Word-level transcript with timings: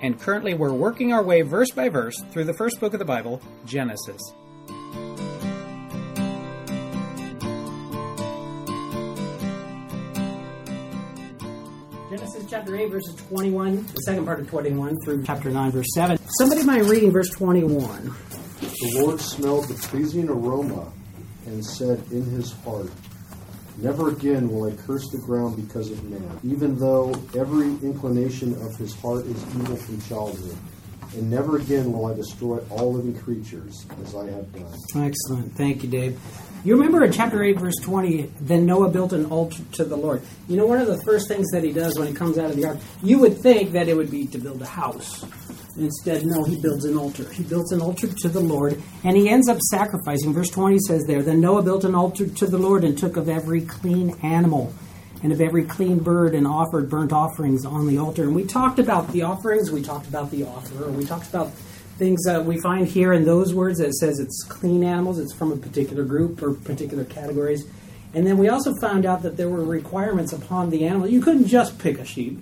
and 0.00 0.20
currently 0.20 0.54
we're 0.54 0.72
working 0.72 1.12
our 1.12 1.22
way 1.22 1.42
verse 1.42 1.70
by 1.70 1.88
verse 1.88 2.14
through 2.30 2.44
the 2.44 2.54
first 2.54 2.80
book 2.80 2.92
of 2.92 2.98
the 2.98 3.04
Bible, 3.04 3.40
Genesis. 3.64 4.20
Genesis 12.10 12.44
chapter 12.48 12.76
8, 12.76 12.90
verses 12.90 13.14
21, 13.28 13.86
the 13.86 14.00
second 14.06 14.24
part 14.24 14.40
of 14.40 14.48
21 14.48 14.96
through 15.04 15.24
chapter 15.24 15.50
9, 15.50 15.70
verse 15.72 15.86
7. 15.94 16.18
Somebody 16.38 16.62
mind 16.62 16.88
reading 16.88 17.10
verse 17.10 17.30
21. 17.30 18.14
The 18.60 19.00
Lord 19.02 19.20
smelled 19.20 19.68
the 19.68 19.74
pleasing 19.74 20.28
aroma 20.28 20.92
and 21.46 21.64
said 21.64 22.02
in 22.10 22.24
his 22.24 22.52
heart, 22.64 22.90
Never 23.76 24.10
again 24.10 24.48
will 24.48 24.64
I 24.72 24.76
curse 24.76 25.10
the 25.10 25.18
ground 25.18 25.56
because 25.56 25.90
of 25.90 26.02
man, 26.04 26.40
even 26.44 26.78
though 26.78 27.12
every 27.36 27.66
inclination 27.66 28.54
of 28.64 28.76
his 28.76 28.94
heart 28.94 29.26
is 29.26 29.42
evil 29.56 29.76
from 29.76 30.00
childhood. 30.02 30.56
And 31.14 31.30
never 31.30 31.58
again 31.58 31.92
will 31.92 32.06
I 32.06 32.14
destroy 32.14 32.58
all 32.70 32.94
living 32.94 33.20
creatures 33.20 33.86
as 34.00 34.14
I 34.14 34.26
have 34.30 34.52
done. 34.52 34.72
Excellent. 34.96 35.56
Thank 35.56 35.82
you, 35.82 35.88
Dave. 35.88 36.20
You 36.64 36.76
remember 36.76 37.04
in 37.04 37.12
chapter 37.12 37.42
8, 37.42 37.58
verse 37.58 37.74
20, 37.82 38.32
then 38.40 38.64
Noah 38.64 38.88
built 38.90 39.12
an 39.12 39.26
altar 39.26 39.62
to 39.72 39.84
the 39.84 39.96
Lord. 39.96 40.22
You 40.48 40.56
know, 40.56 40.66
one 40.66 40.80
of 40.80 40.86
the 40.86 41.00
first 41.02 41.28
things 41.28 41.50
that 41.50 41.62
he 41.62 41.72
does 41.72 41.98
when 41.98 42.08
he 42.08 42.14
comes 42.14 42.38
out 42.38 42.50
of 42.50 42.56
the 42.56 42.64
ark, 42.64 42.78
you 43.02 43.18
would 43.18 43.38
think 43.38 43.72
that 43.72 43.88
it 43.88 43.96
would 43.96 44.10
be 44.10 44.26
to 44.28 44.38
build 44.38 44.62
a 44.62 44.66
house. 44.66 45.24
Instead, 45.76 46.24
no, 46.24 46.44
he 46.44 46.60
builds 46.60 46.84
an 46.84 46.96
altar. 46.96 47.28
He 47.32 47.42
builds 47.42 47.72
an 47.72 47.80
altar 47.80 48.06
to 48.06 48.28
the 48.28 48.40
Lord, 48.40 48.80
and 49.02 49.16
he 49.16 49.28
ends 49.28 49.48
up 49.48 49.58
sacrificing. 49.60 50.32
Verse 50.32 50.50
20 50.50 50.78
says 50.78 51.04
there, 51.06 51.22
Then 51.22 51.40
Noah 51.40 51.62
built 51.62 51.84
an 51.84 51.94
altar 51.94 52.28
to 52.28 52.46
the 52.46 52.58
Lord 52.58 52.84
and 52.84 52.96
took 52.96 53.16
of 53.16 53.28
every 53.28 53.62
clean 53.62 54.16
animal 54.22 54.72
and 55.22 55.32
of 55.32 55.40
every 55.40 55.64
clean 55.64 55.98
bird 55.98 56.34
and 56.34 56.46
offered 56.46 56.88
burnt 56.88 57.12
offerings 57.12 57.64
on 57.64 57.86
the 57.88 57.98
altar. 57.98 58.22
And 58.24 58.34
we 58.34 58.44
talked 58.44 58.78
about 58.78 59.10
the 59.10 59.22
offerings, 59.22 59.72
we 59.72 59.82
talked 59.82 60.06
about 60.06 60.30
the 60.30 60.44
offerer, 60.44 60.90
we 60.90 61.04
talked 61.04 61.28
about 61.28 61.50
things 61.98 62.22
that 62.24 62.44
we 62.44 62.60
find 62.60 62.86
here 62.86 63.12
in 63.12 63.24
those 63.24 63.54
words 63.54 63.78
that 63.78 63.94
says 63.94 64.18
it's 64.18 64.44
clean 64.44 64.84
animals, 64.84 65.18
it's 65.18 65.32
from 65.32 65.50
a 65.50 65.56
particular 65.56 66.04
group 66.04 66.42
or 66.42 66.54
particular 66.54 67.04
categories. 67.04 67.64
And 68.12 68.26
then 68.26 68.38
we 68.38 68.48
also 68.48 68.74
found 68.80 69.06
out 69.06 69.22
that 69.22 69.36
there 69.36 69.48
were 69.48 69.64
requirements 69.64 70.32
upon 70.32 70.70
the 70.70 70.86
animal. 70.86 71.08
You 71.08 71.20
couldn't 71.20 71.46
just 71.46 71.78
pick 71.78 71.98
a 71.98 72.04
sheep. 72.04 72.38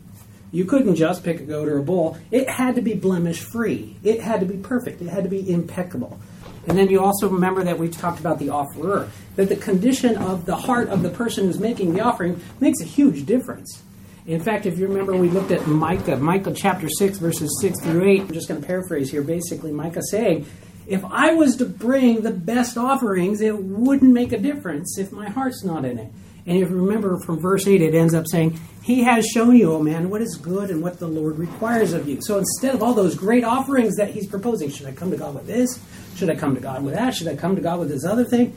You 0.53 0.67
couldn't 0.67 0.97
just 0.97 1.25
pick 1.25 1.41
a 1.41 1.45
goat 1.45 1.67
or 1.67 1.79
a 1.79 1.83
bull. 1.83 2.19
It 2.31 2.49
had 2.49 2.75
to 2.75 2.83
be 2.83 2.93
blemish 2.95 3.41
free. 3.41 3.97
It 4.05 4.21
had 4.21 4.41
to 4.41 4.47
be 4.47 4.59
perfect. 4.59 5.01
It 5.01 5.09
had 5.09 5.25
to 5.25 5.31
be 5.31 5.51
impeccable. 5.51 6.21
And 6.69 6.79
then 6.79 6.89
you 6.89 7.01
also 7.03 7.29
remember 7.29 7.65
that 7.65 7.79
we 7.79 7.89
talked 7.89 8.21
about 8.21 8.39
the 8.39 8.51
offerer, 8.51 9.11
that 9.37 9.49
the 9.49 9.57
condition 9.57 10.17
of 10.17 10.45
the 10.45 10.55
heart 10.55 10.91
of 10.91 11.03
the 11.03 11.09
person 11.09 11.47
who's 11.47 11.59
making 11.59 11.95
the 11.95 12.01
offering 12.01 12.41
makes 12.61 12.81
a 12.81 12.85
huge 12.85 13.27
difference. 13.27 13.83
In 14.27 14.41
fact, 14.41 14.67
if 14.67 14.79
you 14.79 14.87
remember, 14.87 15.17
we 15.17 15.29
looked 15.29 15.51
at 15.51 15.67
Micah, 15.67 16.17
Micah 16.17 16.53
chapter 16.55 16.89
6, 16.89 17.19
verses 17.19 17.59
6 17.61 17.81
through 17.81 18.09
8. 18.09 18.21
I'm 18.21 18.33
just 18.33 18.47
going 18.47 18.61
to 18.61 18.67
paraphrase 18.67 19.11
here. 19.11 19.23
Basically, 19.23 19.73
Micah 19.73 20.03
saying, 20.03 20.47
If 20.87 21.05
I 21.05 21.33
was 21.33 21.57
to 21.57 21.65
bring 21.65 22.21
the 22.21 22.31
best 22.31 22.77
offerings, 22.77 23.41
it 23.41 23.57
wouldn't 23.57 24.13
make 24.13 24.31
a 24.31 24.39
difference 24.39 24.97
if 24.99 25.11
my 25.11 25.29
heart's 25.29 25.65
not 25.65 25.85
in 25.85 25.99
it. 25.99 26.13
And 26.45 26.59
if 26.59 26.71
you 26.71 26.77
remember 26.77 27.19
from 27.21 27.41
verse 27.41 27.67
8, 27.67 27.81
it 27.81 27.95
ends 27.95 28.15
up 28.15 28.27
saying, 28.27 28.59
He 28.83 29.05
has 29.05 29.27
shown 29.27 29.57
you, 29.57 29.73
O 29.73 29.83
man, 29.83 30.11
what 30.11 30.23
is 30.23 30.37
good 30.37 30.71
and 30.71 30.83
what 30.83 30.99
the 30.99 31.07
Lord 31.07 31.39
requires 31.39 31.93
of 31.93 32.09
you. 32.09 32.21
So 32.21 32.39
instead 32.39 32.75
of 32.75 32.83
all 32.83 32.95
those 32.95 33.15
great 33.15 33.45
offerings 33.45 33.97
that 33.97 34.11
he's 34.11 34.27
proposing, 34.27 34.71
should 34.71 34.87
I 34.87 34.93
come 34.93 35.11
to 35.13 35.17
God 35.17 35.35
with 35.35 35.47
this? 35.47 35.79
Should 36.17 36.31
I 36.31 36.35
come 36.35 36.55
to 36.57 36.61
God 36.61 36.83
with 36.85 36.95
that? 36.95 37.15
Should 37.15 37.29
I 37.29 37.37
come 37.37 37.55
to 37.55 37.63
God 37.63 37.79
with 37.79 37.89
this 37.89 38.05
other 38.05 38.25
thing? 38.25 38.57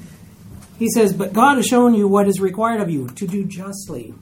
He 0.79 0.89
says, 0.89 1.13
But 1.13 1.31
God 1.31 1.57
has 1.57 1.67
shown 1.67 1.93
you 1.93 2.07
what 2.07 2.27
is 2.27 2.39
required 2.39 2.81
of 2.81 2.89
you 2.89 3.07
to 3.09 3.27
do 3.27 3.45
justly, 3.45 4.15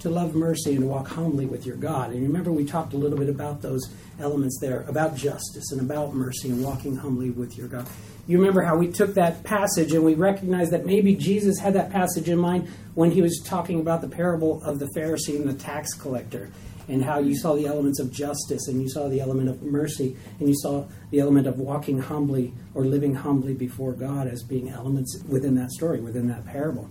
to 0.00 0.10
love 0.10 0.34
mercy, 0.34 0.74
and 0.74 0.88
walk 0.88 1.06
humbly 1.06 1.46
with 1.46 1.66
your 1.66 1.76
God. 1.76 2.10
And 2.10 2.22
remember, 2.22 2.50
we 2.50 2.64
talked 2.64 2.94
a 2.94 2.96
little 2.96 3.18
bit 3.18 3.28
about 3.28 3.62
those 3.62 3.88
elements 4.18 4.58
there, 4.60 4.80
about 4.88 5.14
justice 5.14 5.70
and 5.70 5.80
about 5.80 6.14
mercy 6.14 6.50
and 6.50 6.64
walking 6.64 6.96
humbly 6.96 7.30
with 7.30 7.56
your 7.56 7.68
God 7.68 7.86
you 8.28 8.38
remember 8.38 8.60
how 8.60 8.76
we 8.76 8.92
took 8.92 9.14
that 9.14 9.42
passage 9.42 9.92
and 9.92 10.04
we 10.04 10.14
recognized 10.14 10.70
that 10.72 10.84
maybe 10.84 11.16
Jesus 11.16 11.58
had 11.58 11.72
that 11.74 11.90
passage 11.90 12.28
in 12.28 12.38
mind 12.38 12.68
when 12.94 13.10
he 13.10 13.22
was 13.22 13.42
talking 13.44 13.80
about 13.80 14.02
the 14.02 14.08
parable 14.08 14.62
of 14.62 14.78
the 14.78 14.88
Pharisee 14.94 15.34
and 15.34 15.48
the 15.48 15.54
tax 15.54 15.94
collector, 15.94 16.50
and 16.88 17.02
how 17.02 17.18
you 17.18 17.34
saw 17.34 17.54
the 17.54 17.66
elements 17.66 17.98
of 17.98 18.12
justice 18.12 18.68
and 18.68 18.82
you 18.82 18.88
saw 18.88 19.08
the 19.08 19.20
element 19.20 19.48
of 19.48 19.62
mercy 19.62 20.16
and 20.38 20.48
you 20.48 20.54
saw 20.58 20.86
the 21.10 21.20
element 21.20 21.46
of 21.46 21.58
walking 21.58 21.98
humbly 21.98 22.52
or 22.74 22.84
living 22.84 23.14
humbly 23.14 23.54
before 23.54 23.92
God 23.92 24.26
as 24.26 24.42
being 24.42 24.68
elements 24.68 25.22
within 25.26 25.54
that 25.56 25.70
story, 25.70 26.00
within 26.00 26.28
that 26.28 26.46
parable. 26.46 26.88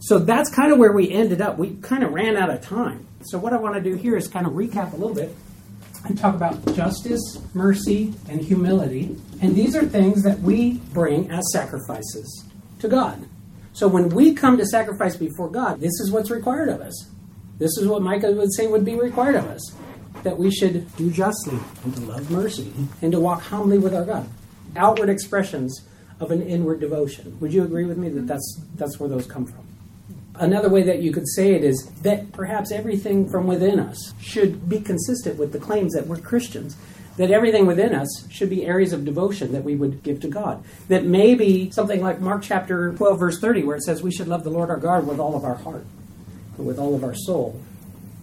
So 0.00 0.18
that's 0.18 0.50
kind 0.50 0.72
of 0.72 0.78
where 0.78 0.92
we 0.92 1.10
ended 1.10 1.40
up. 1.40 1.58
We 1.58 1.76
kind 1.76 2.02
of 2.02 2.12
ran 2.12 2.36
out 2.36 2.50
of 2.50 2.62
time. 2.62 3.06
So, 3.22 3.38
what 3.38 3.52
I 3.52 3.56
want 3.56 3.74
to 3.74 3.80
do 3.80 3.96
here 3.96 4.16
is 4.16 4.28
kind 4.28 4.46
of 4.46 4.52
recap 4.52 4.92
a 4.92 4.96
little 4.96 5.14
bit 5.14 5.34
and 6.04 6.16
talk 6.16 6.36
about 6.36 6.76
justice, 6.76 7.20
mercy, 7.52 8.14
and 8.28 8.40
humility. 8.40 9.16
And 9.40 9.54
these 9.54 9.76
are 9.76 9.84
things 9.84 10.22
that 10.24 10.40
we 10.40 10.78
bring 10.92 11.30
as 11.30 11.44
sacrifices 11.52 12.44
to 12.80 12.88
God. 12.88 13.26
So 13.72 13.86
when 13.86 14.08
we 14.08 14.34
come 14.34 14.56
to 14.58 14.66
sacrifice 14.66 15.16
before 15.16 15.48
God, 15.48 15.80
this 15.80 16.00
is 16.00 16.10
what's 16.10 16.30
required 16.30 16.68
of 16.68 16.80
us. 16.80 17.08
This 17.58 17.76
is 17.78 17.86
what 17.86 18.02
Micah 18.02 18.32
would 18.32 18.52
say 18.52 18.66
would 18.66 18.84
be 18.84 18.96
required 18.96 19.36
of 19.36 19.46
us 19.46 19.74
that 20.22 20.38
we 20.38 20.50
should 20.50 20.94
do 20.96 21.10
justly 21.10 21.58
and 21.84 21.94
to 21.94 22.00
love 22.02 22.30
mercy 22.30 22.72
and 23.02 23.12
to 23.12 23.20
walk 23.20 23.42
humbly 23.42 23.78
with 23.78 23.94
our 23.94 24.04
God. 24.04 24.28
Outward 24.76 25.08
expressions 25.08 25.86
of 26.20 26.30
an 26.30 26.42
inward 26.42 26.80
devotion. 26.80 27.38
Would 27.40 27.52
you 27.52 27.62
agree 27.62 27.84
with 27.84 27.98
me 27.98 28.08
that 28.10 28.26
that's, 28.26 28.60
that's 28.74 28.98
where 28.98 29.08
those 29.08 29.26
come 29.26 29.46
from? 29.46 29.66
Another 30.34 30.68
way 30.68 30.82
that 30.84 31.02
you 31.02 31.12
could 31.12 31.28
say 31.28 31.54
it 31.54 31.64
is 31.64 31.84
that 32.02 32.32
perhaps 32.32 32.70
everything 32.70 33.28
from 33.28 33.46
within 33.46 33.80
us 33.80 34.12
should 34.20 34.68
be 34.68 34.80
consistent 34.80 35.38
with 35.38 35.52
the 35.52 35.58
claims 35.58 35.94
that 35.94 36.06
we're 36.06 36.18
Christians. 36.18 36.76
That 37.18 37.30
everything 37.30 37.66
within 37.66 37.94
us 37.94 38.26
should 38.30 38.48
be 38.48 38.64
areas 38.64 38.92
of 38.92 39.04
devotion 39.04 39.52
that 39.52 39.64
we 39.64 39.76
would 39.76 40.02
give 40.02 40.20
to 40.20 40.28
God. 40.28 40.64
That 40.88 41.04
maybe 41.04 41.70
something 41.70 42.00
like 42.00 42.20
Mark 42.20 42.42
chapter 42.42 42.92
12, 42.94 43.18
verse 43.18 43.40
30, 43.40 43.64
where 43.64 43.76
it 43.76 43.82
says 43.82 44.02
we 44.02 44.12
should 44.12 44.28
love 44.28 44.44
the 44.44 44.50
Lord 44.50 44.70
our 44.70 44.76
God 44.76 45.06
with 45.06 45.18
all 45.18 45.36
of 45.36 45.44
our 45.44 45.56
heart, 45.56 45.84
with 46.56 46.78
all 46.78 46.94
of 46.94 47.04
our 47.04 47.14
soul, 47.14 47.60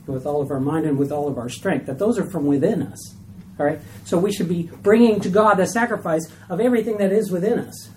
with 0.07 0.25
all 0.25 0.41
of 0.41 0.49
our 0.49 0.59
mind, 0.59 0.85
and 0.85 0.97
with 0.97 1.11
all 1.11 1.27
of 1.27 1.37
our 1.37 1.49
strength. 1.49 1.85
That 1.85 1.99
those 1.99 2.17
are 2.17 2.29
from 2.29 2.45
within 2.45 2.81
us. 2.81 3.15
All 3.59 3.65
right? 3.65 3.79
So 4.05 4.17
we 4.17 4.33
should 4.33 4.49
be 4.49 4.63
bringing 4.81 5.19
to 5.21 5.29
God 5.29 5.55
the 5.55 5.67
sacrifice 5.67 6.31
of 6.49 6.59
everything 6.59 6.97
that 6.97 7.11
is 7.11 7.31
within 7.31 7.59
us. 7.59 7.89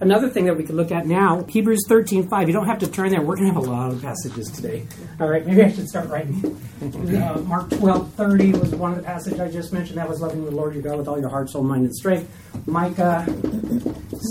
Another 0.00 0.28
thing 0.28 0.44
that 0.46 0.56
we 0.56 0.64
could 0.64 0.74
look 0.74 0.90
at 0.90 1.06
now, 1.06 1.44
Hebrews 1.44 1.84
13, 1.88 2.28
5. 2.28 2.48
You 2.48 2.52
don't 2.52 2.66
have 2.66 2.80
to 2.80 2.88
turn 2.88 3.10
there. 3.10 3.22
We're 3.22 3.36
going 3.36 3.48
to 3.48 3.54
have 3.54 3.64
a 3.64 3.70
lot 3.70 3.92
of 3.92 4.02
passages 4.02 4.50
today. 4.50 4.86
All 5.20 5.28
right, 5.28 5.46
maybe 5.46 5.62
I 5.62 5.70
should 5.70 5.88
start 5.88 6.08
writing. 6.08 6.60
Uh, 6.82 7.40
Mark 7.46 7.70
12, 7.70 8.12
30 8.14 8.52
was 8.52 8.74
one 8.74 8.90
of 8.90 8.96
the 8.98 9.04
passages 9.04 9.40
I 9.40 9.50
just 9.50 9.72
mentioned. 9.72 9.98
That 9.98 10.08
was 10.08 10.20
loving 10.20 10.44
the 10.44 10.50
Lord 10.50 10.74
your 10.74 10.82
God 10.82 10.98
with 10.98 11.08
all 11.08 11.18
your 11.18 11.28
heart, 11.28 11.48
soul, 11.48 11.62
mind, 11.62 11.84
and 11.84 11.94
strength. 11.94 12.28
Micah 12.66 13.24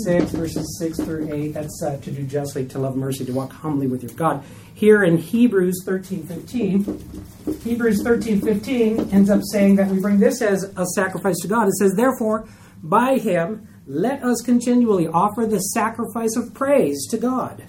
6, 0.04 0.30
verses 0.32 0.78
6 0.78 1.00
through 1.00 1.32
8. 1.32 1.54
That's 1.54 1.82
uh, 1.82 1.96
to 1.96 2.10
do 2.10 2.24
justly, 2.24 2.66
to 2.66 2.78
love 2.78 2.96
mercy, 2.96 3.24
to 3.24 3.32
walk 3.32 3.52
humbly 3.52 3.86
with 3.86 4.02
your 4.02 4.12
God. 4.12 4.44
Here 4.74 5.02
in 5.02 5.16
Hebrews 5.16 5.82
13, 5.84 6.26
15, 6.26 7.60
Hebrews 7.62 8.02
13, 8.02 8.40
15 8.42 9.10
ends 9.12 9.30
up 9.30 9.40
saying 9.50 9.76
that 9.76 9.88
we 9.88 10.00
bring 10.00 10.18
this 10.18 10.42
as 10.42 10.64
a 10.76 10.84
sacrifice 10.94 11.38
to 11.40 11.48
God. 11.48 11.68
It 11.68 11.74
says, 11.74 11.94
Therefore, 11.94 12.46
by 12.82 13.18
him, 13.18 13.68
let 13.86 14.22
us 14.22 14.40
continually 14.40 15.06
offer 15.06 15.44
the 15.44 15.58
sacrifice 15.58 16.36
of 16.36 16.54
praise 16.54 17.06
to 17.08 17.18
God. 17.18 17.64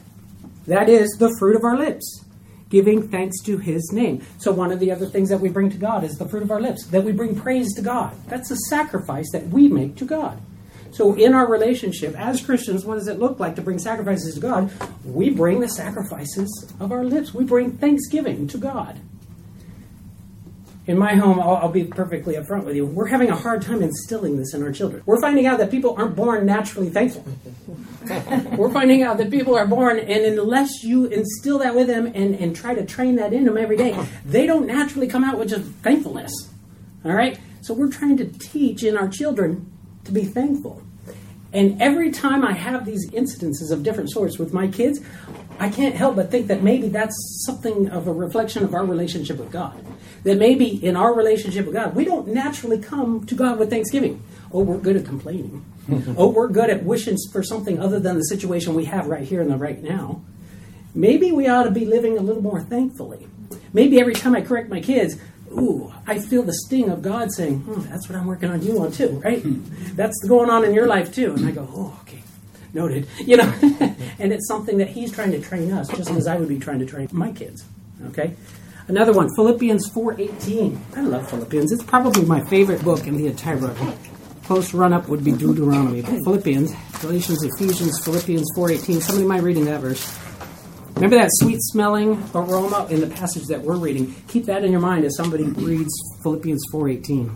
That 0.66 0.88
is 0.88 1.10
the 1.20 1.36
fruit 1.38 1.58
of 1.58 1.64
our 1.64 1.78
lips, 1.78 2.24
giving 2.70 3.10
thanks 3.10 3.42
to 3.44 3.58
his 3.58 3.92
name. 3.92 4.26
So, 4.38 4.52
one 4.52 4.72
of 4.72 4.80
the 4.80 4.92
other 4.92 5.08
things 5.08 5.30
that 5.30 5.42
we 5.42 5.50
bring 5.50 5.70
to 5.72 5.78
God 5.78 6.04
is 6.04 6.18
the 6.18 6.28
fruit 6.28 6.44
of 6.44 6.52
our 6.52 6.62
lips, 6.62 6.86
that 6.88 7.04
we 7.04 7.12
bring 7.12 7.36
praise 7.36 7.74
to 7.76 7.82
God. 7.82 8.16
That's 8.28 8.50
a 8.50 8.56
sacrifice 8.70 9.30
that 9.34 9.48
we 9.50 9.68
make 9.68 9.98
to 9.98 10.06
God. 10.06 10.42
So, 10.92 11.14
in 11.16 11.34
our 11.34 11.52
relationship 11.52 12.18
as 12.18 12.42
Christians, 12.42 12.86
what 12.86 12.96
does 12.96 13.10
it 13.10 13.20
look 13.20 13.40
like 13.40 13.58
to 13.58 13.62
bring 13.62 13.80
sacrifices 13.80 14.36
to 14.36 14.40
God? 14.40 14.72
We 15.04 15.32
bring 15.32 15.60
the 15.60 15.68
sacrifices 15.68 16.72
of 16.80 16.94
our 16.94 17.04
lips, 17.04 17.34
we 17.34 17.44
bring 17.44 17.78
thanksgiving 17.78 18.48
to 18.48 18.58
God 18.58 19.00
in 20.88 20.98
my 20.98 21.16
home, 21.16 21.40
I'll, 21.40 21.56
I'll, 21.56 21.70
be 21.70 21.84
perfectly 21.84 22.36
upfront 22.36 22.64
with 22.64 22.76
you. 22.76 22.86
We're 22.86 23.08
having 23.08 23.30
a 23.30 23.36
hard 23.36 23.62
time 23.62 23.82
instilling 23.82 24.38
this 24.38 24.54
in 24.54 24.62
our 24.62 24.72
children. 24.72 25.02
We're 25.06 25.20
finding 25.20 25.48
out 25.48 25.58
that 25.58 25.72
people 25.72 25.96
aren't 25.98 26.16
born 26.16 26.46
naturally 26.46 26.90
thankful. 26.90 27.26
We're 28.56 28.72
finding 28.72 29.02
out 29.02 29.18
that 29.18 29.32
people 29.32 29.56
are 29.56 29.66
born, 29.66 29.98
and 29.98 30.40
unless 30.40 30.84
you 30.84 31.06
instill 31.06 31.58
that 31.60 31.74
with 31.74 31.88
them 31.88 32.06
and, 32.06 32.36
and 32.36 32.56
try 32.56 32.76
to 32.76 32.86
train 32.86 33.16
that 33.16 33.34
in 33.34 33.46
them 33.46 33.58
every 33.58 33.78
day, 33.78 34.00
they 34.24 34.46
don't 34.46 34.68
naturally 34.68 35.08
come 35.08 35.24
out 35.24 35.40
with 35.40 35.50
just 35.50 35.64
thankfulness. 35.82 36.32
All 37.04 37.14
right? 37.14 37.40
So 37.62 37.74
we're 37.74 37.92
trying 37.92 38.18
to 38.18 38.26
teach 38.26 38.84
in 38.84 38.96
our 38.96 39.08
children 39.08 39.72
to 40.04 40.12
be 40.12 40.24
thankful. 40.24 40.84
And 41.52 41.82
every 41.82 42.12
time 42.12 42.44
I 42.44 42.52
have 42.52 42.86
these 42.86 43.10
incidences 43.12 43.72
of 43.72 43.82
different 43.82 44.12
sorts 44.12 44.38
with 44.38 44.54
my 44.54 44.68
kids, 44.68 45.00
I 45.60 45.70
can't 45.70 45.96
help 45.96 46.16
but 46.16 46.32
think 46.32 46.48
that 46.48 46.64
maybe 46.64 46.90
that's 46.90 47.16
something 47.46 47.90
of 47.90 48.08
a 48.08 48.14
reflection 48.14 48.64
of 48.64 48.74
our 48.74 48.86
relationship 48.86 49.38
with 49.38 49.52
God. 49.52 49.86
That 50.24 50.38
maybe 50.38 50.84
in 50.84 50.96
our 50.96 51.14
relationship 51.14 51.66
with 51.66 51.76
God, 51.76 51.96
we 51.96 52.04
don't 52.04 52.28
naturally 52.28 52.80
come 52.80 53.26
to 53.28 53.36
God 53.36 53.60
with 53.60 53.70
thanksgiving. 53.70 54.22
Oh, 54.52 54.62
we're 54.62 54.78
good 54.78 54.96
at 54.98 55.06
complaining. 55.06 55.66
oh, 56.18 56.30
we're 56.30 56.48
good 56.48 56.70
at 56.70 56.84
wishing 56.84 57.18
for 57.32 57.44
something 57.44 57.80
other 57.80 58.00
than 58.00 58.16
the 58.18 58.24
situation 58.24 58.74
we 58.74 58.86
have 58.86 59.08
right 59.08 59.24
here 59.24 59.42
and 59.42 59.52
the 59.52 59.58
right 59.58 59.82
now. 59.82 60.22
Maybe 60.94 61.32
we 61.32 61.48
ought 61.48 61.64
to 61.64 61.72
be 61.72 61.86
living 61.86 62.18
a 62.18 62.22
little 62.22 62.42
more 62.42 62.62
thankfully. 62.62 63.28
Maybe 63.74 64.00
every 64.00 64.14
time 64.14 64.36
I 64.36 64.42
correct 64.42 64.70
my 64.70 64.80
kids, 64.80 65.18
ooh, 65.52 65.94
I 66.08 66.20
feel 66.20 66.44
the 66.44 66.54
sting 66.54 66.90
of 66.90 67.02
God 67.02 67.32
saying, 67.32 67.60
hmm, 67.60 67.82
that's 67.90 68.10
what 68.10 68.18
I'm 68.18 68.26
working 68.26 68.50
on 68.50 68.62
you 68.62 68.80
on 68.82 68.92
too, 68.92 69.22
right? 69.24 69.42
that's 69.96 70.24
going 70.28 70.50
on 70.50 70.64
in 70.64 70.74
your 70.74 70.88
life 70.88 71.14
too. 71.14 71.34
And 71.34 71.46
I 71.46 71.52
go, 71.52 71.68
oh, 71.72 72.00
okay, 72.04 72.24
noted. 72.76 73.08
You 73.20 73.38
know, 73.38 73.44
and 74.20 74.32
it's 74.32 74.48
something 74.48 74.78
that 74.78 74.90
he's 74.90 75.12
trying 75.12 75.32
to 75.32 75.42
train 75.42 75.72
us, 75.72 75.88
just 75.88 76.12
as 76.12 76.28
I 76.28 76.36
would 76.36 76.50
be 76.50 76.60
trying 76.60 76.80
to 76.80 76.86
train 76.86 77.10
my 77.12 77.32
kids. 77.32 77.66
Okay. 78.10 78.36
Another 78.88 79.14
one, 79.14 79.34
Philippians 79.36 79.90
4.18. 79.90 80.98
I 80.98 81.02
love 81.02 81.28
Philippians. 81.28 81.72
It's 81.72 81.84
probably 81.84 82.24
my 82.24 82.44
favorite 82.46 82.84
book 82.84 83.08
in 83.08 83.18
the 83.18 83.26
entire 83.26 83.58
book. 83.58 83.76
Close 84.44 84.76
run-up 84.76 85.08
would 85.10 85.24
be 85.24 85.32
Deuteronomy. 85.32 86.04
But 86.04 86.24
Philippians, 86.24 86.72
Galatians, 87.02 87.44
Ephesians, 87.44 88.00
Philippians 88.06 88.46
4.18. 88.56 89.02
Somebody 89.02 89.28
mind 89.28 89.44
reading 89.44 89.66
that 89.66 89.82
verse. 89.82 90.20
Remember 90.96 91.18
that 91.18 91.30
sweet 91.34 91.62
smelling 91.62 92.24
aroma 92.36 92.88
in 92.92 93.02
the 93.02 93.08
passage 93.08 93.48
that 93.48 93.62
we're 93.62 93.76
reading. 93.76 94.16
Keep 94.30 94.46
that 94.46 94.64
in 94.64 94.72
your 94.72 94.80
mind 94.80 95.04
as 95.04 95.18
somebody 95.18 95.44
reads 95.44 95.92
Philippians 96.24 96.64
4:18. 96.72 97.36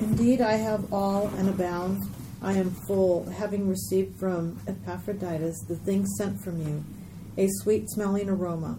Indeed, 0.00 0.42
I 0.42 0.56
have 0.56 0.92
all 0.92 1.28
and 1.38 1.48
abound. 1.48 2.02
I 2.42 2.54
am 2.54 2.72
full, 2.88 3.24
having 3.30 3.68
received 3.68 4.18
from 4.18 4.58
Epaphroditus 4.66 5.64
the 5.68 5.76
things 5.76 6.08
sent 6.18 6.42
from 6.42 6.60
you, 6.60 6.84
a 7.36 7.48
sweet 7.60 7.88
smelling 7.88 8.28
aroma, 8.28 8.78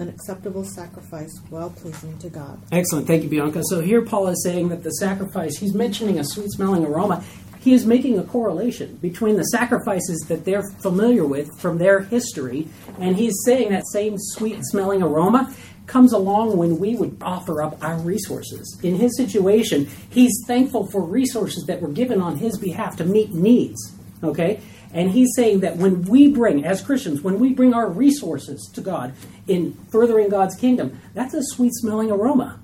an 0.00 0.08
acceptable 0.08 0.64
sacrifice, 0.64 1.32
well 1.48 1.70
pleasing 1.70 2.18
to 2.18 2.28
God. 2.28 2.60
Excellent. 2.72 3.06
Thank 3.06 3.22
you, 3.22 3.28
Bianca. 3.28 3.62
So 3.64 3.80
here 3.80 4.02
Paul 4.02 4.26
is 4.28 4.42
saying 4.42 4.70
that 4.70 4.82
the 4.82 4.90
sacrifice, 4.90 5.56
he's 5.56 5.72
mentioning 5.72 6.18
a 6.18 6.24
sweet 6.24 6.50
smelling 6.50 6.84
aroma. 6.84 7.22
He 7.60 7.72
is 7.74 7.86
making 7.86 8.18
a 8.18 8.22
correlation 8.22 8.96
between 8.96 9.36
the 9.36 9.44
sacrifices 9.44 10.24
that 10.28 10.44
they're 10.44 10.68
familiar 10.80 11.24
with 11.24 11.48
from 11.60 11.78
their 11.78 12.00
history, 12.00 12.68
and 13.00 13.16
he's 13.16 13.34
saying 13.44 13.70
that 13.70 13.84
same 13.92 14.14
sweet 14.18 14.60
smelling 14.64 15.02
aroma 15.02 15.54
comes 15.86 16.12
along 16.12 16.56
when 16.56 16.78
we 16.78 16.96
would 16.96 17.16
offer 17.20 17.62
up 17.62 17.82
our 17.82 17.98
resources. 17.98 18.78
In 18.82 18.96
his 18.96 19.16
situation, 19.16 19.88
he's 20.10 20.32
thankful 20.46 20.90
for 20.90 21.02
resources 21.02 21.64
that 21.66 21.80
were 21.80 21.88
given 21.88 22.20
on 22.20 22.36
his 22.36 22.58
behalf 22.58 22.96
to 22.96 23.04
meet 23.04 23.32
needs. 23.32 23.94
Okay? 24.22 24.60
And 24.92 25.10
he's 25.10 25.34
saying 25.34 25.60
that 25.60 25.76
when 25.76 26.02
we 26.02 26.28
bring, 26.28 26.64
as 26.64 26.80
Christians, 26.80 27.20
when 27.20 27.38
we 27.38 27.52
bring 27.52 27.74
our 27.74 27.88
resources 27.88 28.70
to 28.74 28.80
God 28.80 29.14
in 29.46 29.74
furthering 29.90 30.28
God's 30.28 30.56
kingdom, 30.56 31.00
that's 31.14 31.34
a 31.34 31.42
sweet 31.42 31.72
smelling 31.74 32.10
aroma. 32.10 32.60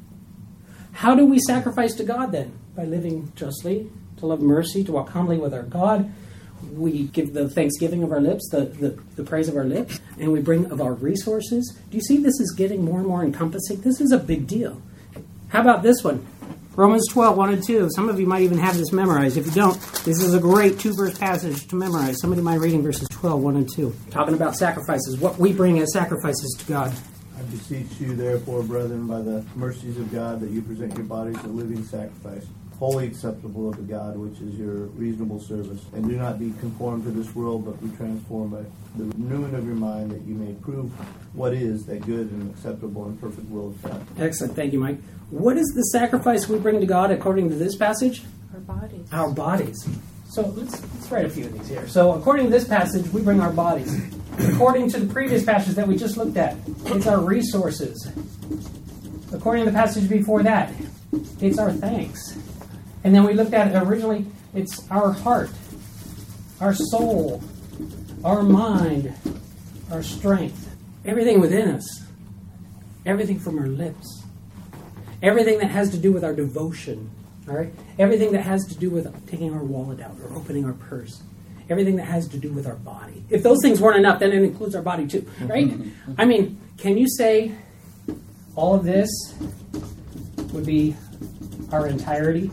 How 0.92 1.14
do 1.14 1.24
we 1.24 1.38
sacrifice 1.38 1.94
to 1.94 2.04
God 2.04 2.32
then? 2.32 2.58
By 2.74 2.84
living 2.84 3.32
justly, 3.36 3.90
to 4.18 4.26
love 4.26 4.40
mercy, 4.40 4.82
to 4.84 4.92
walk 4.92 5.10
humbly 5.10 5.36
with 5.38 5.52
our 5.52 5.62
God. 5.62 6.12
We 6.72 7.04
give 7.04 7.32
the 7.32 7.48
thanksgiving 7.48 8.02
of 8.02 8.12
our 8.12 8.20
lips, 8.20 8.48
the, 8.50 8.66
the, 8.66 8.98
the 9.16 9.24
praise 9.24 9.48
of 9.48 9.56
our 9.56 9.64
lips, 9.64 10.00
and 10.18 10.32
we 10.32 10.40
bring 10.40 10.70
of 10.70 10.80
our 10.80 10.94
resources. 10.94 11.76
Do 11.90 11.96
you 11.96 12.02
see 12.02 12.18
this 12.18 12.40
is 12.40 12.54
getting 12.56 12.84
more 12.84 12.98
and 12.98 13.08
more 13.08 13.24
encompassing? 13.24 13.80
This 13.80 14.00
is 14.00 14.12
a 14.12 14.18
big 14.18 14.46
deal. 14.46 14.80
How 15.48 15.60
about 15.60 15.82
this 15.82 16.02
one? 16.02 16.26
Romans 16.74 17.06
12, 17.08 17.36
1 17.36 17.52
and 17.52 17.62
2. 17.62 17.90
Some 17.94 18.08
of 18.08 18.18
you 18.18 18.26
might 18.26 18.40
even 18.42 18.56
have 18.56 18.78
this 18.78 18.92
memorized. 18.92 19.36
If 19.36 19.44
you 19.44 19.52
don't, 19.52 19.78
this 20.04 20.22
is 20.22 20.32
a 20.32 20.40
great 20.40 20.78
two 20.78 20.94
verse 20.94 21.18
passage 21.18 21.66
to 21.68 21.76
memorize. 21.76 22.18
Somebody 22.18 22.40
might 22.40 22.60
reading 22.60 22.82
verses 22.82 23.06
12, 23.10 23.42
1 23.42 23.56
and 23.56 23.70
2. 23.70 23.94
Talking 24.10 24.32
about 24.32 24.56
sacrifices, 24.56 25.18
what 25.18 25.38
we 25.38 25.52
bring 25.52 25.78
as 25.80 25.92
sacrifices 25.92 26.56
to 26.58 26.64
God. 26.64 26.94
I 27.38 27.42
beseech 27.42 28.00
you, 28.00 28.16
therefore, 28.16 28.62
brethren, 28.62 29.06
by 29.06 29.20
the 29.20 29.44
mercies 29.54 29.98
of 29.98 30.10
God, 30.10 30.40
that 30.40 30.48
you 30.50 30.62
present 30.62 30.94
your 30.94 31.04
bodies 31.04 31.36
a 31.44 31.48
living 31.48 31.84
sacrifice, 31.84 32.46
wholly 32.82 33.06
acceptable 33.06 33.68
unto 33.68 33.80
God, 33.82 34.16
which 34.16 34.40
is 34.40 34.58
your 34.58 34.86
reasonable 34.98 35.38
service. 35.38 35.80
And 35.92 36.04
do 36.04 36.16
not 36.16 36.40
be 36.40 36.52
conformed 36.58 37.04
to 37.04 37.12
this 37.12 37.32
world, 37.32 37.64
but 37.64 37.80
be 37.80 37.96
transformed 37.96 38.50
by 38.50 38.64
the 38.96 39.04
renewing 39.04 39.54
of 39.54 39.64
your 39.64 39.76
mind, 39.76 40.10
that 40.10 40.22
you 40.22 40.34
may 40.34 40.52
prove 40.54 40.90
what 41.32 41.54
is 41.54 41.86
that 41.86 42.04
good 42.04 42.32
and 42.32 42.50
acceptable 42.50 43.04
and 43.04 43.20
perfect 43.20 43.48
will 43.50 43.68
of 43.68 43.80
God. 43.82 44.04
Excellent. 44.18 44.56
Thank 44.56 44.72
you, 44.72 44.80
Mike. 44.80 44.98
What 45.30 45.58
is 45.58 45.72
the 45.76 45.84
sacrifice 45.96 46.48
we 46.48 46.58
bring 46.58 46.80
to 46.80 46.86
God 46.86 47.12
according 47.12 47.50
to 47.50 47.54
this 47.54 47.76
passage? 47.76 48.24
Our 48.52 48.58
bodies. 48.58 49.08
Our 49.12 49.30
bodies. 49.30 49.88
So 50.30 50.42
let's, 50.48 50.82
let's 50.82 51.08
write 51.08 51.26
a 51.26 51.30
few 51.30 51.44
of 51.44 51.52
these 51.52 51.68
here. 51.68 51.86
So, 51.86 52.14
according 52.14 52.46
to 52.46 52.50
this 52.50 52.66
passage, 52.66 53.06
we 53.12 53.22
bring 53.22 53.40
our 53.40 53.52
bodies. 53.52 53.96
According 54.54 54.90
to 54.90 54.98
the 54.98 55.12
previous 55.12 55.44
passage 55.44 55.76
that 55.76 55.86
we 55.86 55.96
just 55.96 56.16
looked 56.16 56.36
at, 56.36 56.56
it's 56.86 57.06
our 57.06 57.20
resources. 57.20 58.10
According 59.32 59.66
to 59.66 59.70
the 59.70 59.76
passage 59.76 60.08
before 60.08 60.42
that, 60.42 60.72
it's 61.40 61.58
our 61.58 61.70
thanks. 61.70 62.36
And 63.04 63.14
then 63.14 63.24
we 63.24 63.34
looked 63.34 63.54
at 63.54 63.74
it 63.74 63.78
originally, 63.82 64.26
it's 64.54 64.88
our 64.90 65.12
heart, 65.12 65.50
our 66.60 66.74
soul, 66.74 67.42
our 68.24 68.42
mind, 68.42 69.12
our 69.90 70.02
strength, 70.02 70.74
everything 71.04 71.40
within 71.40 71.70
us, 71.70 72.02
everything 73.04 73.38
from 73.40 73.58
our 73.58 73.66
lips, 73.66 74.22
everything 75.22 75.58
that 75.58 75.70
has 75.70 75.90
to 75.90 75.98
do 75.98 76.12
with 76.12 76.24
our 76.24 76.32
devotion, 76.32 77.10
all 77.48 77.56
right? 77.56 77.72
Everything 77.98 78.32
that 78.32 78.42
has 78.42 78.64
to 78.66 78.76
do 78.76 78.90
with 78.90 79.28
taking 79.28 79.52
our 79.52 79.64
wallet 79.64 80.00
out 80.00 80.16
or 80.22 80.36
opening 80.36 80.64
our 80.64 80.74
purse, 80.74 81.22
everything 81.68 81.96
that 81.96 82.04
has 82.04 82.28
to 82.28 82.38
do 82.38 82.52
with 82.52 82.66
our 82.66 82.76
body. 82.76 83.24
If 83.30 83.42
those 83.42 83.58
things 83.62 83.80
weren't 83.80 83.98
enough, 83.98 84.20
then 84.20 84.32
it 84.32 84.42
includes 84.42 84.74
our 84.74 84.82
body 84.82 85.06
too, 85.06 85.28
right? 85.42 85.68
Mm-hmm. 85.68 86.14
I 86.18 86.24
mean, 86.24 86.60
can 86.78 86.96
you 86.96 87.08
say 87.08 87.52
all 88.54 88.74
of 88.74 88.84
this 88.84 89.10
would 90.52 90.66
be 90.66 90.94
our 91.72 91.86
entirety? 91.86 92.50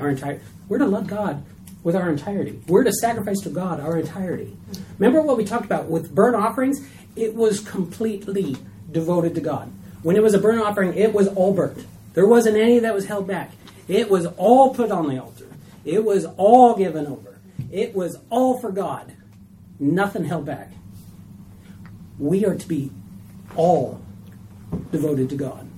Our 0.00 0.10
entire. 0.10 0.40
We're 0.68 0.78
to 0.78 0.86
love 0.86 1.06
God 1.06 1.44
with 1.82 1.94
our 1.94 2.10
entirety. 2.10 2.60
We're 2.66 2.84
to 2.84 2.92
sacrifice 2.92 3.40
to 3.42 3.50
God 3.50 3.80
our 3.80 3.98
entirety. 3.98 4.56
Remember 4.98 5.22
what 5.22 5.36
we 5.36 5.44
talked 5.44 5.64
about 5.64 5.86
with 5.86 6.14
burnt 6.14 6.34
offerings? 6.34 6.86
It 7.14 7.34
was 7.34 7.60
completely 7.60 8.56
devoted 8.90 9.34
to 9.36 9.40
God. 9.40 9.70
When 10.02 10.16
it 10.16 10.22
was 10.22 10.34
a 10.34 10.38
burnt 10.38 10.60
offering, 10.60 10.94
it 10.94 11.14
was 11.14 11.28
all 11.28 11.54
burnt. 11.54 11.86
There 12.14 12.26
wasn't 12.26 12.56
any 12.56 12.78
that 12.80 12.94
was 12.94 13.06
held 13.06 13.26
back. 13.26 13.52
It 13.88 14.10
was 14.10 14.26
all 14.36 14.74
put 14.74 14.90
on 14.90 15.08
the 15.08 15.22
altar. 15.22 15.46
It 15.84 16.04
was 16.04 16.26
all 16.36 16.74
given 16.74 17.06
over. 17.06 17.38
It 17.70 17.94
was 17.94 18.18
all 18.30 18.58
for 18.58 18.72
God. 18.72 19.12
Nothing 19.78 20.24
held 20.24 20.46
back. 20.46 20.72
We 22.18 22.44
are 22.44 22.56
to 22.56 22.68
be 22.68 22.90
all 23.54 24.00
devoted 24.90 25.28
to 25.30 25.36
God 25.36 25.68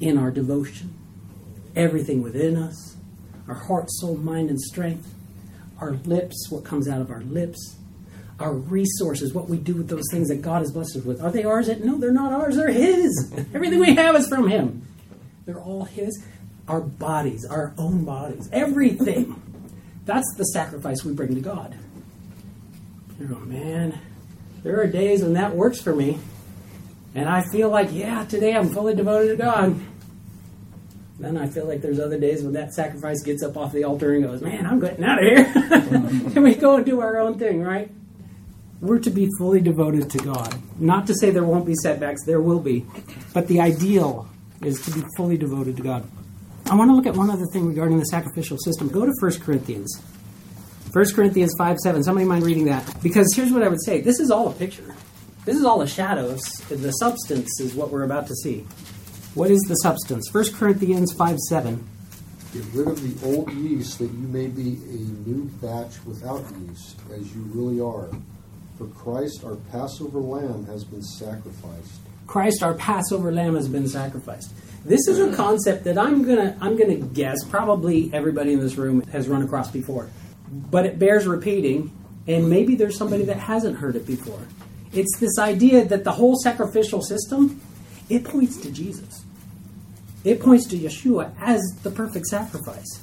in 0.00 0.18
our 0.18 0.30
devotion. 0.30 0.97
Everything 1.76 2.22
within 2.22 2.56
us, 2.56 2.96
our 3.46 3.54
heart, 3.54 3.90
soul, 3.90 4.16
mind, 4.16 4.50
and 4.50 4.60
strength, 4.60 5.14
our 5.80 5.92
lips, 5.92 6.48
what 6.50 6.64
comes 6.64 6.88
out 6.88 7.00
of 7.00 7.10
our 7.10 7.22
lips, 7.22 7.76
our 8.40 8.52
resources, 8.52 9.32
what 9.34 9.48
we 9.48 9.56
do 9.56 9.74
with 9.74 9.88
those 9.88 10.04
things 10.10 10.28
that 10.28 10.42
God 10.42 10.62
has 10.62 10.72
blessed 10.72 10.96
us 10.96 11.04
with. 11.04 11.22
Are 11.22 11.30
they 11.30 11.44
ours? 11.44 11.68
No, 11.68 11.98
they're 11.98 12.12
not 12.12 12.32
ours. 12.32 12.56
They're 12.56 12.70
His. 12.70 13.32
Everything 13.54 13.80
we 13.80 13.94
have 13.94 14.16
is 14.16 14.28
from 14.28 14.48
Him. 14.48 14.86
They're 15.44 15.60
all 15.60 15.84
His. 15.84 16.22
Our 16.68 16.80
bodies, 16.80 17.46
our 17.46 17.74
own 17.78 18.04
bodies, 18.04 18.48
everything. 18.52 19.40
That's 20.04 20.34
the 20.36 20.44
sacrifice 20.44 21.02
we 21.02 21.14
bring 21.14 21.34
to 21.34 21.40
God. 21.40 21.76
You 23.18 23.26
man, 23.26 23.98
there 24.62 24.80
are 24.80 24.86
days 24.86 25.22
when 25.22 25.32
that 25.32 25.56
works 25.56 25.80
for 25.80 25.94
me. 25.94 26.18
And 27.14 27.28
I 27.28 27.42
feel 27.50 27.68
like, 27.70 27.88
yeah, 27.92 28.24
today 28.24 28.54
I'm 28.54 28.68
fully 28.68 28.94
devoted 28.94 29.28
to 29.28 29.36
God. 29.36 29.80
Then 31.18 31.36
I 31.36 31.48
feel 31.48 31.66
like 31.66 31.82
there's 31.82 31.98
other 31.98 32.18
days 32.18 32.42
when 32.42 32.52
that 32.52 32.72
sacrifice 32.72 33.22
gets 33.22 33.42
up 33.42 33.56
off 33.56 33.72
the 33.72 33.84
altar 33.84 34.14
and 34.14 34.22
goes, 34.22 34.40
man, 34.40 34.64
I'm 34.66 34.78
getting 34.78 35.04
out 35.04 35.18
of 35.18 35.24
here. 35.24 35.52
and 36.36 36.44
we 36.44 36.54
go 36.54 36.76
and 36.76 36.86
do 36.86 37.00
our 37.00 37.18
own 37.18 37.38
thing, 37.38 37.60
right? 37.60 37.90
We're 38.80 39.00
to 39.00 39.10
be 39.10 39.28
fully 39.38 39.60
devoted 39.60 40.10
to 40.10 40.18
God. 40.18 40.54
Not 40.78 41.08
to 41.08 41.14
say 41.14 41.30
there 41.30 41.42
won't 41.42 41.66
be 41.66 41.74
setbacks, 41.74 42.24
there 42.24 42.40
will 42.40 42.60
be. 42.60 42.86
But 43.34 43.48
the 43.48 43.60
ideal 43.60 44.28
is 44.62 44.80
to 44.82 44.92
be 44.92 45.02
fully 45.16 45.36
devoted 45.36 45.76
to 45.78 45.82
God. 45.82 46.08
I 46.70 46.76
want 46.76 46.90
to 46.90 46.94
look 46.94 47.06
at 47.06 47.16
one 47.16 47.30
other 47.30 47.46
thing 47.52 47.66
regarding 47.66 47.98
the 47.98 48.04
sacrificial 48.04 48.58
system. 48.58 48.88
Go 48.88 49.04
to 49.04 49.12
1 49.20 49.40
Corinthians. 49.40 50.00
1 50.92 51.14
Corinthians 51.14 51.52
5 51.58 51.78
7. 51.78 52.04
Somebody 52.04 52.26
mind 52.26 52.44
reading 52.44 52.66
that? 52.66 53.02
Because 53.02 53.34
here's 53.34 53.52
what 53.52 53.62
I 53.64 53.68
would 53.68 53.82
say 53.82 54.00
this 54.00 54.20
is 54.20 54.30
all 54.30 54.48
a 54.48 54.52
picture. 54.52 54.94
This 55.44 55.56
is 55.56 55.64
all 55.64 55.80
a 55.82 55.88
shadow. 55.88 56.36
The 56.68 56.90
substance 56.92 57.60
is 57.60 57.74
what 57.74 57.90
we're 57.90 58.04
about 58.04 58.26
to 58.28 58.34
see. 58.34 58.66
What 59.34 59.50
is 59.50 59.60
the 59.68 59.74
substance? 59.76 60.32
1 60.32 60.54
Corinthians 60.54 61.12
5 61.12 61.38
7. 61.48 61.88
Get 62.52 62.64
rid 62.72 62.88
of 62.88 63.20
the 63.20 63.26
old 63.26 63.52
yeast 63.52 63.98
that 63.98 64.06
you 64.06 64.26
may 64.28 64.46
be 64.46 64.78
a 64.88 65.28
new 65.28 65.44
batch 65.60 66.02
without 66.06 66.44
yeast, 66.66 66.98
as 67.12 67.34
you 67.34 67.42
really 67.52 67.80
are. 67.80 68.08
For 68.78 68.86
Christ, 68.86 69.44
our 69.44 69.56
Passover 69.70 70.18
lamb, 70.18 70.64
has 70.66 70.82
been 70.82 71.02
sacrificed. 71.02 72.00
Christ, 72.26 72.62
our 72.62 72.74
Passover 72.74 73.30
lamb, 73.30 73.54
has 73.54 73.68
been 73.68 73.86
sacrificed. 73.86 74.52
This 74.84 75.06
is 75.08 75.18
a 75.18 75.34
concept 75.36 75.84
that 75.84 75.98
I'm 75.98 76.24
gonna 76.24 76.56
I'm 76.60 76.76
gonna 76.76 76.96
guess 76.96 77.44
probably 77.44 78.10
everybody 78.14 78.54
in 78.54 78.60
this 78.60 78.76
room 78.76 79.02
has 79.08 79.28
run 79.28 79.42
across 79.42 79.70
before, 79.70 80.08
but 80.50 80.86
it 80.86 80.98
bears 80.98 81.26
repeating, 81.26 81.92
and 82.26 82.48
maybe 82.48 82.76
there's 82.76 82.96
somebody 82.96 83.24
that 83.24 83.38
hasn't 83.38 83.76
heard 83.76 83.96
it 83.96 84.06
before. 84.06 84.40
It's 84.92 85.18
this 85.18 85.38
idea 85.38 85.84
that 85.84 86.04
the 86.04 86.12
whole 86.12 86.36
sacrificial 86.36 87.02
system 87.02 87.60
it 88.08 88.24
points 88.24 88.56
to 88.58 88.70
Jesus. 88.70 89.24
It 90.24 90.40
points 90.40 90.66
to 90.68 90.76
Yeshua 90.76 91.32
as 91.40 91.60
the 91.82 91.90
perfect 91.90 92.26
sacrifice. 92.26 93.00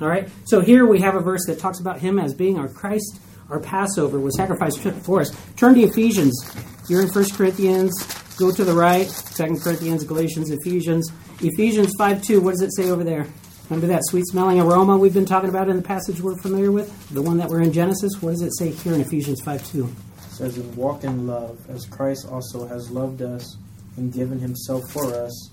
All 0.00 0.08
right. 0.08 0.28
So 0.44 0.60
here 0.60 0.86
we 0.86 1.00
have 1.00 1.14
a 1.14 1.20
verse 1.20 1.46
that 1.46 1.58
talks 1.58 1.80
about 1.80 2.00
him 2.00 2.18
as 2.18 2.34
being 2.34 2.58
our 2.58 2.68
Christ, 2.68 3.20
our 3.48 3.60
Passover 3.60 4.18
was 4.18 4.36
sacrificed 4.36 4.80
for 5.04 5.20
us. 5.20 5.36
Turn 5.56 5.74
to 5.74 5.82
Ephesians. 5.82 6.54
You're 6.88 7.02
in 7.02 7.08
1 7.08 7.30
Corinthians. 7.30 7.92
Go 8.36 8.50
to 8.50 8.64
the 8.64 8.72
right. 8.72 9.08
2 9.34 9.58
Corinthians, 9.60 10.04
Galatians, 10.04 10.50
Ephesians. 10.50 11.10
Ephesians 11.40 11.92
5 11.98 12.22
2. 12.22 12.40
What 12.40 12.52
does 12.52 12.62
it 12.62 12.74
say 12.74 12.90
over 12.90 13.04
there? 13.04 13.26
Remember 13.68 13.86
that 13.86 14.02
sweet 14.04 14.26
smelling 14.26 14.58
aroma 14.58 14.96
we've 14.96 15.14
been 15.14 15.26
talking 15.26 15.48
about 15.48 15.68
in 15.68 15.76
the 15.76 15.82
passage 15.82 16.20
we're 16.20 16.40
familiar 16.40 16.72
with? 16.72 17.08
The 17.10 17.22
one 17.22 17.36
that 17.36 17.48
we're 17.48 17.60
in 17.62 17.72
Genesis? 17.72 18.20
What 18.20 18.32
does 18.32 18.42
it 18.42 18.56
say 18.56 18.70
here 18.70 18.94
in 18.94 19.00
Ephesians 19.00 19.40
5 19.42 19.70
2? 19.70 19.84
It 19.84 20.22
says, 20.32 20.56
And 20.56 20.74
walk 20.76 21.04
in 21.04 21.26
love, 21.26 21.58
as 21.68 21.86
Christ 21.86 22.26
also 22.28 22.66
has 22.66 22.90
loved 22.90 23.22
us 23.22 23.56
and 24.00 24.12
given 24.12 24.40
himself 24.40 24.90
for 24.90 25.14
us, 25.14 25.50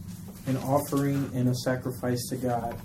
an 0.47 0.57
offering 0.57 1.29
and 1.35 1.49
a 1.49 1.53
sacrifice 1.53 2.27
to 2.29 2.37
God 2.37 2.75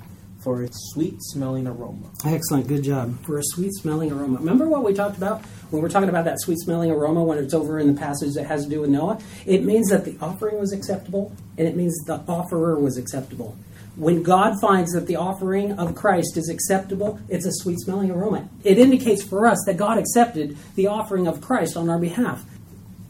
for 0.43 0.65
its 0.65 0.77
sweet 0.93 1.15
smelling 1.21 1.69
aroma. 1.69 2.11
Excellent, 2.25 2.67
good 2.67 2.83
job. 2.83 3.17
For 3.25 3.39
a 3.39 3.43
sweet 3.45 3.73
smelling 3.75 4.11
aroma. 4.11 4.39
Remember 4.39 4.69
what 4.69 4.83
we 4.83 4.93
talked 4.93 5.17
about 5.17 5.43
when 5.71 5.81
we're 5.81 5.89
talking 5.89 6.09
about 6.09 6.25
that 6.25 6.41
sweet 6.41 6.59
smelling 6.59 6.91
aroma 6.91 7.23
when 7.23 7.39
it's 7.39 7.55
over 7.55 7.79
in 7.79 7.87
the 7.87 7.99
passage 7.99 8.35
that 8.35 8.47
has 8.47 8.65
to 8.65 8.71
do 8.71 8.81
with 8.81 8.91
Noah? 8.91 9.21
It 9.47 9.63
means 9.63 9.89
that 9.91 10.05
the 10.05 10.17
offering 10.21 10.59
was 10.59 10.73
acceptable 10.73 11.33
and 11.57 11.69
it 11.69 11.77
means 11.77 11.97
the 12.07 12.21
offerer 12.27 12.81
was 12.81 12.99
acceptable. 12.99 13.57
When 13.95 14.23
God 14.25 14.55
finds 14.61 14.93
that 14.93 15.07
the 15.07 15.17
offering 15.17 15.73
of 15.73 15.95
Christ 15.95 16.37
is 16.37 16.49
acceptable, 16.49 17.21
it's 17.29 17.47
a 17.47 17.53
sweet 17.53 17.79
smelling 17.79 18.11
aroma. 18.11 18.49
It 18.65 18.79
indicates 18.79 19.23
for 19.23 19.47
us 19.47 19.63
that 19.67 19.77
God 19.77 19.99
accepted 19.99 20.57
the 20.75 20.89
offering 20.89 21.29
of 21.29 21.41
Christ 21.41 21.77
on 21.77 21.89
our 21.89 21.99
behalf. 21.99 22.45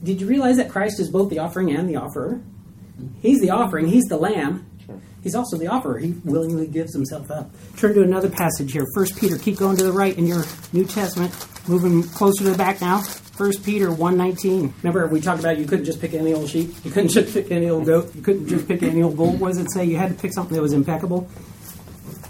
Did 0.03 0.21
you 0.21 0.27
realize 0.27 0.57
that 0.57 0.69
Christ 0.69 1.01
is 1.01 1.11
both 1.11 1.31
the 1.31 1.39
offering 1.39 1.71
and 1.71 1.89
the 1.89 1.97
offerer? 1.97 2.41
He's 3.21 3.41
the 3.41 3.51
offering, 3.51 3.89
he's 3.89 4.05
the 4.05 4.17
lamb, 4.17 4.67
He's 5.23 5.35
also 5.37 5.57
the 5.57 5.69
offerer. 5.69 5.99
He 5.99 6.15
willingly 6.25 6.67
gives 6.67 6.93
himself 6.93 7.31
up. 7.31 7.51
Turn 7.77 7.95
to 7.95 8.03
another 8.03 8.29
passage 8.29 8.73
here. 8.73 8.85
First 8.95 9.17
Peter. 9.17 9.39
Keep 9.39 9.57
going 9.57 9.77
to 9.77 9.85
the 9.85 9.93
right 9.93 10.17
in 10.17 10.27
your 10.27 10.45
New 10.73 10.85
Testament. 10.85 11.33
Moving 11.69 12.03
closer 12.03 12.45
to 12.45 12.51
the 12.51 12.59
back 12.59 12.81
now. 12.81 13.03
First 13.03 13.65
Peter 13.65 13.89
1.19. 13.89 14.73
Remember 14.83 15.07
we 15.07 15.21
talked 15.21 15.41
about 15.41 15.59
you 15.59 15.67
couldn't 15.67 15.85
just 15.85 16.01
pick 16.01 16.13
any 16.15 16.35
old 16.35 16.49
sheep. 16.49 16.75
You 16.85 16.91
couldn't 16.91 17.11
just 17.11 17.33
pick 17.33 17.51
any 17.53 17.69
old 17.69 17.87
goat. 17.87 18.15
You 18.15 18.23
couldn't 18.23 18.49
just 18.49 18.67
pick 18.67 18.83
any 18.83 19.03
old 19.03 19.17
bull. 19.17 19.33
What 19.37 19.49
does 19.49 19.59
it 19.59 19.71
say? 19.71 19.85
You 19.85 19.97
had 19.97 20.09
to 20.09 20.21
pick 20.21 20.33
something 20.33 20.57
that 20.57 20.63
was 20.63 20.73
impeccable. 20.73 21.29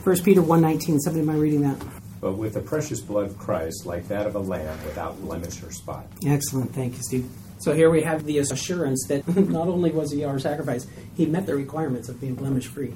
First 0.05 0.25
Peter 0.25 0.43
1.19. 0.43 0.99
Somebody 1.01 1.25
mind 1.25 1.41
reading 1.41 1.63
that? 1.63 1.83
But 2.21 2.35
with 2.35 2.55
the 2.55 2.61
precious 2.61 3.01
blood 3.01 3.27
of 3.27 3.39
Christ, 3.39 3.87
like 3.87 4.07
that 4.09 4.27
of 4.27 4.37
a 4.37 4.39
lamb, 4.39 4.79
without 4.85 5.21
blemish 5.21 5.63
or 5.63 5.73
spot. 5.73 6.07
Excellent. 6.25 6.73
Thank 6.73 6.97
you, 6.97 7.03
Steve. 7.03 7.29
So 7.63 7.73
here 7.73 7.91
we 7.91 8.03
have 8.03 8.25
the 8.25 8.39
assurance 8.39 9.07
that 9.09 9.27
not 9.49 9.69
only 9.69 9.93
was 9.93 10.11
he 10.11 10.25
our 10.25 10.39
sacrifice, 10.39 10.87
he 11.17 11.27
met 11.27 11.47
the 11.47 11.55
requirements 11.55 12.09
of 12.09 12.21
being 12.21 12.35
blemish 12.35 12.67
free. 12.67 12.93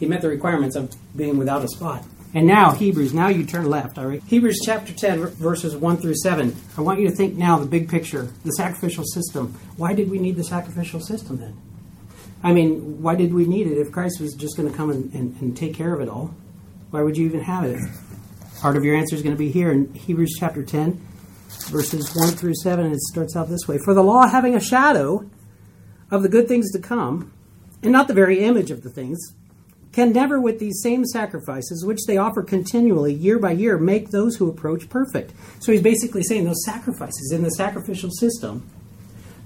He 0.00 0.06
met 0.06 0.22
the 0.22 0.28
requirements 0.28 0.74
of 0.74 0.92
being 1.16 1.38
without 1.38 1.62
a 1.62 1.68
spot. 1.68 2.04
And 2.32 2.46
now, 2.46 2.72
Hebrews, 2.72 3.12
now 3.12 3.28
you 3.28 3.44
turn 3.44 3.68
left, 3.68 3.98
all 3.98 4.06
right? 4.06 4.22
Hebrews 4.24 4.60
chapter 4.64 4.92
10, 4.92 5.26
verses 5.30 5.76
1 5.76 5.96
through 5.96 6.14
7. 6.14 6.54
I 6.76 6.80
want 6.80 7.00
you 7.00 7.08
to 7.08 7.14
think 7.14 7.36
now 7.36 7.58
the 7.58 7.66
big 7.66 7.88
picture, 7.88 8.28
the 8.44 8.52
sacrificial 8.52 9.04
system. 9.04 9.54
Why 9.76 9.94
did 9.94 10.10
we 10.10 10.18
need 10.18 10.36
the 10.36 10.44
sacrificial 10.44 11.00
system 11.00 11.38
then? 11.38 11.56
I 12.42 12.52
mean, 12.52 13.02
why 13.02 13.16
did 13.16 13.34
we 13.34 13.46
need 13.46 13.66
it 13.66 13.78
if 13.78 13.92
Christ 13.92 14.20
was 14.20 14.34
just 14.34 14.56
going 14.56 14.70
to 14.70 14.76
come 14.76 14.90
and, 14.90 15.12
and, 15.12 15.40
and 15.40 15.56
take 15.56 15.74
care 15.74 15.92
of 15.92 16.00
it 16.00 16.08
all? 16.08 16.34
Why 16.90 17.02
would 17.02 17.16
you 17.16 17.26
even 17.26 17.40
have 17.40 17.64
it? 17.64 17.80
Part 18.60 18.76
of 18.76 18.84
your 18.84 18.96
answer 18.96 19.16
is 19.16 19.22
going 19.22 19.34
to 19.34 19.38
be 19.38 19.50
here 19.50 19.70
in 19.70 19.92
Hebrews 19.94 20.36
chapter 20.38 20.62
10, 20.62 21.00
verses 21.68 22.10
1 22.14 22.32
through 22.34 22.54
7, 22.54 22.84
and 22.84 22.94
it 22.94 23.00
starts 23.00 23.36
out 23.36 23.48
this 23.48 23.66
way 23.68 23.78
For 23.78 23.94
the 23.94 24.02
law 24.02 24.26
having 24.26 24.54
a 24.54 24.60
shadow 24.60 25.28
of 26.10 26.22
the 26.22 26.28
good 26.28 26.48
things 26.48 26.70
to 26.72 26.78
come, 26.78 27.32
and 27.82 27.92
not 27.92 28.08
the 28.08 28.14
very 28.14 28.40
image 28.40 28.70
of 28.70 28.82
the 28.82 28.90
things, 28.90 29.34
can 29.92 30.12
never, 30.12 30.40
with 30.40 30.60
these 30.60 30.80
same 30.82 31.04
sacrifices, 31.04 31.84
which 31.84 32.00
they 32.06 32.16
offer 32.16 32.42
continually, 32.42 33.12
year 33.12 33.38
by 33.38 33.52
year, 33.52 33.76
make 33.76 34.10
those 34.10 34.36
who 34.36 34.48
approach 34.48 34.88
perfect. 34.88 35.32
So 35.60 35.72
he's 35.72 35.82
basically 35.82 36.22
saying 36.22 36.44
those 36.44 36.64
sacrifices 36.64 37.32
in 37.32 37.42
the 37.42 37.50
sacrificial 37.50 38.10
system, 38.10 38.68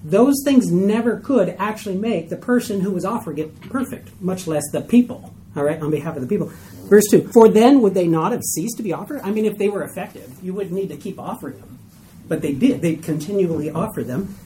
those 0.05 0.35
things 0.45 0.71
never 0.71 1.19
could 1.19 1.57
actually 1.59 1.97
make 1.97 2.29
the 2.29 2.37
person 2.37 2.81
who 2.83 2.91
was 2.91 3.07
offering 3.07 3.39
it 3.39 3.61
perfect, 3.63 4.11
much 4.21 4.47
less 4.47 4.65
the 4.71 4.83
people, 4.83 5.33
all 5.57 5.65
right, 5.65 5.81
on 5.81 5.91
behalf 5.91 6.15
of 6.15 6.21
the 6.21 6.29
people. 6.29 6.53
Verse 6.91 7.07
2 7.11 7.31
For 7.33 7.49
then 7.49 7.81
would 7.81 7.95
they 7.95 8.07
not 8.07 8.33
have 8.33 8.43
ceased 8.43 8.77
to 8.77 8.83
be 8.83 8.93
offered? 8.93 9.23
I 9.23 9.31
mean, 9.31 9.47
if 9.47 9.57
they 9.57 9.71
were 9.71 9.83
effective, 9.83 10.31
you 10.43 10.53
wouldn't 10.53 10.75
need 10.75 10.91
to 10.91 10.99
keep 10.99 11.19
offering 11.19 11.59
them. 11.59 11.79
But 12.29 12.43
they 12.43 12.53
did. 12.53 12.81
They 12.81 12.97
continually 12.97 13.71
offered 13.71 14.07
them. 14.07 14.37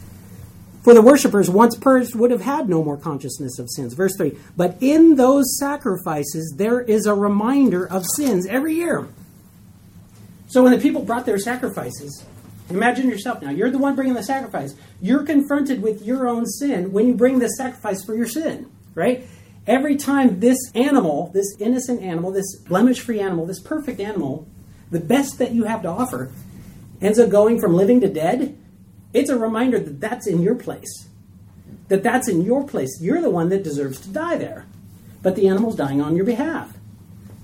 For 0.83 0.95
the 0.95 1.03
worshippers, 1.03 1.51
once 1.51 1.77
purged, 1.77 2.15
would 2.15 2.31
have 2.31 2.41
had 2.41 2.69
no 2.69 2.83
more 2.83 2.97
consciousness 2.97 3.59
of 3.59 3.69
sins. 3.71 3.95
Verse 3.95 4.17
3 4.17 4.37
But 4.57 4.77
in 4.81 5.17
those 5.17 5.59
sacrifices, 5.59 6.55
there 6.57 6.81
is 6.81 7.07
a 7.07 7.15
reminder 7.15 7.87
of 7.87 8.05
sins 8.17 8.47
every 8.47 8.75
year. 8.75 9.09
So 10.47 10.63
when 10.63 10.73
the 10.73 10.79
people 10.79 11.03
brought 11.03 11.27
their 11.27 11.39
sacrifices, 11.39 12.25
imagine 12.71 13.11
yourself 13.11 13.43
now, 13.43 13.51
you're 13.51 13.71
the 13.71 13.79
one 13.79 13.97
bringing 13.97 14.15
the 14.15 14.23
sacrifice. 14.23 14.75
You're 15.01 15.25
confronted 15.25 15.83
with 15.83 16.03
your 16.03 16.27
own 16.27 16.47
sin 16.47 16.91
when 16.91 17.07
you 17.07 17.15
bring 17.15 17.39
the 17.39 17.49
sacrifice 17.49 18.03
for 18.03 18.15
your 18.15 18.27
sin, 18.27 18.71
right? 18.95 19.27
Every 19.67 19.97
time 19.97 20.41
this 20.41 20.57
animal, 20.75 21.31
this 21.35 21.55
innocent 21.59 22.03
animal, 22.03 22.33
this 22.33 22.57
blemish 22.61 23.01
free 23.01 23.21
animal, 23.21 23.45
this 23.45 23.61
perfect 23.61 24.01
animal, 24.01 24.49
the 24.91 25.01
best 25.01 25.39
that 25.39 25.53
you 25.53 25.65
have 25.65 25.83
to 25.83 25.89
offer, 25.89 26.31
ends 27.01 27.19
up 27.19 27.31
going 27.31 27.61
from 27.61 27.75
living 27.75 28.01
to 28.01 28.09
dead, 28.09 28.57
it's 29.13 29.31
a 29.31 29.39
reminder 29.39 29.79
that 29.79 30.01
that's 30.01 30.27
in 30.27 30.43
your 30.43 30.55
place. 30.55 31.09
That 31.89 32.03
that's 32.03 32.29
in 32.29 32.43
your 32.43 32.67
place. 32.67 32.99
You're 33.01 33.23
the 33.23 33.31
one 33.31 33.49
that 33.49 33.63
deserves 33.63 34.01
to 34.01 34.09
die 34.11 34.37
there. 34.37 34.67
But 35.23 35.37
the 35.37 35.49
animal's 35.49 35.77
dying 35.77 36.01
on 36.01 36.17
your 36.17 36.25
behalf. 36.25 36.77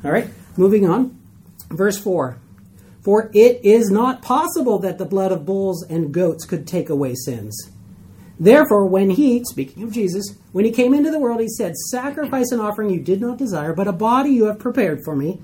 All 0.05 0.13
right, 0.13 0.29
moving 0.57 0.89
on. 0.89 1.19
Verse 1.71 1.99
4 1.99 2.39
For 3.03 3.31
it 3.35 3.65
is 3.65 3.91
not 3.91 4.23
possible 4.23 4.79
that 4.81 4.99
the 4.99 5.07
blood 5.07 5.33
of 5.33 5.47
bulls 5.47 5.83
and 5.83 6.13
goats 6.13 6.45
could 6.45 6.67
take 6.67 6.91
away 6.91 7.15
sins. 7.15 7.71
Therefore, 8.39 8.87
when 8.87 9.11
he, 9.11 9.45
speaking 9.45 9.85
of 9.85 9.93
Jesus, 9.93 10.37
when 10.53 10.65
he 10.65 10.73
came 10.73 10.93
into 10.93 11.11
the 11.11 11.21
world, 11.21 11.41
he 11.41 11.49
said, 11.49 11.77
Sacrifice 11.91 12.51
and 12.51 12.61
offering 12.61 12.91
you 12.91 13.01
did 13.01 13.21
not 13.21 13.39
desire, 13.39 13.73
but 13.73 13.87
a 13.87 13.93
body 13.93 14.31
you 14.31 14.47
have 14.47 14.59
prepared 14.59 15.03
for 15.05 15.15
me. 15.15 15.41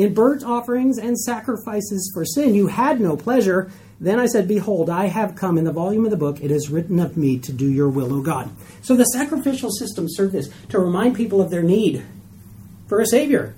In 0.00 0.14
burnt 0.14 0.42
offerings 0.42 0.96
and 0.96 1.18
sacrifices 1.18 2.10
for 2.14 2.24
sin 2.24 2.54
you 2.54 2.68
had 2.68 3.02
no 3.02 3.18
pleasure. 3.18 3.70
Then 4.00 4.18
I 4.18 4.24
said, 4.24 4.48
Behold, 4.48 4.88
I 4.88 5.08
have 5.08 5.36
come 5.36 5.58
in 5.58 5.64
the 5.64 5.72
volume 5.72 6.06
of 6.06 6.10
the 6.10 6.16
book. 6.16 6.40
It 6.40 6.50
is 6.50 6.70
written 6.70 6.98
of 7.00 7.18
me 7.18 7.38
to 7.40 7.52
do 7.52 7.70
your 7.70 7.90
will, 7.90 8.14
O 8.14 8.22
God. 8.22 8.48
So 8.80 8.96
the 8.96 9.04
sacrificial 9.04 9.70
system 9.70 10.06
served 10.08 10.32
this 10.32 10.48
to 10.70 10.78
remind 10.78 11.16
people 11.16 11.42
of 11.42 11.50
their 11.50 11.62
need 11.62 12.02
for 12.88 13.00
a 13.00 13.06
Savior. 13.06 13.54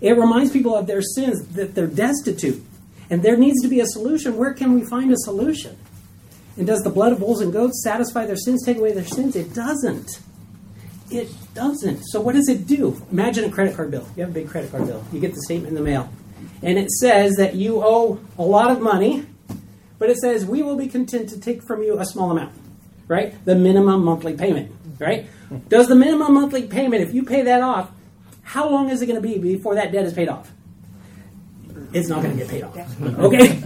It 0.00 0.12
reminds 0.12 0.52
people 0.52 0.76
of 0.76 0.86
their 0.86 1.02
sins, 1.02 1.44
that 1.54 1.74
they're 1.74 1.88
destitute. 1.88 2.62
And 3.10 3.24
there 3.24 3.36
needs 3.36 3.60
to 3.62 3.68
be 3.68 3.80
a 3.80 3.86
solution. 3.86 4.36
Where 4.36 4.54
can 4.54 4.74
we 4.74 4.84
find 4.84 5.10
a 5.10 5.16
solution? 5.16 5.76
And 6.56 6.64
does 6.64 6.82
the 6.82 6.90
blood 6.90 7.10
of 7.10 7.18
bulls 7.18 7.40
and 7.40 7.52
goats 7.52 7.82
satisfy 7.82 8.24
their 8.24 8.36
sins, 8.36 8.64
take 8.64 8.76
away 8.76 8.92
their 8.92 9.04
sins? 9.04 9.34
It 9.34 9.52
doesn't. 9.52 10.20
It 11.10 11.28
doesn't. 11.54 12.02
So 12.04 12.20
what 12.20 12.34
does 12.34 12.48
it 12.48 12.66
do? 12.66 13.00
Imagine 13.10 13.44
a 13.44 13.50
credit 13.50 13.76
card 13.76 13.90
bill. 13.90 14.06
You 14.16 14.22
have 14.22 14.30
a 14.30 14.34
big 14.34 14.48
credit 14.48 14.70
card 14.70 14.86
bill. 14.86 15.04
You 15.12 15.20
get 15.20 15.34
the 15.34 15.42
statement 15.42 15.68
in 15.68 15.74
the 15.74 15.82
mail. 15.82 16.10
And 16.62 16.78
it 16.78 16.90
says 16.90 17.34
that 17.36 17.54
you 17.54 17.82
owe 17.82 18.20
a 18.38 18.42
lot 18.42 18.70
of 18.70 18.80
money, 18.80 19.26
but 19.98 20.10
it 20.10 20.16
says 20.18 20.44
we 20.44 20.62
will 20.62 20.76
be 20.76 20.86
content 20.86 21.28
to 21.30 21.40
take 21.40 21.62
from 21.62 21.82
you 21.82 21.98
a 21.98 22.04
small 22.04 22.30
amount. 22.30 22.54
Right? 23.08 23.34
The 23.44 23.54
minimum 23.54 24.04
monthly 24.04 24.34
payment. 24.34 24.72
Right? 24.98 25.26
Does 25.68 25.88
the 25.88 25.96
minimum 25.96 26.34
monthly 26.34 26.66
payment, 26.66 27.02
if 27.02 27.12
you 27.12 27.24
pay 27.24 27.42
that 27.42 27.62
off, 27.62 27.90
how 28.42 28.68
long 28.68 28.90
is 28.90 29.02
it 29.02 29.06
going 29.06 29.20
to 29.20 29.26
be 29.26 29.38
before 29.38 29.74
that 29.74 29.92
debt 29.92 30.04
is 30.04 30.12
paid 30.12 30.28
off? 30.28 30.50
It's 31.92 32.08
not 32.08 32.22
going 32.22 32.36
to 32.36 32.42
get 32.42 32.50
paid 32.50 32.62
off. 32.62 33.02
Okay? 33.02 33.62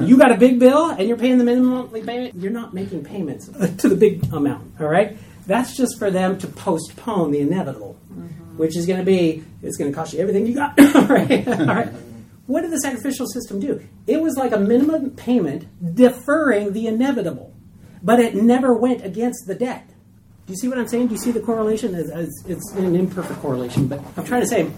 You 0.04 0.16
got 0.16 0.32
a 0.32 0.36
big 0.36 0.58
bill 0.58 0.90
and 0.90 1.06
you're 1.06 1.16
paying 1.16 1.38
the 1.38 1.44
minimum 1.44 1.70
monthly 1.70 2.02
payment, 2.02 2.34
you're 2.36 2.52
not 2.52 2.74
making 2.74 3.04
payments 3.04 3.46
to 3.78 3.88
the 3.88 3.96
big 3.96 4.24
amount. 4.32 4.80
All 4.80 4.88
right? 4.88 5.16
That's 5.48 5.74
just 5.74 5.98
for 5.98 6.10
them 6.10 6.36
to 6.40 6.46
postpone 6.46 7.30
the 7.30 7.40
inevitable, 7.40 7.98
mm-hmm. 8.12 8.58
which 8.58 8.76
is 8.76 8.84
going 8.84 8.98
to 8.98 9.04
be 9.04 9.42
it's 9.62 9.78
going 9.78 9.90
to 9.90 9.96
cost 9.96 10.12
you 10.12 10.20
everything 10.20 10.46
you 10.46 10.54
got. 10.54 10.78
right? 11.08 11.48
All 11.48 11.64
right. 11.64 11.88
What 12.46 12.60
did 12.60 12.70
the 12.70 12.80
sacrificial 12.80 13.26
system 13.26 13.58
do? 13.58 13.82
It 14.06 14.20
was 14.20 14.36
like 14.36 14.52
a 14.52 14.58
minimum 14.58 15.12
payment 15.12 15.66
deferring 15.94 16.74
the 16.74 16.86
inevitable, 16.86 17.54
but 18.02 18.20
it 18.20 18.34
never 18.34 18.74
went 18.74 19.02
against 19.02 19.46
the 19.46 19.54
debt. 19.54 19.88
Do 20.46 20.52
you 20.52 20.56
see 20.58 20.68
what 20.68 20.78
I'm 20.78 20.86
saying? 20.86 21.06
Do 21.06 21.14
you 21.14 21.20
see 21.20 21.30
the 21.30 21.40
correlation? 21.40 21.94
It's, 21.94 22.44
it's 22.46 22.70
an 22.72 22.94
imperfect 22.94 23.40
correlation, 23.40 23.88
but 23.88 24.02
I'm 24.18 24.24
trying 24.24 24.42
to 24.42 24.46
say 24.46 24.70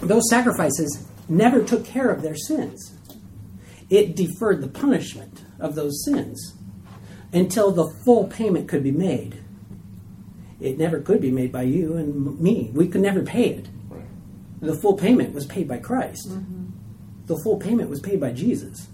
those 0.00 0.28
sacrifices 0.30 1.06
never 1.28 1.62
took 1.62 1.84
care 1.84 2.10
of 2.10 2.22
their 2.22 2.34
sins. 2.34 2.94
It 3.90 4.16
deferred 4.16 4.62
the 4.62 4.68
punishment 4.68 5.44
of 5.60 5.74
those 5.74 6.02
sins 6.02 6.54
until 7.30 7.72
the 7.72 7.92
full 8.06 8.26
payment 8.26 8.68
could 8.68 8.82
be 8.82 8.90
made 8.90 9.43
It 10.64 10.78
never 10.78 10.98
could 10.98 11.20
be 11.20 11.30
made 11.30 11.52
by 11.52 11.64
you 11.64 11.98
and 11.98 12.40
me. 12.40 12.70
We 12.72 12.88
could 12.88 13.02
never 13.02 13.20
pay 13.20 13.50
it. 13.50 13.68
Right. 13.90 14.06
The 14.62 14.74
full 14.74 14.96
payment 14.96 15.34
was 15.34 15.44
paid 15.44 15.68
by 15.68 15.76
Christ. 15.76 16.30
Mm-hmm. 16.30 16.70
The 17.26 17.38
full 17.44 17.58
payment 17.58 17.90
was 17.90 18.00
paid 18.00 18.18
by 18.18 18.32
Jesus. 18.32 18.88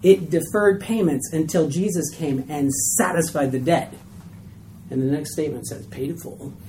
It 0.00 0.30
deferred 0.30 0.80
payments 0.80 1.32
until 1.32 1.68
Jesus 1.68 2.14
came 2.14 2.46
and 2.48 2.72
satisfied 2.72 3.50
the 3.50 3.58
debt. 3.58 3.92
And 4.90 5.02
the 5.02 5.06
next 5.06 5.32
statement 5.32 5.66
says, 5.66 5.86
paid 5.88 6.10
in 6.10 6.18
full. 6.18 6.54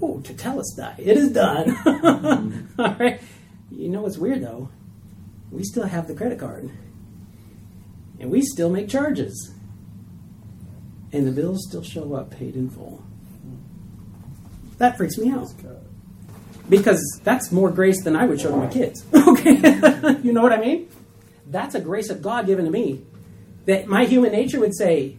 Oh, 0.00 0.20
to 0.20 0.32
tell 0.32 0.58
us 0.58 0.74
that. 0.78 0.98
It 0.98 1.18
is 1.18 1.32
done. 1.32 1.66
Mm-hmm. 1.66 2.80
All 2.80 2.96
right. 2.98 3.20
You 3.70 3.90
know 3.90 4.02
what's 4.02 4.16
weird 4.16 4.42
though? 4.42 4.70
We 5.50 5.64
still 5.64 5.84
have 5.84 6.06
the 6.06 6.14
credit 6.14 6.38
card. 6.38 6.70
And 8.18 8.30
we 8.30 8.40
still 8.40 8.70
make 8.70 8.88
charges. 8.88 9.52
And 11.12 11.26
the 11.26 11.32
bills 11.32 11.66
still 11.68 11.82
show 11.82 12.14
up 12.14 12.30
paid 12.30 12.56
in 12.56 12.70
full. 12.70 13.05
That 14.78 14.96
freaks 14.96 15.16
me 15.18 15.30
out. 15.30 15.48
Because 16.68 17.02
that's 17.22 17.52
more 17.52 17.70
grace 17.70 18.02
than 18.02 18.16
I 18.16 18.26
would 18.26 18.40
show 18.40 18.50
to 18.50 18.56
my 18.56 18.66
kids. 18.66 19.04
Okay? 19.26 19.56
you 20.22 20.32
know 20.32 20.42
what 20.42 20.52
I 20.52 20.58
mean? 20.58 20.88
That's 21.46 21.74
a 21.74 21.80
grace 21.80 22.10
of 22.10 22.22
God 22.22 22.46
given 22.46 22.64
to 22.64 22.70
me. 22.70 23.04
That 23.66 23.86
my 23.86 24.04
human 24.06 24.32
nature 24.32 24.60
would 24.60 24.74
say, 24.74 25.16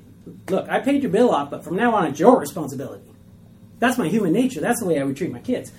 look, 0.49 0.67
I 0.69 0.79
paid 0.79 1.03
your 1.03 1.11
bill 1.11 1.29
off, 1.29 1.49
but 1.51 1.63
from 1.63 1.75
now 1.75 1.93
on 1.95 2.07
it's 2.07 2.19
your 2.19 2.39
responsibility. 2.39 3.03
That's 3.79 3.97
my 3.97 4.07
human 4.07 4.33
nature. 4.33 4.59
That's 4.59 4.79
the 4.79 4.87
way 4.87 4.99
I 4.99 5.03
would 5.03 5.17
treat 5.17 5.31
my 5.31 5.39
kids. 5.39 5.71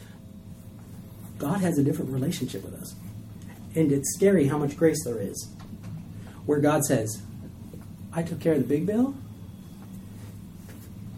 God 1.39 1.61
has 1.61 1.79
a 1.79 1.83
different 1.83 2.13
relationship 2.13 2.65
with 2.65 2.75
us. 2.75 2.95
And 3.75 3.93
it's 3.93 4.15
scary 4.15 4.47
how 4.47 4.59
much 4.59 4.77
grace 4.77 5.05
there 5.05 5.19
is. 5.19 5.49
Where 6.47 6.61
God 6.61 6.85
says, 6.85 7.23
I 8.13 8.23
took 8.23 8.41
care 8.41 8.55
of 8.55 8.61
the 8.61 8.67
big 8.67 8.87
bill, 8.87 9.15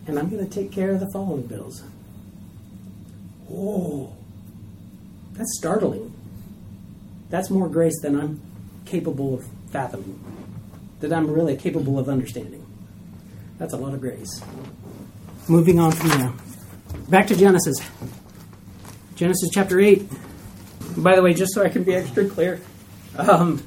and 0.06 0.18
I'm 0.18 0.28
going 0.28 0.46
to 0.46 0.52
take 0.52 0.72
care 0.72 0.90
of 0.90 1.00
the 1.00 1.10
following 1.12 1.42
bills. 1.42 1.82
Oh, 3.52 4.12
that's 5.32 5.56
startling. 5.56 6.12
That's 7.30 7.50
more 7.50 7.68
grace 7.68 8.00
than 8.00 8.18
I'm 8.18 8.40
capable 8.84 9.34
of 9.34 9.46
fathoming, 9.70 10.18
that 11.00 11.12
I'm 11.12 11.30
really 11.30 11.56
capable 11.56 11.98
of 11.98 12.08
understanding. 12.08 12.66
That's 13.58 13.72
a 13.72 13.76
lot 13.76 13.94
of 13.94 14.00
grace. 14.00 14.42
Moving 15.48 15.78
on 15.78 15.92
from 15.92 16.08
there. 16.10 16.32
Back 17.08 17.26
to 17.28 17.36
Genesis. 17.36 17.76
Genesis 19.14 19.50
chapter 19.52 19.80
8. 19.80 20.08
By 20.96 21.14
the 21.14 21.22
way, 21.22 21.34
just 21.34 21.54
so 21.54 21.62
I 21.62 21.68
can 21.68 21.84
be 21.84 21.94
extra 21.94 22.28
clear, 22.28 22.60
um, 23.16 23.62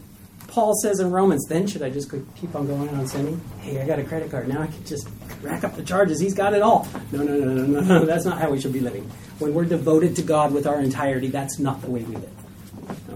Paul 0.48 0.74
says 0.82 1.00
in 1.00 1.12
Romans, 1.12 1.46
then 1.48 1.68
should 1.68 1.82
I 1.82 1.90
just 1.90 2.12
keep 2.36 2.56
on 2.56 2.68
going 2.68 2.90
on 2.90 3.08
sinning? 3.08 3.42
Hey, 3.60 3.82
I 3.82 3.88
got 3.88 4.00
a 4.00 4.04
credit 4.04 4.30
card. 4.30 4.48
Now 4.48 4.62
I 4.62 4.68
can 4.68 4.86
just 4.86 5.08
rack 5.42 5.64
up 5.64 5.76
the 5.76 5.84
charges. 5.84 6.20
He's 6.20 6.34
got 6.34 6.54
it 6.54 6.62
all. 6.62 6.88
No, 7.12 7.24
no, 7.24 7.38
no, 7.38 7.54
no, 7.54 7.66
no, 7.66 7.82
no. 7.82 8.06
That's 8.06 8.26
not 8.26 8.40
how 8.40 8.52
we 8.52 8.60
should 8.60 8.74
be 8.74 8.80
living. 8.80 9.10
When 9.44 9.54
we're 9.54 9.66
devoted 9.66 10.16
to 10.16 10.22
God 10.22 10.54
with 10.54 10.66
our 10.66 10.80
entirety, 10.80 11.28
that's 11.28 11.60
not 11.60 11.82
the 11.82 11.92
way 11.92 12.02
we 12.04 12.16
live. 12.16 12.32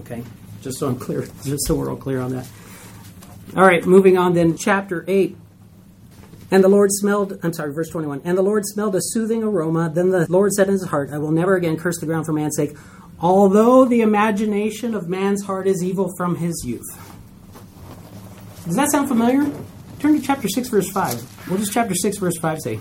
Okay? 0.00 0.22
Just 0.60 0.78
so 0.78 0.88
I'm 0.88 0.98
clear, 0.98 1.26
just 1.44 1.66
so 1.66 1.74
we're 1.74 1.88
all 1.88 1.96
clear 1.96 2.20
on 2.20 2.32
that. 2.32 2.46
All 3.56 3.64
right, 3.64 3.82
moving 3.86 4.18
on 4.18 4.34
then, 4.34 4.54
chapter 4.58 5.06
8. 5.08 5.34
And 6.50 6.62
the 6.62 6.68
Lord 6.68 6.90
smelled, 6.92 7.38
I'm 7.42 7.54
sorry, 7.54 7.72
verse 7.72 7.88
21. 7.88 8.20
And 8.24 8.36
the 8.36 8.42
Lord 8.42 8.66
smelled 8.66 8.94
a 8.94 9.00
soothing 9.00 9.42
aroma. 9.42 9.90
Then 9.94 10.10
the 10.10 10.26
Lord 10.30 10.52
said 10.52 10.66
in 10.66 10.74
his 10.74 10.84
heart, 10.84 11.08
I 11.14 11.18
will 11.18 11.32
never 11.32 11.56
again 11.56 11.78
curse 11.78 11.98
the 11.98 12.04
ground 12.04 12.26
for 12.26 12.34
man's 12.34 12.56
sake, 12.56 12.76
although 13.20 13.86
the 13.86 14.02
imagination 14.02 14.94
of 14.94 15.08
man's 15.08 15.44
heart 15.44 15.66
is 15.66 15.82
evil 15.82 16.12
from 16.18 16.36
his 16.36 16.62
youth. 16.62 16.86
Does 18.66 18.76
that 18.76 18.90
sound 18.90 19.08
familiar? 19.08 19.50
Turn 19.98 20.14
to 20.14 20.20
chapter 20.20 20.46
6, 20.46 20.68
verse 20.68 20.90
5. 20.90 21.48
What 21.48 21.56
does 21.56 21.70
chapter 21.70 21.94
6, 21.94 22.18
verse 22.18 22.36
5 22.38 22.60
say? 22.60 22.80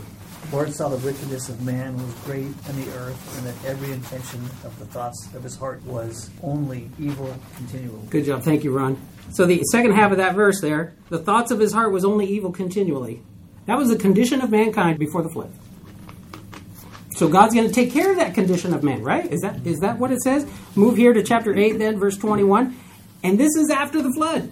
Lord 0.51 0.74
saw 0.74 0.88
the 0.88 0.98
wickedness 0.98 1.50
of 1.50 1.62
man 1.62 1.96
was 1.98 2.13
great 2.24 2.46
in 2.46 2.75
the 2.82 2.89
earth, 2.98 3.38
and 3.38 3.48
that 3.48 3.70
every 3.70 3.92
intention 3.92 4.42
of 4.63 4.77
the 4.80 4.86
thoughts 4.86 5.28
of 5.36 5.43
his 5.43 5.58
heart 5.58 5.84
was 5.84 6.30
only 6.41 6.89
evil 6.98 7.36
continually. 7.58 8.08
Good 8.10 8.26
job. 8.26 8.43
Thank 8.43 8.63
you, 8.63 8.72
Ron. 8.72 8.98
So 9.34 9.45
the 9.45 9.62
second 9.72 9.91
half 9.91 10.12
of 10.12 10.17
that 10.17 10.36
verse 10.36 10.62
there, 10.62 10.95
the 11.10 11.19
thoughts 11.19 11.52
of 11.52 11.60
his 11.60 11.74
heart 11.74 11.91
was 11.91 12.06
only 12.06 12.26
evil 12.28 12.52
continually. 12.52 13.22
That 13.65 13.78
was 13.78 13.89
the 13.89 13.98
condition 13.98 14.41
of 14.41 14.50
mankind 14.50 15.00
before 15.00 15.22
the 15.22 15.30
flood. 15.30 15.52
So 17.17 17.28
God's 17.28 17.54
going 17.54 17.67
to 17.67 17.74
take 17.74 17.91
care 17.91 18.12
of 18.12 18.17
that 18.17 18.34
condition 18.34 18.74
of 18.74 18.84
man, 18.84 19.04
right? 19.04 19.26
Is 19.30 19.41
that 19.41 19.65
is 19.65 19.80
that 19.80 19.98
what 19.98 20.12
it 20.12 20.22
says? 20.22 20.48
Move 20.76 20.95
here 20.95 21.13
to 21.13 21.24
chapter 21.24 21.54
8 21.54 21.74
then 21.74 22.00
verse 22.00 22.15
21. 22.15 22.78
And 23.24 23.38
this 23.38 23.56
is 23.56 23.69
after 23.69 24.02
the 24.02 24.13
flood. 24.13 24.52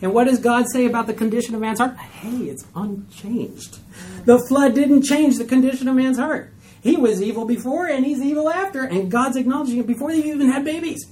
And 0.00 0.14
what 0.14 0.24
does 0.24 0.38
God 0.38 0.66
say 0.72 0.86
about 0.86 1.06
the 1.06 1.14
condition 1.14 1.54
of 1.54 1.60
man's 1.60 1.80
heart? 1.80 1.96
Hey, 1.96 2.44
it's 2.44 2.64
unchanged. 2.74 3.78
The 4.24 4.38
flood 4.48 4.74
didn't 4.74 5.02
change 5.02 5.38
the 5.38 5.44
condition 5.44 5.88
of 5.88 5.96
man's 5.96 6.18
heart. 6.18 6.52
He 6.80 6.96
was 6.96 7.20
evil 7.20 7.44
before 7.44 7.86
and 7.86 8.06
he's 8.06 8.20
evil 8.20 8.48
after, 8.48 8.84
and 8.84 9.10
God's 9.10 9.36
acknowledging 9.36 9.78
it 9.78 9.86
before 9.86 10.12
they 10.12 10.22
even 10.22 10.50
had 10.50 10.64
babies. 10.64 11.04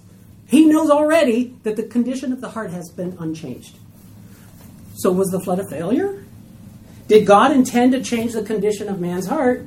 He 0.47 0.65
knows 0.67 0.91
already 0.91 1.57
that 1.65 1.75
the 1.75 1.83
condition 1.83 2.33
of 2.33 2.41
the 2.41 2.51
heart 2.51 2.71
has 2.71 2.91
been 2.91 3.17
unchanged. 3.19 3.77
So 4.95 5.11
was 5.11 5.29
the 5.29 5.41
flood 5.41 5.59
a 5.59 5.69
failure? 5.69 6.25
Did 7.09 7.27
God 7.27 7.51
intend 7.53 7.93
to 7.93 8.03
change 8.03 8.33
the 8.33 8.43
condition 8.43 8.89
of 8.89 9.01
man's 9.01 9.27
heart 9.27 9.67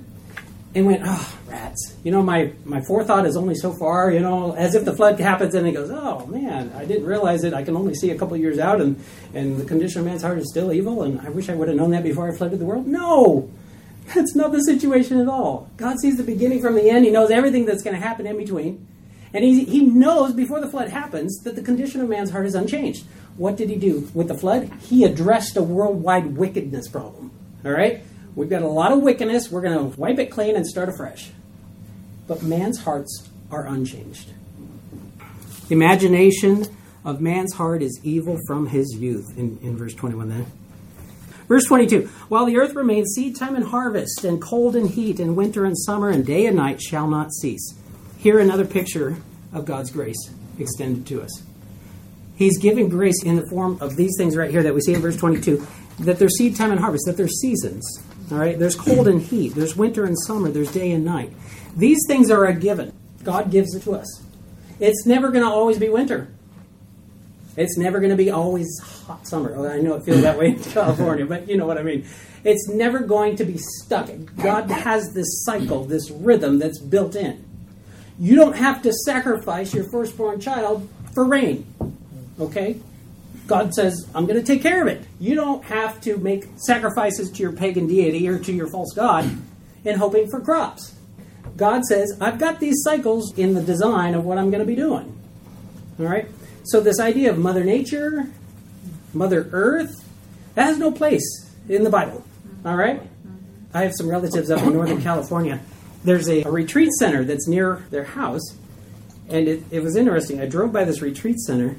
and 0.75 0.85
went, 0.85 1.01
oh, 1.03 1.39
rats. 1.47 1.95
You 2.03 2.11
know, 2.11 2.21
my, 2.21 2.53
my 2.63 2.81
forethought 2.81 3.25
is 3.25 3.35
only 3.35 3.55
so 3.55 3.73
far, 3.73 4.11
you 4.11 4.19
know, 4.19 4.53
as 4.55 4.75
if 4.75 4.85
the 4.85 4.95
flood 4.95 5.19
happens 5.19 5.55
and 5.55 5.65
he 5.65 5.73
goes, 5.73 5.89
oh, 5.89 6.27
man, 6.27 6.71
I 6.75 6.85
didn't 6.85 7.05
realize 7.05 7.43
it. 7.43 7.53
I 7.53 7.63
can 7.63 7.75
only 7.75 7.95
see 7.95 8.11
a 8.11 8.17
couple 8.17 8.37
years 8.37 8.59
out 8.59 8.79
and, 8.79 9.03
and 9.33 9.57
the 9.57 9.65
condition 9.65 10.01
of 10.01 10.05
man's 10.05 10.21
heart 10.21 10.37
is 10.37 10.49
still 10.49 10.71
evil 10.71 11.01
and 11.03 11.19
I 11.21 11.29
wish 11.29 11.49
I 11.49 11.55
would 11.55 11.67
have 11.67 11.77
known 11.77 11.91
that 11.91 12.03
before 12.03 12.29
I 12.29 12.35
flooded 12.35 12.59
the 12.59 12.65
world. 12.65 12.85
No! 12.85 13.49
That's 14.13 14.35
not 14.35 14.51
the 14.51 14.63
situation 14.63 15.19
at 15.19 15.27
all. 15.27 15.69
God 15.77 15.99
sees 15.99 16.17
the 16.17 16.23
beginning 16.23 16.61
from 16.61 16.75
the 16.75 16.89
end. 16.89 17.05
He 17.05 17.11
knows 17.11 17.29
everything 17.29 17.65
that's 17.65 17.83
going 17.83 17.95
to 17.95 18.01
happen 18.01 18.25
in 18.25 18.37
between. 18.37 18.87
And 19.33 19.43
he, 19.43 19.63
he 19.65 19.81
knows 19.81 20.33
before 20.33 20.59
the 20.59 20.69
flood 20.69 20.89
happens 20.89 21.37
that 21.43 21.55
the 21.55 21.61
condition 21.61 22.01
of 22.01 22.09
man's 22.09 22.31
heart 22.31 22.47
is 22.47 22.55
unchanged. 22.55 23.05
What 23.37 23.55
did 23.55 23.69
he 23.69 23.75
do 23.75 24.09
with 24.13 24.27
the 24.27 24.37
flood? 24.37 24.71
He 24.81 25.03
addressed 25.03 25.55
a 25.57 25.61
worldwide 25.61 26.35
wickedness 26.37 26.87
problem. 26.87 27.31
All 27.63 27.71
right? 27.71 28.03
We've 28.35 28.49
got 28.49 28.61
a 28.61 28.67
lot 28.67 28.91
of 28.91 29.01
wickedness. 29.01 29.51
We're 29.51 29.61
going 29.61 29.91
to 29.91 29.99
wipe 29.99 30.19
it 30.19 30.27
clean 30.27 30.55
and 30.55 30.65
start 30.65 30.89
afresh. 30.89 31.31
But 32.27 32.43
man's 32.43 32.79
hearts 32.79 33.29
are 33.51 33.65
unchanged. 33.65 34.31
The 35.67 35.75
imagination 35.75 36.65
of 37.03 37.21
man's 37.21 37.53
heart 37.53 37.81
is 37.81 37.99
evil 38.03 38.37
from 38.47 38.67
his 38.67 38.95
youth, 38.95 39.37
in, 39.37 39.59
in 39.61 39.77
verse 39.77 39.93
21 39.93 40.29
then. 40.29 40.45
Verse 41.47 41.65
22 41.65 42.07
While 42.29 42.45
the 42.45 42.57
earth 42.57 42.75
remains, 42.75 43.13
seed 43.15 43.35
time 43.35 43.55
and 43.55 43.65
harvest, 43.65 44.23
and 44.23 44.41
cold 44.41 44.75
and 44.75 44.89
heat, 44.89 45.19
and 45.19 45.35
winter 45.35 45.65
and 45.65 45.77
summer, 45.77 46.09
and 46.09 46.25
day 46.25 46.45
and 46.45 46.55
night 46.55 46.81
shall 46.81 47.07
not 47.07 47.33
cease. 47.33 47.73
Here, 48.17 48.39
another 48.39 48.65
picture 48.65 49.17
of 49.53 49.65
God's 49.65 49.91
grace 49.91 50.29
extended 50.59 51.07
to 51.07 51.21
us. 51.21 51.43
He's 52.35 52.59
giving 52.59 52.87
grace 52.87 53.23
in 53.23 53.35
the 53.35 53.47
form 53.49 53.77
of 53.81 53.95
these 53.95 54.11
things 54.17 54.37
right 54.37 54.51
here 54.51 54.63
that 54.63 54.73
we 54.73 54.81
see 54.81 54.93
in 54.93 55.01
verse 55.01 55.17
22 55.17 55.65
that 55.99 56.19
there's 56.19 56.37
seed 56.37 56.55
time 56.55 56.71
and 56.71 56.79
harvest, 56.79 57.05
that 57.05 57.17
there's 57.17 57.39
seasons. 57.41 57.85
All 58.31 58.37
right, 58.37 58.57
there's 58.57 58.75
cold 58.75 59.07
and 59.07 59.21
heat, 59.21 59.55
there's 59.55 59.75
winter 59.75 60.05
and 60.05 60.17
summer, 60.19 60.49
there's 60.49 60.71
day 60.71 60.91
and 60.91 61.03
night. 61.03 61.33
These 61.75 61.99
things 62.07 62.29
are 62.29 62.45
a 62.45 62.53
given. 62.53 62.93
God 63.23 63.51
gives 63.51 63.73
it 63.73 63.83
to 63.83 63.93
us. 63.93 64.23
It's 64.79 65.05
never 65.05 65.29
going 65.31 65.43
to 65.43 65.49
always 65.49 65.79
be 65.79 65.89
winter. 65.89 66.29
It's 67.57 67.77
never 67.77 67.99
going 67.99 68.11
to 68.11 68.15
be 68.17 68.29
always 68.29 68.67
hot 68.79 69.27
summer. 69.27 69.53
Oh, 69.55 69.67
I 69.67 69.79
know 69.79 69.95
it 69.95 70.03
feels 70.03 70.21
that 70.21 70.37
way 70.37 70.49
in 70.49 70.59
California, 70.63 71.25
but 71.25 71.49
you 71.49 71.57
know 71.57 71.65
what 71.65 71.77
I 71.77 71.83
mean. 71.83 72.07
It's 72.43 72.69
never 72.69 72.99
going 72.99 73.35
to 73.37 73.43
be 73.43 73.57
stuck. 73.57 74.09
God 74.37 74.69
has 74.71 75.11
this 75.13 75.43
cycle, 75.43 75.83
this 75.83 76.09
rhythm 76.09 76.59
that's 76.59 76.79
built 76.79 77.15
in. 77.15 77.43
You 78.17 78.35
don't 78.35 78.55
have 78.55 78.81
to 78.83 78.93
sacrifice 78.93 79.73
your 79.73 79.89
firstborn 79.91 80.39
child 80.39 80.87
for 81.13 81.25
rain. 81.25 81.65
Okay? 82.39 82.79
God 83.49 83.73
says, 83.73 84.07
I'm 84.13 84.25
going 84.25 84.39
to 84.39 84.45
take 84.45 84.61
care 84.61 84.81
of 84.81 84.87
it. 84.87 85.03
You 85.19 85.35
don't 85.35 85.63
have 85.65 85.99
to 86.01 86.17
make 86.17 86.45
sacrifices 86.57 87.31
to 87.31 87.41
your 87.41 87.51
pagan 87.51 87.87
deity 87.87 88.27
or 88.29 88.39
to 88.39 88.53
your 88.53 88.67
false 88.67 88.93
god 88.93 89.29
in 89.83 89.97
hoping 89.97 90.29
for 90.29 90.39
crops. 90.39 90.95
God 91.57 91.83
says, 91.83 92.17
I've 92.21 92.39
got 92.39 92.59
these 92.59 92.81
cycles 92.83 93.37
in 93.37 93.55
the 93.55 93.61
design 93.61 94.13
of 94.13 94.23
what 94.23 94.37
I'm 94.37 94.49
going 94.49 94.61
to 94.61 94.67
be 94.67 94.75
doing. 94.75 95.19
All 95.99 96.05
right? 96.05 96.27
So, 96.63 96.79
this 96.79 96.99
idea 96.99 97.31
of 97.31 97.37
Mother 97.37 97.63
Nature, 97.63 98.27
Mother 99.13 99.49
Earth, 99.51 100.05
that 100.55 100.65
has 100.65 100.77
no 100.77 100.91
place 100.91 101.51
in 101.67 101.83
the 101.83 101.89
Bible. 101.89 102.23
All 102.63 102.75
right? 102.75 103.01
I 103.73 103.83
have 103.83 103.93
some 103.95 104.09
relatives 104.09 104.51
up 104.51 104.61
in 104.61 104.73
Northern 104.73 105.01
California. 105.01 105.59
There's 106.03 106.29
a, 106.29 106.43
a 106.43 106.51
retreat 106.51 106.91
center 106.93 107.23
that's 107.23 107.47
near 107.47 107.85
their 107.89 108.03
house. 108.03 108.55
And 109.27 109.47
it, 109.47 109.63
it 109.71 109.81
was 109.81 109.95
interesting. 109.95 110.39
I 110.39 110.45
drove 110.45 110.71
by 110.71 110.85
this 110.85 111.01
retreat 111.01 111.39
center, 111.39 111.75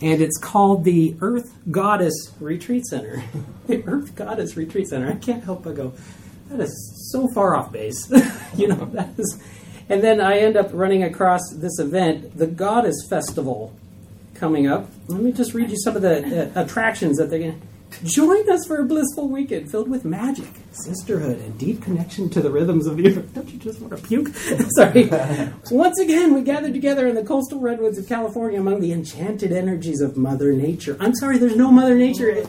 and 0.00 0.22
it's 0.22 0.38
called 0.38 0.84
the 0.84 1.16
Earth 1.20 1.52
Goddess 1.70 2.32
Retreat 2.40 2.86
Center. 2.86 3.24
the 3.66 3.84
Earth 3.86 4.14
Goddess 4.14 4.56
Retreat 4.56 4.88
Center. 4.88 5.08
I 5.08 5.16
can't 5.16 5.44
help 5.44 5.64
but 5.64 5.74
go, 5.74 5.92
that 6.50 6.60
is 6.60 7.10
so 7.12 7.28
far 7.34 7.56
off 7.56 7.72
base. 7.72 8.10
you 8.56 8.68
know, 8.68 8.84
that 8.92 9.10
is. 9.18 9.42
And 9.88 10.02
then 10.02 10.20
I 10.20 10.38
end 10.38 10.56
up 10.56 10.70
running 10.72 11.02
across 11.02 11.40
this 11.54 11.78
event, 11.78 12.36
the 12.36 12.46
Goddess 12.46 13.06
Festival, 13.08 13.74
coming 14.34 14.66
up. 14.66 14.88
Let 15.08 15.22
me 15.22 15.32
just 15.32 15.54
read 15.54 15.70
you 15.70 15.78
some 15.78 15.96
of 15.96 16.02
the 16.02 16.50
uh, 16.56 16.62
attractions 16.62 17.16
that 17.18 17.30
they're 17.30 17.38
going 17.38 17.60
to. 17.60 17.66
Join 18.04 18.48
us 18.50 18.66
for 18.66 18.80
a 18.80 18.84
blissful 18.84 19.28
weekend 19.28 19.70
filled 19.70 19.88
with 19.88 20.04
magic, 20.04 20.48
sisterhood, 20.72 21.38
and 21.38 21.58
deep 21.58 21.82
connection 21.82 22.30
to 22.30 22.40
the 22.40 22.50
rhythms 22.50 22.86
of 22.86 22.96
the 22.96 23.08
earth. 23.08 23.34
Don't 23.34 23.48
you 23.48 23.58
just 23.58 23.80
want 23.80 23.96
to 23.96 24.06
puke? 24.06 24.28
Sorry. 24.76 25.08
Once 25.70 25.98
again, 25.98 26.34
we 26.34 26.42
gathered 26.42 26.74
together 26.74 27.06
in 27.06 27.14
the 27.14 27.24
coastal 27.24 27.60
redwoods 27.60 27.98
of 27.98 28.08
California 28.08 28.60
among 28.60 28.80
the 28.80 28.92
enchanted 28.92 29.52
energies 29.52 30.00
of 30.00 30.16
Mother 30.16 30.52
Nature. 30.52 30.96
I'm 31.00 31.14
sorry, 31.14 31.38
there's 31.38 31.56
no 31.56 31.70
Mother 31.70 31.94
Nature. 31.94 32.46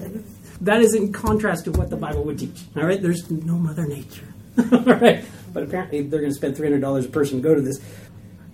That 0.61 0.81
is 0.81 0.93
in 0.93 1.11
contrast 1.13 1.65
to 1.65 1.71
what 1.71 1.89
the 1.89 1.97
Bible 1.97 2.23
would 2.25 2.37
teach. 2.37 2.61
All 2.75 2.83
right, 2.83 3.01
there's 3.01 3.31
no 3.31 3.55
Mother 3.55 3.87
Nature. 3.87 4.25
All 4.71 4.79
right, 4.79 5.23
but 5.53 5.63
apparently 5.63 6.01
they're 6.01 6.19
going 6.19 6.31
to 6.31 6.35
spend 6.35 6.57
$300 6.57 7.05
a 7.05 7.09
person 7.09 7.37
to 7.37 7.43
go 7.43 7.55
to 7.55 7.61
this. 7.61 7.79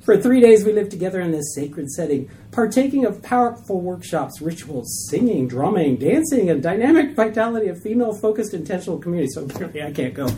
For 0.05 0.15
three 0.15 0.39
days, 0.39 0.63
we 0.63 0.71
lived 0.71 0.91
together 0.91 1.19
in 1.19 1.31
this 1.31 1.55
sacred 1.55 1.89
setting, 1.89 2.29
partaking 2.51 3.05
of 3.05 3.23
powerful 3.23 3.81
workshops, 3.81 4.39
rituals, 4.39 5.07
singing, 5.09 5.47
drumming, 5.47 5.95
dancing, 5.95 6.51
and 6.51 6.61
dynamic 6.61 7.15
vitality 7.15 7.69
of 7.69 7.81
female 7.81 8.13
focused 8.13 8.53
intentional 8.53 8.99
community. 8.99 9.29
So 9.33 9.45
apparently, 9.49 9.81
I 9.81 9.91
can't 9.91 10.13
go. 10.13 10.29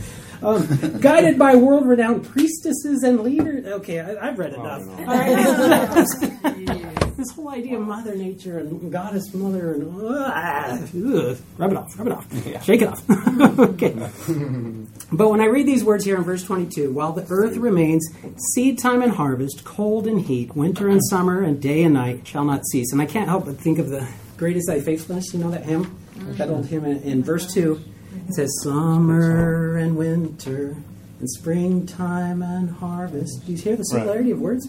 Um, 0.41 0.99
guided 1.01 1.37
by 1.37 1.55
world 1.55 1.85
renowned 1.85 2.23
priestesses 2.23 3.03
and 3.03 3.19
leaders. 3.21 3.65
Okay, 3.65 3.99
I, 3.99 4.29
I've 4.29 4.39
read 4.39 4.53
enough. 4.53 4.87
All 4.87 5.05
right. 5.05 6.83
this 7.27 7.35
whole 7.35 7.49
idea 7.49 7.77
of 7.77 7.85
Mother 7.85 8.15
Nature 8.15 8.59
and 8.59 8.91
Goddess 8.91 9.33
Mother 9.33 9.73
and 9.73 9.83
uh, 10.01 11.35
rub 11.57 11.71
it 11.71 11.77
off, 11.77 11.97
rub 11.97 12.07
it 12.07 12.13
off, 12.13 12.27
yeah. 12.45 12.61
shake 12.61 12.81
it 12.81 12.87
off. 12.87 13.03
okay. 13.59 13.93
But 15.11 15.29
when 15.29 15.41
I 15.41 15.45
read 15.45 15.67
these 15.67 15.83
words 15.83 16.05
here 16.05 16.15
in 16.15 16.23
verse 16.23 16.43
22, 16.43 16.91
while 16.91 17.11
the 17.11 17.25
earth 17.29 17.57
remains, 17.57 18.07
seed 18.53 18.79
time 18.79 19.01
and 19.01 19.11
harvest, 19.11 19.65
cold 19.65 20.07
and 20.07 20.21
heat, 20.21 20.55
winter 20.55 20.87
and 20.87 21.01
summer, 21.09 21.41
and 21.41 21.61
day 21.61 21.83
and 21.83 21.93
night 21.93 22.25
shall 22.27 22.45
not 22.45 22.65
cease. 22.65 22.91
And 22.91 23.01
I 23.01 23.05
can't 23.05 23.27
help 23.27 23.45
but 23.45 23.57
think 23.57 23.79
of 23.79 23.89
the 23.89 24.07
Great 24.37 24.55
is 24.55 24.65
Thy 24.65 24.79
Faithfulness. 24.79 25.33
You 25.33 25.39
know 25.39 25.51
that 25.51 25.63
hymn? 25.63 25.97
That 26.15 26.49
old 26.49 26.67
hymn 26.67 26.85
in, 26.85 27.01
in 27.03 27.23
verse 27.23 27.53
2. 27.53 27.81
It 28.29 28.33
says, 28.35 28.49
Summer 28.63 29.77
and 29.77 29.97
winter, 29.97 30.75
and 31.19 31.29
springtime 31.29 32.41
and 32.41 32.69
harvest. 32.69 33.45
Do 33.45 33.51
you 33.51 33.57
hear 33.57 33.75
the 33.75 33.83
similarity 33.83 34.31
of 34.31 34.39
words? 34.39 34.67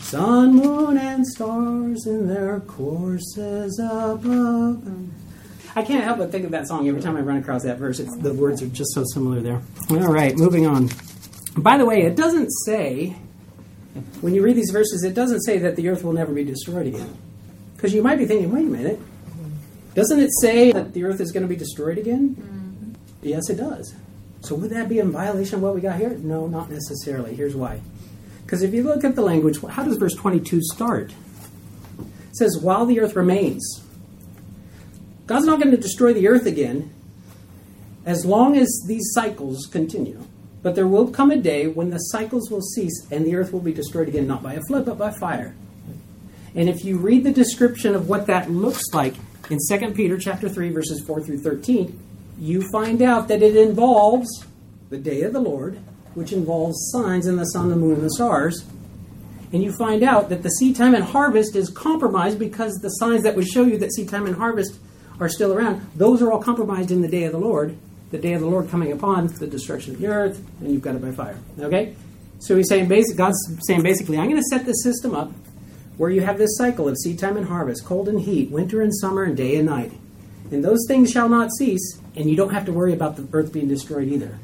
Sun, 0.00 0.54
moon, 0.54 0.98
and 0.98 1.26
stars 1.26 2.06
in 2.06 2.26
their 2.26 2.60
courses 2.60 3.78
above. 3.78 4.82
I 5.76 5.82
can't 5.82 6.02
help 6.02 6.18
but 6.18 6.32
think 6.32 6.44
of 6.44 6.50
that 6.52 6.66
song 6.66 6.88
every 6.88 7.02
time 7.02 7.16
I 7.16 7.20
run 7.20 7.36
across 7.36 7.62
that 7.64 7.78
verse. 7.78 8.00
It's, 8.00 8.16
the 8.16 8.32
words 8.32 8.62
are 8.62 8.68
just 8.68 8.94
so 8.94 9.04
similar 9.12 9.40
there. 9.40 9.62
All 9.90 10.12
right, 10.12 10.34
moving 10.36 10.66
on. 10.66 10.88
By 11.56 11.78
the 11.78 11.84
way, 11.84 12.02
it 12.02 12.16
doesn't 12.16 12.50
say, 12.64 13.16
when 14.20 14.34
you 14.34 14.42
read 14.42 14.56
these 14.56 14.70
verses, 14.70 15.04
it 15.04 15.14
doesn't 15.14 15.42
say 15.42 15.58
that 15.58 15.76
the 15.76 15.88
earth 15.88 16.02
will 16.02 16.14
never 16.14 16.32
be 16.32 16.44
destroyed 16.44 16.86
again. 16.86 17.16
Because 17.76 17.92
you 17.92 18.02
might 18.02 18.16
be 18.16 18.24
thinking, 18.24 18.50
wait 18.50 18.66
a 18.66 18.70
minute, 18.70 19.00
doesn't 19.94 20.18
it 20.18 20.30
say 20.40 20.72
that 20.72 20.94
the 20.94 21.04
earth 21.04 21.20
is 21.20 21.30
going 21.30 21.42
to 21.42 21.48
be 21.48 21.56
destroyed 21.56 21.98
again? 21.98 22.36
Mm-hmm. 22.36 22.92
Yes, 23.22 23.50
it 23.50 23.56
does. 23.56 23.94
So 24.40 24.54
would 24.54 24.70
that 24.70 24.88
be 24.88 24.98
in 24.98 25.10
violation 25.10 25.56
of 25.56 25.62
what 25.62 25.74
we 25.74 25.80
got 25.80 25.98
here? 25.98 26.10
No, 26.10 26.46
not 26.46 26.70
necessarily. 26.70 27.34
Here's 27.34 27.56
why. 27.56 27.80
Because 28.44 28.62
if 28.62 28.72
you 28.72 28.84
look 28.84 29.02
at 29.02 29.16
the 29.16 29.22
language, 29.22 29.60
how 29.62 29.82
does 29.82 29.96
verse 29.96 30.14
22 30.14 30.60
start? 30.62 31.12
It 31.98 32.36
says, 32.36 32.58
while 32.60 32.86
the 32.86 33.00
earth 33.00 33.16
remains. 33.16 33.82
God's 35.26 35.46
not 35.46 35.60
going 35.60 35.72
to 35.72 35.80
destroy 35.80 36.12
the 36.12 36.28
earth 36.28 36.46
again 36.46 36.92
as 38.04 38.24
long 38.24 38.56
as 38.56 38.84
these 38.86 39.10
cycles 39.12 39.66
continue. 39.66 40.24
But 40.62 40.76
there 40.76 40.86
will 40.86 41.08
come 41.10 41.30
a 41.30 41.36
day 41.36 41.66
when 41.66 41.90
the 41.90 41.98
cycles 41.98 42.50
will 42.50 42.60
cease 42.60 43.06
and 43.10 43.26
the 43.26 43.34
earth 43.34 43.52
will 43.52 43.60
be 43.60 43.72
destroyed 43.72 44.08
again, 44.08 44.26
not 44.26 44.42
by 44.42 44.54
a 44.54 44.62
flood, 44.62 44.86
but 44.86 44.98
by 44.98 45.10
fire. 45.10 45.54
And 46.54 46.68
if 46.68 46.84
you 46.84 46.98
read 46.98 47.24
the 47.24 47.32
description 47.32 47.94
of 47.94 48.08
what 48.08 48.26
that 48.26 48.50
looks 48.50 48.84
like 48.92 49.14
in 49.50 49.58
2 49.68 49.92
Peter 49.92 50.18
chapter 50.18 50.48
3, 50.48 50.70
verses 50.70 51.04
4 51.04 51.22
through 51.22 51.38
13, 51.38 51.98
you 52.38 52.68
find 52.70 53.02
out 53.02 53.28
that 53.28 53.42
it 53.42 53.56
involves 53.56 54.44
the 54.90 54.98
day 54.98 55.22
of 55.22 55.32
the 55.32 55.40
Lord, 55.40 55.78
which 56.14 56.32
involves 56.32 56.90
signs 56.92 57.26
in 57.26 57.36
the 57.36 57.44
sun, 57.44 57.68
the 57.68 57.76
moon, 57.76 57.94
and 57.94 58.04
the 58.04 58.10
stars. 58.10 58.64
And 59.52 59.62
you 59.62 59.72
find 59.72 60.02
out 60.02 60.28
that 60.28 60.42
the 60.42 60.48
seed 60.50 60.76
time 60.76 60.94
and 60.94 61.04
harvest 61.04 61.56
is 61.56 61.70
compromised 61.70 62.38
because 62.38 62.74
the 62.74 62.88
signs 62.88 63.22
that 63.22 63.36
would 63.36 63.46
show 63.46 63.62
you 63.62 63.78
that 63.78 63.92
seed 63.92 64.08
time 64.08 64.26
and 64.26 64.36
harvest 64.36 64.78
are 65.18 65.28
still 65.28 65.52
around, 65.52 65.86
those 65.94 66.20
are 66.20 66.30
all 66.30 66.42
compromised 66.42 66.90
in 66.90 67.00
the 67.00 67.08
day 67.08 67.24
of 67.24 67.32
the 67.32 67.38
Lord. 67.38 67.76
The 68.10 68.18
day 68.18 68.34
of 68.34 68.40
the 68.40 68.46
Lord 68.46 68.70
coming 68.70 68.92
upon 68.92 69.28
the 69.28 69.46
destruction 69.46 69.94
of 69.94 70.00
the 70.00 70.06
earth, 70.06 70.42
and 70.60 70.70
you've 70.70 70.82
got 70.82 70.94
it 70.94 71.02
by 71.02 71.10
fire. 71.10 71.38
Okay? 71.58 71.96
So 72.38 72.56
he's 72.56 72.68
saying, 72.68 72.88
basic, 72.88 73.16
God's 73.16 73.38
saying 73.66 73.82
basically, 73.82 74.18
I'm 74.18 74.28
going 74.28 74.36
to 74.36 74.48
set 74.48 74.64
this 74.64 74.82
system 74.82 75.14
up 75.14 75.32
where 75.96 76.10
you 76.10 76.20
have 76.20 76.38
this 76.38 76.56
cycle 76.56 76.88
of 76.88 76.96
seed 76.98 77.18
time 77.18 77.36
and 77.36 77.46
harvest, 77.46 77.84
cold 77.84 78.08
and 78.08 78.20
heat, 78.20 78.50
winter 78.50 78.82
and 78.82 78.94
summer, 78.94 79.22
and 79.24 79.36
day 79.36 79.56
and 79.56 79.66
night. 79.66 79.92
And 80.50 80.62
those 80.62 80.84
things 80.86 81.10
shall 81.10 81.28
not 81.28 81.50
cease, 81.58 82.00
and 82.16 82.30
you 82.30 82.36
don't 82.36 82.52
have 82.52 82.64
to 82.66 82.72
worry 82.72 82.92
about 82.92 83.16
the 83.16 83.26
earth 83.32 83.52
being 83.52 83.68
destroyed 83.68 84.08
either, 84.08 84.38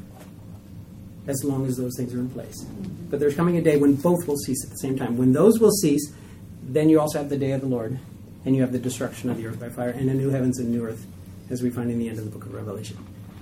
as 1.27 1.43
long 1.43 1.65
as 1.65 1.77
those 1.77 1.93
things 1.97 2.13
are 2.13 2.19
in 2.19 2.29
place. 2.29 2.63
But 3.09 3.19
there's 3.19 3.35
coming 3.35 3.57
a 3.57 3.61
day 3.61 3.77
when 3.77 3.95
both 3.95 4.27
will 4.27 4.37
cease 4.37 4.63
at 4.63 4.69
the 4.69 4.77
same 4.77 4.97
time. 4.97 5.17
When 5.17 5.33
those 5.33 5.59
will 5.59 5.71
cease, 5.71 6.13
then 6.61 6.89
you 6.89 6.99
also 6.99 7.17
have 7.17 7.29
the 7.29 7.37
day 7.37 7.51
of 7.51 7.61
the 7.61 7.67
Lord, 7.67 7.99
and 8.45 8.55
you 8.55 8.61
have 8.61 8.71
the 8.71 8.79
destruction 8.79 9.29
of 9.29 9.37
the 9.37 9.47
earth 9.47 9.59
by 9.59 9.69
fire, 9.69 9.89
and 9.89 10.09
a 10.09 10.13
new 10.13 10.29
heavens 10.29 10.59
and 10.59 10.69
new 10.69 10.85
earth, 10.85 11.05
as 11.49 11.61
we 11.61 11.69
find 11.69 11.91
in 11.91 11.99
the 11.99 12.09
end 12.09 12.19
of 12.19 12.25
the 12.25 12.31
book 12.31 12.45
of 12.45 12.53
Revelation. 12.53 12.97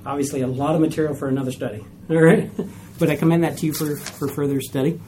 Obviously, 0.06 0.42
a 0.42 0.48
lot 0.48 0.74
of 0.74 0.82
material 0.82 1.14
for 1.14 1.28
another 1.28 1.52
study. 1.52 1.86
All 2.10 2.22
right? 2.22 2.50
But 2.98 3.10
I 3.10 3.16
commend 3.16 3.44
that 3.44 3.58
to 3.60 3.66
you 3.66 3.74
for, 3.74 3.96
for 3.96 4.28
further 4.28 4.62
study. 4.62 5.00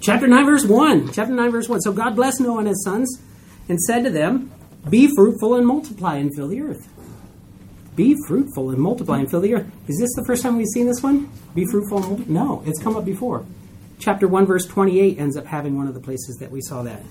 Chapter 0.00 0.28
9, 0.28 0.44
verse 0.44 0.64
1. 0.64 1.12
Chapter 1.12 1.34
9, 1.34 1.50
verse 1.50 1.68
1. 1.68 1.80
So 1.80 1.92
God 1.92 2.14
blessed 2.14 2.40
Noah 2.40 2.58
and 2.58 2.68
his 2.68 2.84
sons 2.84 3.20
and 3.68 3.80
said 3.80 4.04
to 4.04 4.10
them, 4.10 4.52
Be 4.88 5.08
fruitful 5.14 5.54
and 5.54 5.66
multiply 5.66 6.16
and 6.16 6.34
fill 6.34 6.48
the 6.48 6.60
earth. 6.60 6.88
Be 7.98 8.14
fruitful 8.28 8.70
and 8.70 8.78
multiply 8.78 9.18
and 9.18 9.28
fill 9.28 9.40
the 9.40 9.54
earth. 9.54 9.66
Is 9.88 9.98
this 9.98 10.14
the 10.14 10.24
first 10.24 10.44
time 10.44 10.56
we've 10.56 10.68
seen 10.68 10.86
this 10.86 11.02
one? 11.02 11.28
Be 11.56 11.66
fruitful 11.68 11.98
and 11.98 12.06
multiply? 12.06 12.32
No, 12.32 12.62
it's 12.64 12.80
come 12.80 12.94
up 12.94 13.04
before. 13.04 13.44
Chapter 13.98 14.28
1, 14.28 14.46
verse 14.46 14.66
28 14.66 15.18
ends 15.18 15.36
up 15.36 15.46
having 15.46 15.76
one 15.76 15.88
of 15.88 15.94
the 15.94 16.00
places 16.00 16.36
that 16.36 16.48
we 16.48 16.60
saw 16.60 16.84
that. 16.84 17.02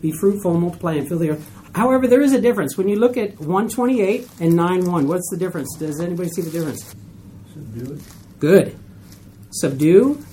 Be 0.00 0.12
fruitful 0.12 0.52
and 0.52 0.60
multiply 0.60 0.94
and 0.94 1.08
fill 1.08 1.18
the 1.18 1.30
earth. 1.30 1.50
However, 1.74 2.06
there 2.06 2.20
is 2.20 2.32
a 2.32 2.40
difference. 2.40 2.78
When 2.78 2.88
you 2.88 2.94
look 2.94 3.16
at 3.16 3.40
128 3.40 4.28
and 4.38 4.54
9 4.54 4.84
1, 4.84 5.08
what's 5.08 5.28
the 5.30 5.36
difference? 5.36 5.76
Does 5.76 6.00
anybody 6.00 6.28
see 6.28 6.42
the 6.42 6.50
difference? 6.50 6.94
Subdue 7.52 7.94
it. 7.94 8.00
Good. 8.38 8.78
Subdue 9.50 10.24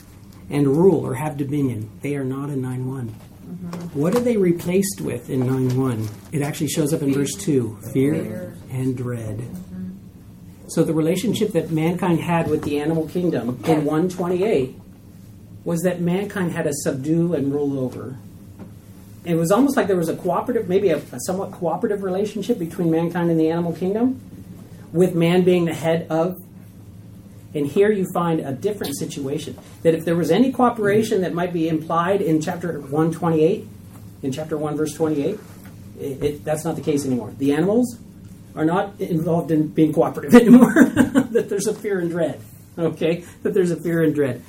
and 0.51 0.67
rule 0.67 1.03
or 1.03 1.15
have 1.15 1.37
dominion. 1.37 1.89
They 2.03 2.15
are 2.17 2.23
not 2.23 2.51
in 2.51 2.61
9 2.61 2.87
1. 2.87 3.07
Mm-hmm. 3.07 3.99
What 3.99 4.13
are 4.13 4.19
they 4.19 4.37
replaced 4.37 5.01
with 5.01 5.31
in 5.31 5.47
9 5.47 5.75
1? 5.75 6.07
It 6.33 6.43
actually 6.43 6.67
shows 6.67 6.93
up 6.93 7.01
in 7.01 7.15
verse 7.15 7.33
2 7.33 7.79
fear 7.93 8.55
and 8.69 8.95
dread. 8.95 9.41
So 10.67 10.83
the 10.83 10.93
relationship 10.93 11.53
that 11.53 11.71
mankind 11.71 12.19
had 12.19 12.49
with 12.49 12.63
the 12.63 12.79
animal 12.79 13.07
kingdom 13.07 13.61
in 13.65 13.85
128 13.85 14.75
was 15.63 15.81
that 15.81 16.01
mankind 16.01 16.51
had 16.51 16.63
to 16.63 16.73
subdue 16.73 17.33
and 17.33 17.53
rule 17.53 17.79
over. 17.79 18.17
It 19.25 19.35
was 19.35 19.51
almost 19.51 19.75
like 19.75 19.87
there 19.87 19.97
was 19.97 20.09
a 20.09 20.15
cooperative, 20.15 20.69
maybe 20.69 20.89
a, 20.89 20.97
a 20.97 21.19
somewhat 21.25 21.51
cooperative 21.51 22.03
relationship 22.03 22.59
between 22.59 22.91
mankind 22.91 23.29
and 23.29 23.39
the 23.39 23.49
animal 23.49 23.73
kingdom, 23.73 24.21
with 24.93 25.15
man 25.15 25.43
being 25.43 25.65
the 25.65 25.73
head 25.73 26.07
of 26.09 26.37
and 27.53 27.65
here 27.65 27.91
you 27.91 28.05
find 28.13 28.41
a 28.41 28.51
different 28.51 28.97
situation. 28.97 29.57
That 29.83 29.95
if 29.95 30.05
there 30.05 30.15
was 30.15 30.31
any 30.31 30.51
cooperation 30.51 31.21
that 31.21 31.33
might 31.33 31.53
be 31.53 31.67
implied 31.67 32.21
in 32.21 32.41
chapter 32.41 32.79
128, 32.79 33.67
in 34.21 34.31
chapter 34.31 34.57
1, 34.57 34.77
verse 34.77 34.93
28, 34.93 35.39
it, 35.99 36.23
it, 36.23 36.45
that's 36.45 36.63
not 36.63 36.75
the 36.75 36.81
case 36.81 37.05
anymore. 37.05 37.33
The 37.37 37.53
animals 37.53 37.97
are 38.57 38.65
not 38.65 38.99
involved 38.99 39.51
in 39.51 39.67
being 39.67 39.93
cooperative 39.93 40.33
anymore. 40.41 40.73
that 40.73 41.47
there's 41.47 41.67
a 41.67 41.73
fear 41.73 41.99
and 41.99 42.09
dread. 42.09 42.41
Okay? 42.77 43.23
That 43.43 43.53
there's 43.53 43.71
a 43.71 43.81
fear 43.81 44.03
and 44.03 44.13
dread. 44.13 44.43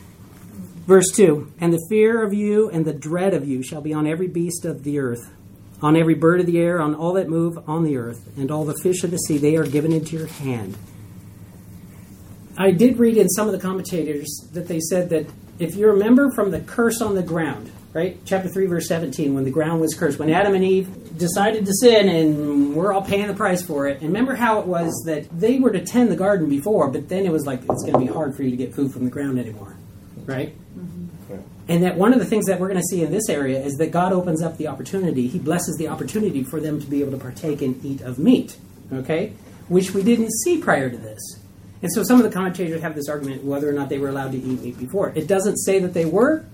Verse 0.87 1.11
2 1.13 1.53
And 1.61 1.73
the 1.73 1.87
fear 1.89 2.25
of 2.25 2.33
you 2.33 2.71
and 2.71 2.85
the 2.85 2.93
dread 2.93 3.35
of 3.35 3.47
you 3.47 3.63
shall 3.63 3.83
be 3.83 3.93
on 3.93 4.07
every 4.07 4.27
beast 4.27 4.65
of 4.65 4.85
the 4.85 4.99
earth, 4.99 5.31
on 5.83 5.97
every 5.97 6.15
bird 6.15 6.41
of 6.41 6.47
the 6.47 6.59
air, 6.59 6.81
on 6.81 6.95
all 6.95 7.13
that 7.13 7.29
move 7.29 7.59
on 7.69 7.85
the 7.85 7.97
earth, 7.97 8.27
and 8.37 8.51
all 8.51 8.65
the 8.65 8.77
fish 8.83 9.05
of 9.05 9.11
the 9.11 9.19
sea. 9.19 9.37
They 9.37 9.57
are 9.57 9.67
given 9.67 9.93
into 9.93 10.17
your 10.17 10.27
hand. 10.27 10.77
I 12.57 12.73
did 12.73 12.99
read 12.99 13.17
in 13.19 13.29
some 13.29 13.47
of 13.47 13.53
the 13.53 13.61
commentators 13.61 14.49
that 14.53 14.67
they 14.67 14.81
said 14.81 15.11
that 15.11 15.27
if 15.59 15.77
you 15.77 15.87
remember 15.89 16.31
from 16.33 16.51
the 16.51 16.61
curse 16.61 17.01
on 17.01 17.15
the 17.15 17.23
ground, 17.23 17.71
right? 17.93 18.19
Chapter 18.25 18.49
3, 18.49 18.67
verse 18.67 18.89
17, 18.89 19.35
when 19.35 19.45
the 19.45 19.51
ground 19.51 19.81
was 19.81 19.95
cursed, 19.95 20.19
when 20.19 20.31
Adam 20.31 20.55
and 20.55 20.65
Eve 20.65 21.19
decided 21.19 21.67
to 21.67 21.73
sin 21.73 22.09
and 22.09 22.75
we're 22.75 22.93
all 22.93 23.03
paying 23.03 23.27
the 23.27 23.35
price 23.35 23.63
for 23.63 23.89
it. 23.89 24.01
And 24.01 24.09
remember 24.09 24.35
how 24.35 24.61
it 24.61 24.67
was 24.67 25.03
that 25.07 25.29
they 25.31 25.59
were 25.59 25.71
to 25.71 25.85
tend 25.85 26.11
the 26.11 26.17
garden 26.17 26.49
before, 26.49 26.89
but 26.89 27.09
then 27.09 27.25
it 27.25 27.33
was 27.33 27.47
like 27.47 27.61
it's 27.61 27.83
going 27.83 27.95
to 27.95 27.99
be 27.99 28.07
hard 28.07 28.37
for 28.37 28.43
you 28.43 28.51
to 28.51 28.57
get 28.57 28.75
food 28.75 28.93
from 28.93 29.05
the 29.05 29.11
ground 29.11 29.39
anymore, 29.39 29.77
right? 30.27 30.55
Mm-hmm. 30.79 30.99
And 31.71 31.83
that 31.83 31.97
one 31.97 32.15
of 32.15 32.19
the 32.19 32.25
things 32.25 32.47
that 32.47 32.59
we're 32.59 32.69
going 32.69 32.81
to 32.81 32.87
see 32.87 33.03
in 33.03 33.11
this 33.11 33.29
area 33.29 33.61
is 33.61 33.75
that 33.75 33.91
God 33.91 34.13
opens 34.13 34.43
up 34.43 34.57
the 34.57 34.69
opportunity. 34.69 35.29
He 35.29 35.39
blesses 35.39 35.77
the 35.77 35.89
opportunity 35.89 36.43
for 36.43 36.61
them 36.61 36.81
to 36.81 36.87
be 36.87 37.01
able 37.03 37.13
to 37.13 37.19
partake 37.19 37.61
and 37.61 37.85
eat 37.85 38.01
of 38.01 38.19
meat, 38.19 38.57
okay? 38.93 39.35
Which 39.69 39.93
we 39.93 40.03
didn't 40.03 40.31
see 40.45 40.59
prior 40.59 40.89
to 40.89 40.97
this. 40.97 41.21
And 41.83 41.93
so 41.93 42.03
some 42.03 42.17
of 42.17 42.25
the 42.25 42.31
commentators 42.31 42.81
have 42.81 42.95
this 42.95 43.09
argument 43.09 43.45
whether 43.45 43.69
or 43.69 43.73
not 43.73 43.89
they 43.89 43.99
were 43.99 44.09
allowed 44.09 44.33
to 44.33 44.39
eat 44.39 44.63
meat 44.63 44.79
before. 44.79 45.13
It 45.15 45.29
doesn't 45.29 45.59
say 45.59 45.79
that 45.81 45.93
they 45.95 46.07
were, 46.07 46.45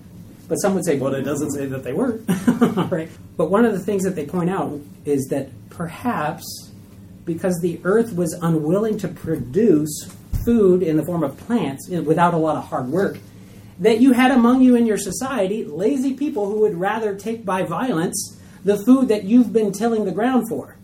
but 0.47 0.55
some 0.57 0.75
would 0.75 0.85
say, 0.85 0.97
well, 0.97 1.13
it 1.13 1.23
doesn't 1.23 1.51
say 1.51 1.65
that 1.65 1.83
they 1.83 1.93
were. 1.93 2.19
right? 2.89 3.09
But 3.35 3.49
one 3.49 3.65
of 3.65 3.73
the 3.73 3.79
things 3.79 4.03
that 4.03 4.15
they 4.15 4.25
point 4.25 4.49
out 4.49 4.79
is 5.03 5.27
that 5.29 5.49
perhaps 5.69 6.71
because 7.25 7.59
the 7.61 7.79
earth 7.83 8.15
was 8.15 8.33
unwilling 8.33 8.97
to 8.99 9.07
produce 9.07 10.07
food 10.45 10.83
in 10.83 10.97
the 10.97 11.03
form 11.03 11.23
of 11.23 11.35
plants 11.37 11.89
without 11.89 12.33
a 12.33 12.37
lot 12.37 12.55
of 12.55 12.65
hard 12.65 12.87
work, 12.87 13.17
that 13.79 13.99
you 13.99 14.13
had 14.13 14.31
among 14.31 14.61
you 14.61 14.75
in 14.75 14.85
your 14.85 14.97
society 14.97 15.65
lazy 15.65 16.13
people 16.13 16.49
who 16.49 16.61
would 16.61 16.75
rather 16.75 17.15
take 17.15 17.43
by 17.43 17.63
violence 17.63 18.39
the 18.63 18.77
food 18.85 19.07
that 19.09 19.23
you've 19.23 19.51
been 19.51 19.71
tilling 19.71 20.05
the 20.05 20.11
ground 20.11 20.47
for. 20.47 20.77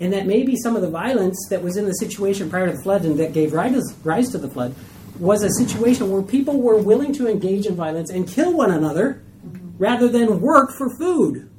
And 0.00 0.14
that 0.14 0.26
maybe 0.26 0.56
some 0.56 0.76
of 0.76 0.82
the 0.82 0.88
violence 0.88 1.36
that 1.50 1.62
was 1.62 1.76
in 1.76 1.84
the 1.84 1.92
situation 1.92 2.48
prior 2.48 2.66
to 2.66 2.72
the 2.72 2.82
flood 2.82 3.04
and 3.04 3.18
that 3.20 3.34
gave 3.34 3.52
rise 3.52 4.30
to 4.30 4.38
the 4.38 4.48
flood 4.48 4.74
was 5.20 5.42
a 5.42 5.50
situation 5.50 6.10
where 6.10 6.22
people 6.22 6.60
were 6.60 6.78
willing 6.78 7.12
to 7.12 7.28
engage 7.28 7.66
in 7.66 7.76
violence 7.76 8.10
and 8.10 8.26
kill 8.26 8.52
one 8.54 8.70
another 8.70 9.22
rather 9.78 10.08
than 10.08 10.40
work 10.40 10.70
for 10.72 10.88
food. 10.96 11.50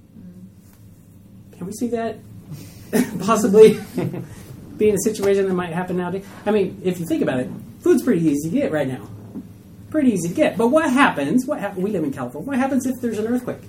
Can 1.57 1.67
we 1.67 1.71
see 1.73 1.87
that 1.89 2.17
possibly 3.19 3.79
being 4.77 4.95
a 4.95 4.99
situation 5.03 5.47
that 5.47 5.53
might 5.53 5.73
happen 5.73 5.97
nowadays? 5.97 6.25
I 6.45 6.51
mean, 6.51 6.81
if 6.83 6.99
you 6.99 7.05
think 7.05 7.21
about 7.21 7.39
it, 7.39 7.49
food's 7.81 8.01
pretty 8.01 8.27
easy 8.27 8.49
to 8.49 8.55
get 8.55 8.71
right 8.71 8.87
now. 8.87 9.07
Pretty 9.91 10.11
easy 10.11 10.29
to 10.29 10.33
get. 10.33 10.57
But 10.57 10.69
what 10.69 10.89
happens? 10.89 11.45
What 11.45 11.59
hap- 11.59 11.75
we 11.75 11.91
live 11.91 12.03
in 12.03 12.11
California. 12.11 12.47
What 12.47 12.57
happens 12.57 12.85
if 12.87 12.99
there's 12.99 13.19
an 13.19 13.27
earthquake? 13.27 13.61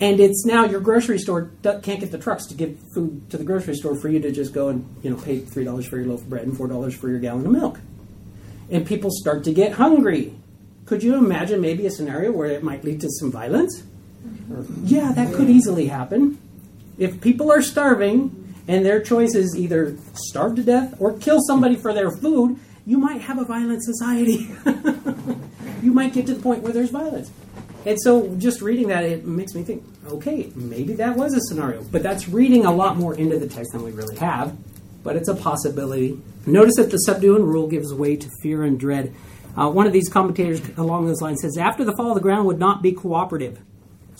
And 0.00 0.18
it's 0.18 0.46
now 0.46 0.64
your 0.64 0.80
grocery 0.80 1.18
store 1.18 1.50
can't 1.62 1.82
get 2.00 2.10
the 2.10 2.18
trucks 2.18 2.46
to 2.46 2.54
give 2.54 2.78
food 2.94 3.28
to 3.30 3.36
the 3.36 3.44
grocery 3.44 3.74
store 3.74 3.94
for 3.94 4.08
you 4.08 4.18
to 4.20 4.32
just 4.32 4.54
go 4.54 4.68
and 4.68 4.86
you 5.02 5.10
know 5.10 5.16
pay 5.16 5.40
three 5.40 5.64
dollars 5.64 5.86
for 5.86 5.98
your 5.98 6.06
loaf 6.06 6.22
of 6.22 6.30
bread 6.30 6.46
and 6.46 6.56
four 6.56 6.68
dollars 6.68 6.94
for 6.94 7.10
your 7.10 7.18
gallon 7.18 7.44
of 7.44 7.52
milk, 7.52 7.78
and 8.70 8.86
people 8.86 9.10
start 9.10 9.44
to 9.44 9.52
get 9.52 9.72
hungry. 9.72 10.34
Could 10.86 11.02
you 11.02 11.16
imagine 11.16 11.60
maybe 11.60 11.86
a 11.86 11.90
scenario 11.90 12.32
where 12.32 12.48
it 12.48 12.62
might 12.62 12.84
lead 12.84 13.00
to 13.02 13.08
some 13.10 13.30
violence? 13.30 13.82
Yeah, 14.82 15.12
that 15.12 15.32
could 15.34 15.48
easily 15.48 15.86
happen. 15.86 16.38
If 16.98 17.20
people 17.20 17.52
are 17.52 17.62
starving 17.62 18.54
and 18.68 18.84
their 18.84 19.00
choice 19.00 19.34
is 19.34 19.56
either 19.56 19.96
starve 20.14 20.56
to 20.56 20.62
death 20.62 20.94
or 20.98 21.16
kill 21.18 21.40
somebody 21.40 21.76
for 21.76 21.92
their 21.92 22.10
food, 22.10 22.58
you 22.86 22.98
might 22.98 23.20
have 23.22 23.38
a 23.38 23.44
violent 23.44 23.84
society. 23.84 24.50
you 25.82 25.92
might 25.92 26.12
get 26.12 26.26
to 26.26 26.34
the 26.34 26.42
point 26.42 26.62
where 26.62 26.72
there's 26.72 26.90
violence. 26.90 27.30
And 27.86 27.98
so 28.02 28.34
just 28.36 28.60
reading 28.60 28.88
that, 28.88 29.04
it 29.04 29.24
makes 29.24 29.54
me 29.54 29.62
think, 29.62 29.84
okay, 30.06 30.52
maybe 30.54 30.94
that 30.94 31.16
was 31.16 31.34
a 31.34 31.40
scenario. 31.40 31.82
But 31.84 32.02
that's 32.02 32.28
reading 32.28 32.66
a 32.66 32.72
lot 32.72 32.96
more 32.96 33.14
into 33.14 33.38
the 33.38 33.48
text 33.48 33.72
than 33.72 33.82
we 33.82 33.92
really 33.92 34.16
have. 34.16 34.56
But 35.02 35.16
it's 35.16 35.28
a 35.28 35.34
possibility. 35.34 36.20
Notice 36.46 36.76
that 36.76 36.90
the 36.90 36.98
subduing 36.98 37.44
rule 37.44 37.68
gives 37.68 37.92
way 37.92 38.16
to 38.16 38.28
fear 38.42 38.62
and 38.62 38.78
dread. 38.78 39.14
Uh, 39.56 39.70
one 39.70 39.86
of 39.86 39.92
these 39.92 40.08
commentators 40.08 40.60
along 40.76 41.06
those 41.06 41.20
lines 41.20 41.40
says, 41.42 41.56
after 41.58 41.84
the 41.84 41.96
fall, 41.96 42.14
the 42.14 42.20
ground 42.20 42.46
would 42.46 42.58
not 42.58 42.82
be 42.82 42.92
cooperative 42.92 43.58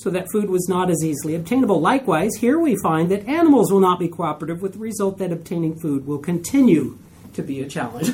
so 0.00 0.08
that 0.08 0.26
food 0.32 0.48
was 0.48 0.66
not 0.66 0.90
as 0.90 1.04
easily 1.04 1.34
obtainable. 1.34 1.78
Likewise, 1.78 2.34
here 2.36 2.58
we 2.58 2.74
find 2.82 3.10
that 3.10 3.28
animals 3.28 3.70
will 3.70 3.80
not 3.80 3.98
be 3.98 4.08
cooperative, 4.08 4.62
with 4.62 4.72
the 4.72 4.78
result 4.78 5.18
that 5.18 5.30
obtaining 5.30 5.78
food 5.78 6.06
will 6.06 6.18
continue 6.18 6.98
to 7.34 7.42
be 7.42 7.60
a 7.60 7.68
challenge. 7.68 8.10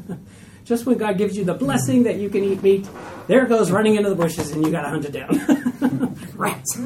Just 0.64 0.84
when 0.84 0.98
God 0.98 1.16
gives 1.16 1.34
you 1.34 1.44
the 1.44 1.54
blessing 1.54 2.02
that 2.02 2.16
you 2.16 2.28
can 2.28 2.44
eat 2.44 2.62
meat, 2.62 2.86
there 3.28 3.44
it 3.44 3.48
goes 3.48 3.70
running 3.70 3.94
into 3.96 4.10
the 4.10 4.14
bushes 4.14 4.50
and 4.50 4.64
you 4.64 4.70
got 4.70 4.82
to 4.82 4.90
hunt 4.90 5.06
it 5.06 5.12
down. 5.12 6.16
Rats. 6.34 6.76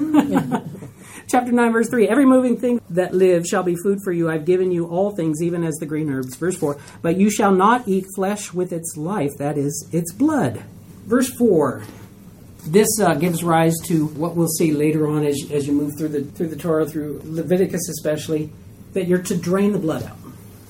Chapter 1.29 1.51
9, 1.53 1.73
verse 1.73 1.89
3 1.89 2.09
Every 2.09 2.25
moving 2.25 2.57
thing 2.57 2.81
that 2.91 3.15
lives 3.15 3.49
shall 3.49 3.63
be 3.63 3.77
food 3.77 3.99
for 4.05 4.13
you. 4.13 4.31
I've 4.31 4.45
given 4.45 4.71
you 4.71 4.87
all 4.87 5.11
things, 5.11 5.43
even 5.43 5.65
as 5.65 5.75
the 5.77 5.87
green 5.87 6.11
herbs. 6.11 6.37
Verse 6.37 6.57
4 6.57 6.79
But 7.03 7.17
you 7.17 7.31
shall 7.31 7.53
not 7.53 7.89
eat 7.89 8.07
flesh 8.15 8.53
with 8.53 8.73
its 8.73 8.97
life, 8.97 9.33
that 9.39 9.59
is, 9.59 9.89
its 9.93 10.13
blood. 10.13 10.63
Verse 11.07 11.31
4 11.37 11.83
this 12.69 12.89
uh, 13.01 13.15
gives 13.15 13.45
rise 13.45 13.77
to 13.85 14.07
what 14.07 14.35
we'll 14.35 14.49
see 14.49 14.73
later 14.73 15.07
on 15.07 15.25
as, 15.25 15.41
as 15.53 15.69
you 15.69 15.73
move 15.73 15.93
through 15.97 16.09
the 16.09 16.25
through 16.25 16.49
the 16.49 16.57
Torah, 16.57 16.85
through 16.85 17.21
Leviticus 17.25 17.89
especially, 17.89 18.51
that 18.93 19.07
you're 19.07 19.23
to 19.23 19.37
drain 19.37 19.73
the 19.73 19.79
blood 19.79 20.03
out. 20.03 20.17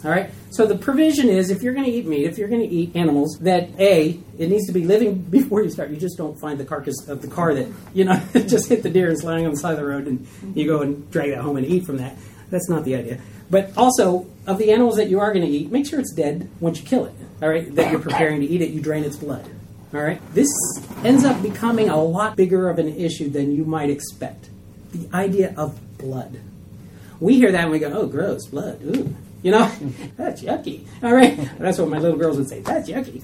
All 0.05 0.11
right. 0.11 0.31
So 0.51 0.67
the 0.67 0.77
provision 0.77 1.29
is, 1.29 1.51
if 1.51 1.63
you're 1.63 1.75
going 1.75 1.87
to 1.87 1.91
eat 1.91 2.07
meat, 2.07 2.25
if 2.25 2.39
you're 2.39 2.49
going 2.49 2.63
to 2.63 2.75
eat 2.75 2.95
animals, 2.95 3.39
that 3.41 3.69
a 3.79 4.19
it 4.39 4.49
needs 4.49 4.67
to 4.67 4.73
be 4.73 4.85
living 4.85 5.19
before 5.31 5.63
you 5.63 5.71
start. 5.71 5.91
You 5.91 5.97
just 5.97 6.17
don't 6.17 6.39
find 6.39 6.59
the 6.59 6.65
carcass 6.65 7.09
of 7.09 7.23
the 7.23 7.29
car 7.29 7.55
that 7.55 7.69
you 7.95 8.05
know 8.05 8.21
just 8.33 8.69
hit 8.69 8.83
the 8.83 8.91
deer 8.91 9.07
and 9.07 9.15
is 9.15 9.25
lying 9.25 9.45
on 9.45 9.53
the 9.53 9.59
side 9.59 9.73
of 9.73 9.79
the 9.79 9.87
road, 9.87 10.07
and 10.07 10.27
you 10.55 10.67
go 10.67 10.83
and 10.83 11.11
drag 11.11 11.31
that 11.31 11.41
home 11.41 11.57
and 11.57 11.67
eat 11.67 11.85
from 11.85 11.99
that. 11.99 12.17
That's 12.51 12.69
not 12.69 12.85
the 12.85 12.95
idea. 12.95 13.21
But 13.51 13.73
also 13.77 14.27
of 14.47 14.59
the 14.59 14.73
animals 14.73 14.97
that 14.97 15.09
you 15.09 15.21
are 15.21 15.33
going 15.33 15.45
to 15.45 15.51
eat, 15.51 15.71
make 15.71 15.87
sure 15.87 16.01
it's 16.01 16.13
dead 16.13 16.49
once 16.61 16.81
you 16.81 16.87
kill 16.87 17.07
it. 17.07 17.15
All 17.43 17.49
right. 17.49 17.73
That 17.75 17.91
you're 17.91 18.01
preparing 18.01 18.41
to 18.41 18.47
eat 18.47 18.63
it, 18.63 18.71
you 18.71 18.81
drain 18.81 19.05
its 19.05 19.17
blood. 19.17 19.49
All 19.95 20.01
right. 20.01 20.21
This 20.35 20.49
ends 21.05 21.25
up 21.25 21.41
becoming 21.43 21.89
a 21.89 22.01
lot 22.03 22.37
bigger 22.37 22.69
of 22.69 22.79
an 22.79 22.89
issue 22.89 23.29
than 23.29 23.55
you 23.55 23.65
might 23.65 23.91
expect. 23.91 24.49
The 24.93 25.09
idea 25.15 25.55
of 25.57 25.79
blood. 25.99 26.41
We 27.21 27.35
hear 27.35 27.53
that 27.53 27.63
and 27.63 27.71
we 27.71 27.79
go, 27.79 27.93
"Oh, 27.93 28.07
gross, 28.07 28.47
blood." 28.47 28.81
Ooh, 28.85 29.15
you 29.43 29.51
know, 29.51 29.71
that's 30.17 30.43
yucky. 30.43 30.87
All 31.03 31.15
right. 31.15 31.37
That's 31.59 31.79
what 31.79 31.89
my 31.89 31.99
little 31.99 32.19
girls 32.19 32.37
would 32.39 32.49
say. 32.49 32.61
That's 32.61 32.89
yucky. 32.89 33.23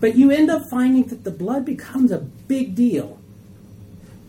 But 0.00 0.16
you 0.16 0.30
end 0.30 0.50
up 0.50 0.62
finding 0.70 1.04
that 1.04 1.24
the 1.24 1.30
blood 1.30 1.64
becomes 1.64 2.12
a 2.12 2.18
big 2.18 2.74
deal. 2.74 3.18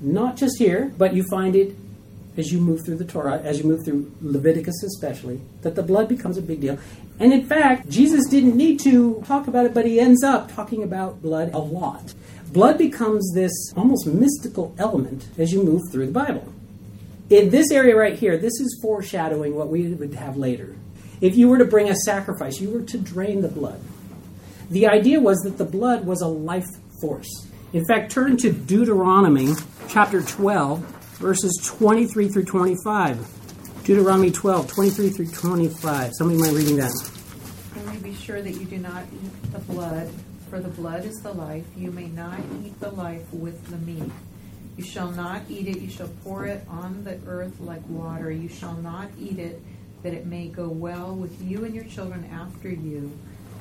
Not 0.02 0.38
just 0.38 0.58
here, 0.58 0.92
but 0.98 1.14
you 1.14 1.24
find 1.30 1.56
it 1.56 1.76
as 2.38 2.52
you 2.54 2.60
move 2.60 2.86
through 2.86 2.98
the 2.98 3.06
Torah, 3.06 3.40
as 3.44 3.60
you 3.60 3.66
move 3.66 3.84
through 3.84 4.12
Leviticus 4.22 4.82
especially, 4.84 5.42
that 5.62 5.76
the 5.76 5.84
blood 5.84 6.08
becomes 6.08 6.38
a 6.38 6.42
big 6.42 6.62
deal. 6.62 6.80
And 7.20 7.34
in 7.34 7.46
fact, 7.46 7.90
Jesus 7.90 8.28
didn't 8.30 8.56
need 8.56 8.80
to 8.82 9.22
talk 9.28 9.48
about 9.48 9.66
it, 9.66 9.74
but 9.74 9.86
he 9.86 10.00
ends 10.00 10.24
up 10.24 10.52
talking 10.54 10.84
about 10.84 11.22
blood 11.22 11.54
a 11.54 11.60
lot. 11.60 12.14
Blood 12.52 12.78
becomes 12.78 13.30
this 13.34 13.52
almost 13.76 14.08
mystical 14.08 14.74
element 14.78 15.28
as 15.38 15.52
you 15.52 15.64
move 15.64 15.82
through 15.92 16.08
the 16.08 16.12
Bible. 16.12 16.54
In 17.30 17.50
this 17.50 17.70
area 17.72 17.96
right 17.96 18.18
here, 18.18 18.38
this 18.38 18.60
is 18.60 18.80
foreshadowing 18.82 19.54
what 19.54 19.68
we 19.68 19.90
would 19.90 20.16
have 20.16 20.38
later. 20.38 20.76
If 21.22 21.36
you 21.36 21.50
were 21.50 21.58
to 21.58 21.66
bring 21.66 21.90
a 21.90 21.96
sacrifice, 21.96 22.62
you 22.62 22.70
were 22.70 22.82
to 22.84 22.98
drain 22.98 23.42
the 23.42 23.50
blood. 23.50 23.82
The 24.70 24.88
idea 24.88 25.20
was 25.20 25.38
that 25.40 25.58
the 25.58 25.66
blood 25.66 26.06
was 26.06 26.22
a 26.22 26.28
life 26.28 26.68
force. 27.02 27.48
In 27.74 27.86
fact, 27.86 28.12
turn 28.12 28.38
to 28.38 28.52
Deuteronomy 28.52 29.54
chapter 29.88 30.22
12, 30.22 30.80
verses 31.20 31.60
23 31.66 32.30
through 32.30 32.46
25. 32.46 33.84
Deuteronomy 33.84 34.32
12, 34.32 34.68
23 34.68 35.10
through 35.10 35.28
25. 35.28 36.14
Somebody 36.14 36.40
mind 36.40 36.56
reading 36.56 36.78
that? 36.78 37.12
Only 37.78 37.98
be 37.98 38.14
sure 38.14 38.42
that 38.42 38.54
you 38.54 38.66
do 38.66 38.78
not 38.78 39.04
eat 39.12 39.52
the 39.52 39.60
blood, 39.60 40.10
for 40.50 40.60
the 40.60 40.70
blood 40.70 41.06
is 41.06 41.16
the 41.22 41.34
life. 41.34 41.66
You 41.76 41.92
may 41.92 42.08
not 42.08 42.40
eat 42.64 42.80
the 42.80 42.92
life 42.92 43.32
with 43.34 43.68
the 43.68 43.78
meat. 43.78 44.12
You 44.78 44.84
shall 44.84 45.12
not 45.12 45.42
eat 45.50 45.68
it. 45.68 45.80
You 45.82 45.90
shall 45.90 46.10
pour 46.24 46.46
it 46.46 46.64
on 46.70 47.04
the 47.04 47.20
earth 47.28 47.60
like 47.60 47.86
water. 47.90 48.32
You 48.32 48.48
shall 48.48 48.76
not 48.76 49.10
eat 49.20 49.38
it, 49.38 49.62
that 50.04 50.14
it 50.14 50.26
may 50.26 50.48
go 50.48 50.68
well 50.68 51.16
with 51.16 51.42
you 51.42 51.66
and 51.66 51.76
your 51.76 51.84
children 51.86 52.30
after 52.32 52.70
you, 52.70 53.12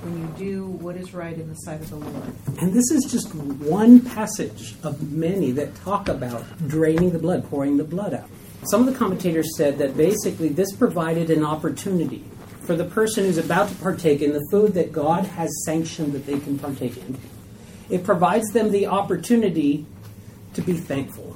when 0.02 0.20
you 0.20 0.26
do 0.36 0.66
what 0.66 0.96
is 0.96 1.12
right 1.12 1.36
in 1.36 1.48
the 1.48 1.54
sight 1.56 1.80
of 1.80 1.90
the 1.90 1.96
Lord. 1.96 2.32
And 2.60 2.72
this 2.72 2.90
is 2.90 3.04
just 3.10 3.34
one 3.34 4.00
passage 4.00 4.76
of 4.84 5.12
many 5.12 5.50
that 5.52 5.74
talk 5.76 6.08
about 6.08 6.44
draining 6.68 7.10
the 7.10 7.18
blood, 7.18 7.48
pouring 7.48 7.76
the 7.76 7.84
blood 7.84 8.14
out. 8.14 8.28
Some 8.70 8.86
of 8.86 8.92
the 8.92 8.98
commentators 8.98 9.56
said 9.56 9.78
that 9.78 9.96
basically 9.96 10.48
this 10.48 10.72
provided 10.72 11.30
an 11.30 11.44
opportunity 11.44 12.24
for 12.62 12.76
the 12.76 12.84
person 12.84 13.24
who's 13.24 13.38
about 13.38 13.68
to 13.70 13.74
partake 13.76 14.20
in 14.20 14.32
the 14.32 14.44
food 14.50 14.74
that 14.74 14.92
God 14.92 15.24
has 15.24 15.50
sanctioned 15.64 16.12
that 16.12 16.26
they 16.26 16.38
can 16.38 16.58
partake 16.58 16.96
in. 16.96 17.18
It 17.88 18.04
provides 18.04 18.48
them 18.52 18.70
the 18.70 18.86
opportunity 18.86 19.86
to 20.54 20.62
be 20.62 20.74
thankful. 20.74 21.27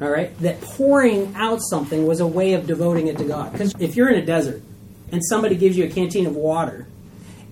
All 0.00 0.10
right? 0.10 0.36
That 0.40 0.60
pouring 0.60 1.34
out 1.34 1.60
something 1.60 2.06
was 2.06 2.20
a 2.20 2.26
way 2.26 2.54
of 2.54 2.66
devoting 2.66 3.08
it 3.08 3.18
to 3.18 3.24
God. 3.24 3.52
Because 3.52 3.74
if 3.78 3.96
you're 3.96 4.08
in 4.08 4.20
a 4.20 4.24
desert 4.24 4.62
and 5.10 5.24
somebody 5.24 5.56
gives 5.56 5.76
you 5.76 5.84
a 5.84 5.88
canteen 5.88 6.26
of 6.26 6.36
water, 6.36 6.86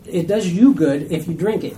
it 0.04 0.28
does 0.28 0.46
you 0.46 0.72
good 0.74 1.10
if 1.10 1.26
you 1.26 1.34
drink 1.34 1.64
it. 1.64 1.76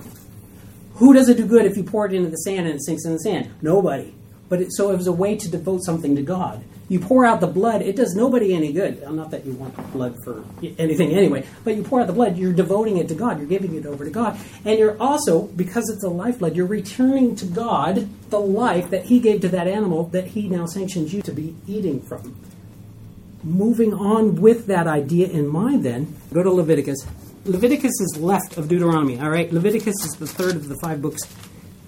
Who 0.95 1.15
does 1.15 1.29
it 1.29 1.37
do 1.37 1.47
good 1.47 1.65
if 1.65 1.77
you 1.77 1.85
pour 1.85 2.07
it 2.07 2.13
into 2.13 2.29
the 2.29 2.37
sand 2.37 2.67
and 2.67 2.75
it 2.75 2.85
sinks 2.85 3.05
in 3.05 3.13
the 3.13 3.19
sand? 3.21 3.55
Nobody. 3.63 4.13
But 4.49 4.63
it, 4.63 4.69
so 4.73 4.91
it 4.91 4.97
was 4.97 5.07
a 5.07 5.13
way 5.13 5.37
to 5.37 5.49
devote 5.49 5.85
something 5.85 6.17
to 6.17 6.23
God. 6.23 6.65
You 6.89 7.01
pour 7.01 7.27
out 7.27 7.41
the 7.41 7.47
blood, 7.47 7.83
it 7.83 7.97
does 7.97 8.15
nobody 8.15 8.55
any 8.55 8.73
good. 8.73 9.03
Not 9.11 9.31
that 9.33 9.45
you 9.45 9.53
want 9.53 9.77
blood 9.93 10.17
for 10.25 10.43
anything 10.63 11.13
anyway, 11.13 11.47
but 11.63 11.77
you 11.77 11.83
pour 11.83 12.01
out 12.01 12.07
the 12.07 12.15
blood, 12.15 12.39
you're 12.39 12.55
devoting 12.55 12.97
it 12.97 13.09
to 13.09 13.15
God, 13.15 13.39
you're 13.39 13.47
giving 13.47 13.75
it 13.75 13.85
over 13.85 14.05
to 14.05 14.11
God. 14.11 14.39
And 14.65 14.79
you're 14.79 15.01
also, 15.01 15.43
because 15.43 15.91
it's 15.91 16.03
a 16.03 16.09
lifeblood, 16.09 16.57
you're 16.57 16.67
returning 16.67 17.37
to 17.37 17.45
God 17.45 18.09
the 18.31 18.41
life 18.41 18.89
that 18.89 19.05
He 19.05 19.21
gave 19.21 19.43
to 19.43 19.51
that 19.51 19.69
animal 19.69 20.05
that 20.09 20.29
He 20.29 20.49
now 20.49 20.65
sanctions 20.65 21.13
you 21.13 21.21
to 21.23 21.33
be 21.33 21.55
eating 21.67 22.01
from. 22.01 22.35
Moving 23.45 23.93
on 23.93 24.37
with 24.37 24.67
that 24.67 24.87
idea 24.87 25.29
in 25.29 25.47
mind, 25.47 25.85
then, 25.85 26.17
go 26.33 26.43
to 26.43 26.51
Leviticus. 26.51 27.07
Leviticus 27.45 28.01
is 28.01 28.17
left 28.19 28.57
of 28.57 28.69
Deuteronomy, 28.69 29.21
all 29.21 29.31
right? 29.31 29.53
Leviticus 29.53 29.95
is 30.05 30.17
the 30.19 30.27
third 30.27 30.57
of 30.57 30.69
the 30.69 30.77
five 30.83 31.03
books. 31.03 31.21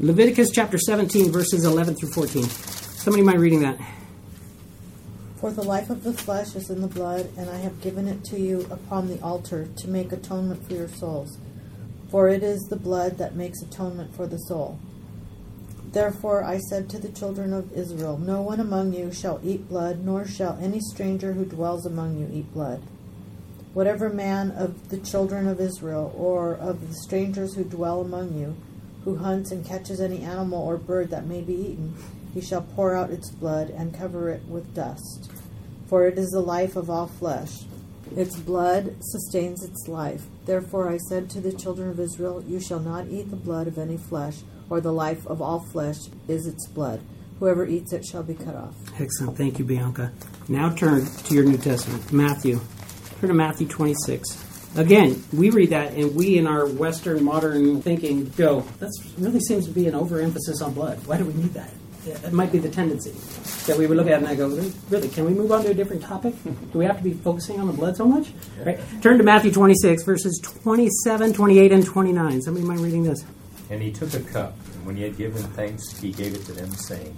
Leviticus 0.02 0.48
chapter 0.50 0.78
17, 0.78 1.30
verses 1.30 1.66
11 1.66 1.94
through 1.94 2.08
14. 2.12 2.44
Somebody 2.44 3.22
mind 3.22 3.38
reading 3.38 3.60
that? 3.60 3.78
For 5.36 5.52
the 5.52 5.62
life 5.62 5.90
of 5.90 6.04
the 6.04 6.14
flesh 6.14 6.56
is 6.56 6.70
in 6.70 6.80
the 6.80 6.86
blood, 6.86 7.30
and 7.36 7.50
I 7.50 7.58
have 7.58 7.82
given 7.82 8.08
it 8.08 8.24
to 8.24 8.40
you 8.40 8.66
upon 8.70 9.08
the 9.08 9.20
altar 9.20 9.68
to 9.76 9.88
make 9.88 10.10
atonement 10.10 10.66
for 10.66 10.72
your 10.72 10.88
souls. 10.88 11.36
For 12.10 12.30
it 12.30 12.42
is 12.42 12.60
the 12.70 12.76
blood 12.76 13.18
that 13.18 13.34
makes 13.34 13.60
atonement 13.60 14.16
for 14.16 14.26
the 14.26 14.38
soul. 14.38 14.78
Therefore 15.92 16.44
I 16.44 16.60
said 16.60 16.88
to 16.88 16.98
the 16.98 17.12
children 17.12 17.52
of 17.52 17.70
Israel, 17.74 18.16
No 18.16 18.40
one 18.40 18.58
among 18.58 18.94
you 18.94 19.12
shall 19.12 19.38
eat 19.44 19.68
blood, 19.68 20.02
nor 20.02 20.26
shall 20.26 20.58
any 20.62 20.80
stranger 20.80 21.34
who 21.34 21.44
dwells 21.44 21.84
among 21.84 22.16
you 22.16 22.26
eat 22.32 22.54
blood. 22.54 22.82
Whatever 23.74 24.08
man 24.08 24.50
of 24.52 24.88
the 24.88 24.98
children 24.98 25.46
of 25.46 25.60
Israel, 25.60 26.10
or 26.16 26.54
of 26.54 26.88
the 26.88 26.94
strangers 26.94 27.54
who 27.54 27.64
dwell 27.64 28.00
among 28.00 28.38
you, 28.38 28.56
who 29.04 29.16
hunts 29.16 29.50
and 29.50 29.64
catches 29.64 30.00
any 30.00 30.22
animal 30.22 30.62
or 30.62 30.76
bird 30.76 31.10
that 31.10 31.26
may 31.26 31.40
be 31.40 31.54
eaten, 31.54 31.94
he 32.34 32.40
shall 32.40 32.62
pour 32.62 32.94
out 32.94 33.10
its 33.10 33.30
blood 33.30 33.70
and 33.70 33.96
cover 33.96 34.28
it 34.30 34.44
with 34.46 34.74
dust. 34.74 35.30
For 35.88 36.06
it 36.06 36.18
is 36.18 36.30
the 36.30 36.40
life 36.40 36.76
of 36.76 36.88
all 36.88 37.08
flesh. 37.08 37.64
Its 38.16 38.36
blood 38.36 38.96
sustains 39.00 39.64
its 39.64 39.88
life. 39.88 40.24
Therefore 40.44 40.88
I 40.88 40.98
said 40.98 41.30
to 41.30 41.40
the 41.40 41.52
children 41.52 41.90
of 41.90 42.00
Israel, 42.00 42.44
You 42.46 42.60
shall 42.60 42.80
not 42.80 43.08
eat 43.08 43.30
the 43.30 43.36
blood 43.36 43.66
of 43.66 43.78
any 43.78 43.96
flesh, 43.96 44.38
or 44.68 44.80
the 44.80 44.92
life 44.92 45.26
of 45.26 45.40
all 45.40 45.60
flesh 45.60 45.98
is 46.28 46.46
its 46.46 46.66
blood. 46.68 47.00
Whoever 47.38 47.66
eats 47.66 47.92
it 47.92 48.04
shall 48.04 48.22
be 48.22 48.34
cut 48.34 48.54
off. 48.54 48.74
Excellent. 49.00 49.36
Thank 49.38 49.58
you, 49.58 49.64
Bianca. 49.64 50.12
Now 50.48 50.70
turn 50.74 51.06
to 51.06 51.34
your 51.34 51.44
New 51.44 51.56
Testament, 51.56 52.12
Matthew. 52.12 52.60
Turn 53.20 53.28
to 53.28 53.34
Matthew 53.34 53.66
26. 53.66 54.49
Again, 54.76 55.22
we 55.32 55.50
read 55.50 55.70
that 55.70 55.94
and 55.94 56.14
we, 56.14 56.38
in 56.38 56.46
our 56.46 56.66
Western 56.66 57.24
modern 57.24 57.82
thinking, 57.82 58.28
go, 58.36 58.60
that 58.78 58.90
really 59.18 59.40
seems 59.40 59.66
to 59.66 59.72
be 59.72 59.88
an 59.88 59.94
overemphasis 59.94 60.62
on 60.62 60.74
blood. 60.74 61.04
Why 61.06 61.18
do 61.18 61.24
we 61.24 61.34
need 61.34 61.54
that? 61.54 61.70
It 62.06 62.32
might 62.32 62.50
be 62.50 62.58
the 62.58 62.70
tendency 62.70 63.10
that 63.66 63.76
we 63.76 63.86
would 63.86 63.96
look 63.96 64.06
at 64.06 64.14
and 64.14 64.26
I 64.26 64.34
go, 64.34 64.48
really, 64.88 65.08
can 65.08 65.26
we 65.26 65.32
move 65.32 65.52
on 65.52 65.64
to 65.64 65.70
a 65.70 65.74
different 65.74 66.02
topic? 66.02 66.34
Do 66.72 66.78
we 66.78 66.84
have 66.84 66.96
to 66.96 67.02
be 67.02 67.12
focusing 67.12 67.60
on 67.60 67.66
the 67.66 67.72
blood 67.72 67.96
so 67.96 68.06
much? 68.06 68.32
Right? 68.64 68.80
Turn 69.02 69.18
to 69.18 69.24
Matthew 69.24 69.52
26, 69.52 70.04
verses 70.04 70.40
27, 70.62 71.32
28, 71.34 71.72
and 71.72 71.84
29. 71.84 72.42
Somebody 72.42 72.66
mind 72.66 72.80
reading 72.80 73.02
this? 73.02 73.24
And 73.68 73.82
he 73.82 73.92
took 73.92 74.14
a 74.14 74.20
cup, 74.20 74.56
and 74.74 74.86
when 74.86 74.96
he 74.96 75.02
had 75.02 75.16
given 75.16 75.42
thanks, 75.52 75.98
he 76.00 76.10
gave 76.12 76.34
it 76.34 76.44
to 76.46 76.52
them, 76.52 76.72
saying, 76.72 77.14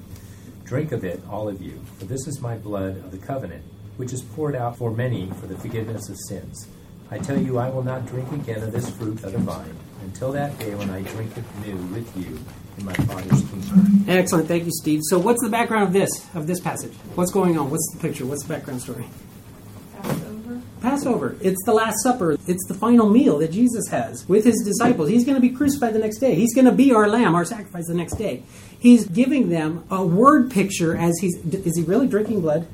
Drink 0.64 0.92
of 0.92 1.04
it, 1.04 1.22
all 1.30 1.48
of 1.48 1.62
you, 1.62 1.80
for 1.98 2.06
this 2.06 2.26
is 2.26 2.40
my 2.40 2.56
blood 2.56 2.96
of 2.96 3.10
the 3.10 3.18
covenant, 3.18 3.64
which 3.98 4.12
is 4.12 4.22
poured 4.22 4.56
out 4.56 4.76
for 4.76 4.90
many 4.90 5.30
for 5.40 5.46
the 5.46 5.56
forgiveness 5.56 6.08
of 6.08 6.16
sins. 6.28 6.66
I 7.12 7.18
tell 7.18 7.38
you, 7.38 7.58
I 7.58 7.68
will 7.68 7.82
not 7.82 8.06
drink 8.06 8.32
again 8.32 8.62
of 8.62 8.72
this 8.72 8.88
fruit 8.88 9.22
of 9.22 9.32
the 9.32 9.38
vine 9.38 9.76
until 10.02 10.32
that 10.32 10.58
day 10.58 10.74
when 10.74 10.88
I 10.88 11.02
drink 11.02 11.36
it 11.36 11.44
new 11.66 11.76
with 11.94 12.16
you 12.16 12.40
in 12.78 12.86
my 12.86 12.94
Father's 12.94 13.42
kingdom. 13.50 14.06
Excellent, 14.08 14.48
thank 14.48 14.64
you, 14.64 14.70
Steve. 14.72 15.00
So, 15.04 15.18
what's 15.18 15.42
the 15.42 15.50
background 15.50 15.84
of 15.84 15.92
this 15.92 16.26
of 16.34 16.46
this 16.46 16.58
passage? 16.58 16.94
What's 17.14 17.30
going 17.30 17.58
on? 17.58 17.70
What's 17.70 17.86
the 17.92 18.00
picture? 18.00 18.24
What's 18.24 18.44
the 18.44 18.54
background 18.54 18.80
story? 18.80 19.04
Passover. 20.00 20.62
Passover. 20.80 21.36
It's 21.42 21.62
the 21.66 21.74
Last 21.74 22.02
Supper. 22.02 22.38
It's 22.46 22.66
the 22.66 22.74
final 22.74 23.10
meal 23.10 23.40
that 23.40 23.52
Jesus 23.52 23.88
has 23.88 24.26
with 24.26 24.46
his 24.46 24.62
disciples. 24.64 25.10
He's 25.10 25.26
going 25.26 25.34
to 25.34 25.46
be 25.46 25.50
crucified 25.50 25.92
the 25.92 25.98
next 25.98 26.16
day. 26.16 26.34
He's 26.34 26.54
going 26.54 26.64
to 26.64 26.72
be 26.72 26.94
our 26.94 27.08
lamb, 27.08 27.34
our 27.34 27.44
sacrifice 27.44 27.88
the 27.88 27.94
next 27.94 28.14
day. 28.14 28.42
He's 28.78 29.06
giving 29.06 29.50
them 29.50 29.84
a 29.90 30.02
word 30.02 30.50
picture 30.50 30.96
as 30.96 31.18
he's. 31.18 31.36
Is 31.44 31.76
he 31.76 31.82
really 31.82 32.08
drinking 32.08 32.40
blood? 32.40 32.66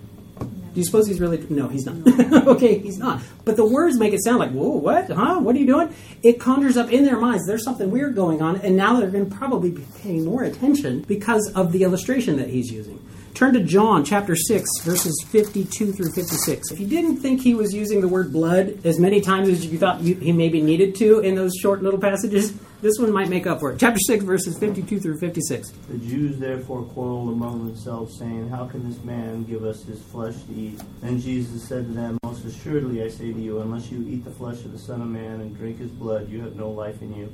Do 0.78 0.82
you 0.82 0.86
suppose 0.86 1.08
he's 1.08 1.18
really? 1.18 1.44
No, 1.50 1.66
he's 1.66 1.86
not. 1.86 2.46
okay, 2.46 2.78
he's 2.78 2.98
not. 2.98 3.20
But 3.44 3.56
the 3.56 3.64
words 3.64 3.98
make 3.98 4.12
it 4.12 4.22
sound 4.22 4.38
like, 4.38 4.52
whoa, 4.52 4.68
what? 4.68 5.10
Huh? 5.10 5.40
What 5.40 5.56
are 5.56 5.58
you 5.58 5.66
doing? 5.66 5.92
It 6.22 6.38
conjures 6.38 6.76
up 6.76 6.92
in 6.92 7.04
their 7.04 7.18
minds 7.18 7.48
there's 7.48 7.64
something 7.64 7.90
weird 7.90 8.14
going 8.14 8.40
on, 8.40 8.60
and 8.60 8.76
now 8.76 9.00
they're 9.00 9.10
going 9.10 9.28
to 9.28 9.36
probably 9.36 9.72
be 9.72 9.84
paying 10.00 10.24
more 10.24 10.44
attention 10.44 11.00
because 11.08 11.50
of 11.56 11.72
the 11.72 11.82
illustration 11.82 12.36
that 12.36 12.48
he's 12.48 12.70
using. 12.70 13.04
Turn 13.34 13.54
to 13.54 13.60
John 13.60 14.04
chapter 14.04 14.36
6, 14.36 14.70
verses 14.82 15.20
52 15.26 15.94
through 15.94 16.12
56. 16.12 16.70
If 16.70 16.78
you 16.78 16.86
didn't 16.86 17.16
think 17.16 17.40
he 17.40 17.56
was 17.56 17.74
using 17.74 18.00
the 18.00 18.06
word 18.06 18.32
blood 18.32 18.78
as 18.86 19.00
many 19.00 19.20
times 19.20 19.48
as 19.48 19.66
you 19.66 19.78
thought 19.78 20.00
you, 20.00 20.14
he 20.14 20.30
maybe 20.30 20.62
needed 20.62 20.94
to 20.96 21.18
in 21.18 21.34
those 21.34 21.56
short 21.56 21.82
little 21.82 21.98
passages, 21.98 22.54
this 22.80 22.98
one 22.98 23.12
might 23.12 23.28
make 23.28 23.46
up 23.46 23.60
for 23.60 23.72
it. 23.72 23.78
Chapter 23.80 23.98
6, 23.98 24.24
verses 24.24 24.58
52 24.58 25.00
through 25.00 25.18
56. 25.18 25.70
The 25.70 25.98
Jews 25.98 26.38
therefore 26.38 26.82
quarreled 26.84 27.30
among 27.30 27.66
themselves, 27.66 28.16
saying, 28.18 28.48
How 28.48 28.66
can 28.66 28.88
this 28.88 29.02
man 29.02 29.44
give 29.44 29.64
us 29.64 29.84
his 29.84 30.02
flesh 30.02 30.34
to 30.44 30.54
eat? 30.54 30.80
Then 31.00 31.20
Jesus 31.20 31.62
said 31.66 31.86
to 31.86 31.92
them, 31.92 32.18
Most 32.22 32.44
assuredly 32.44 33.02
I 33.02 33.08
say 33.08 33.32
to 33.32 33.40
you, 33.40 33.60
unless 33.60 33.90
you 33.90 34.06
eat 34.08 34.24
the 34.24 34.30
flesh 34.30 34.64
of 34.64 34.72
the 34.72 34.78
Son 34.78 35.02
of 35.02 35.08
Man 35.08 35.40
and 35.40 35.56
drink 35.56 35.78
his 35.78 35.90
blood, 35.90 36.28
you 36.28 36.40
have 36.42 36.54
no 36.54 36.70
life 36.70 37.02
in 37.02 37.14
you. 37.14 37.32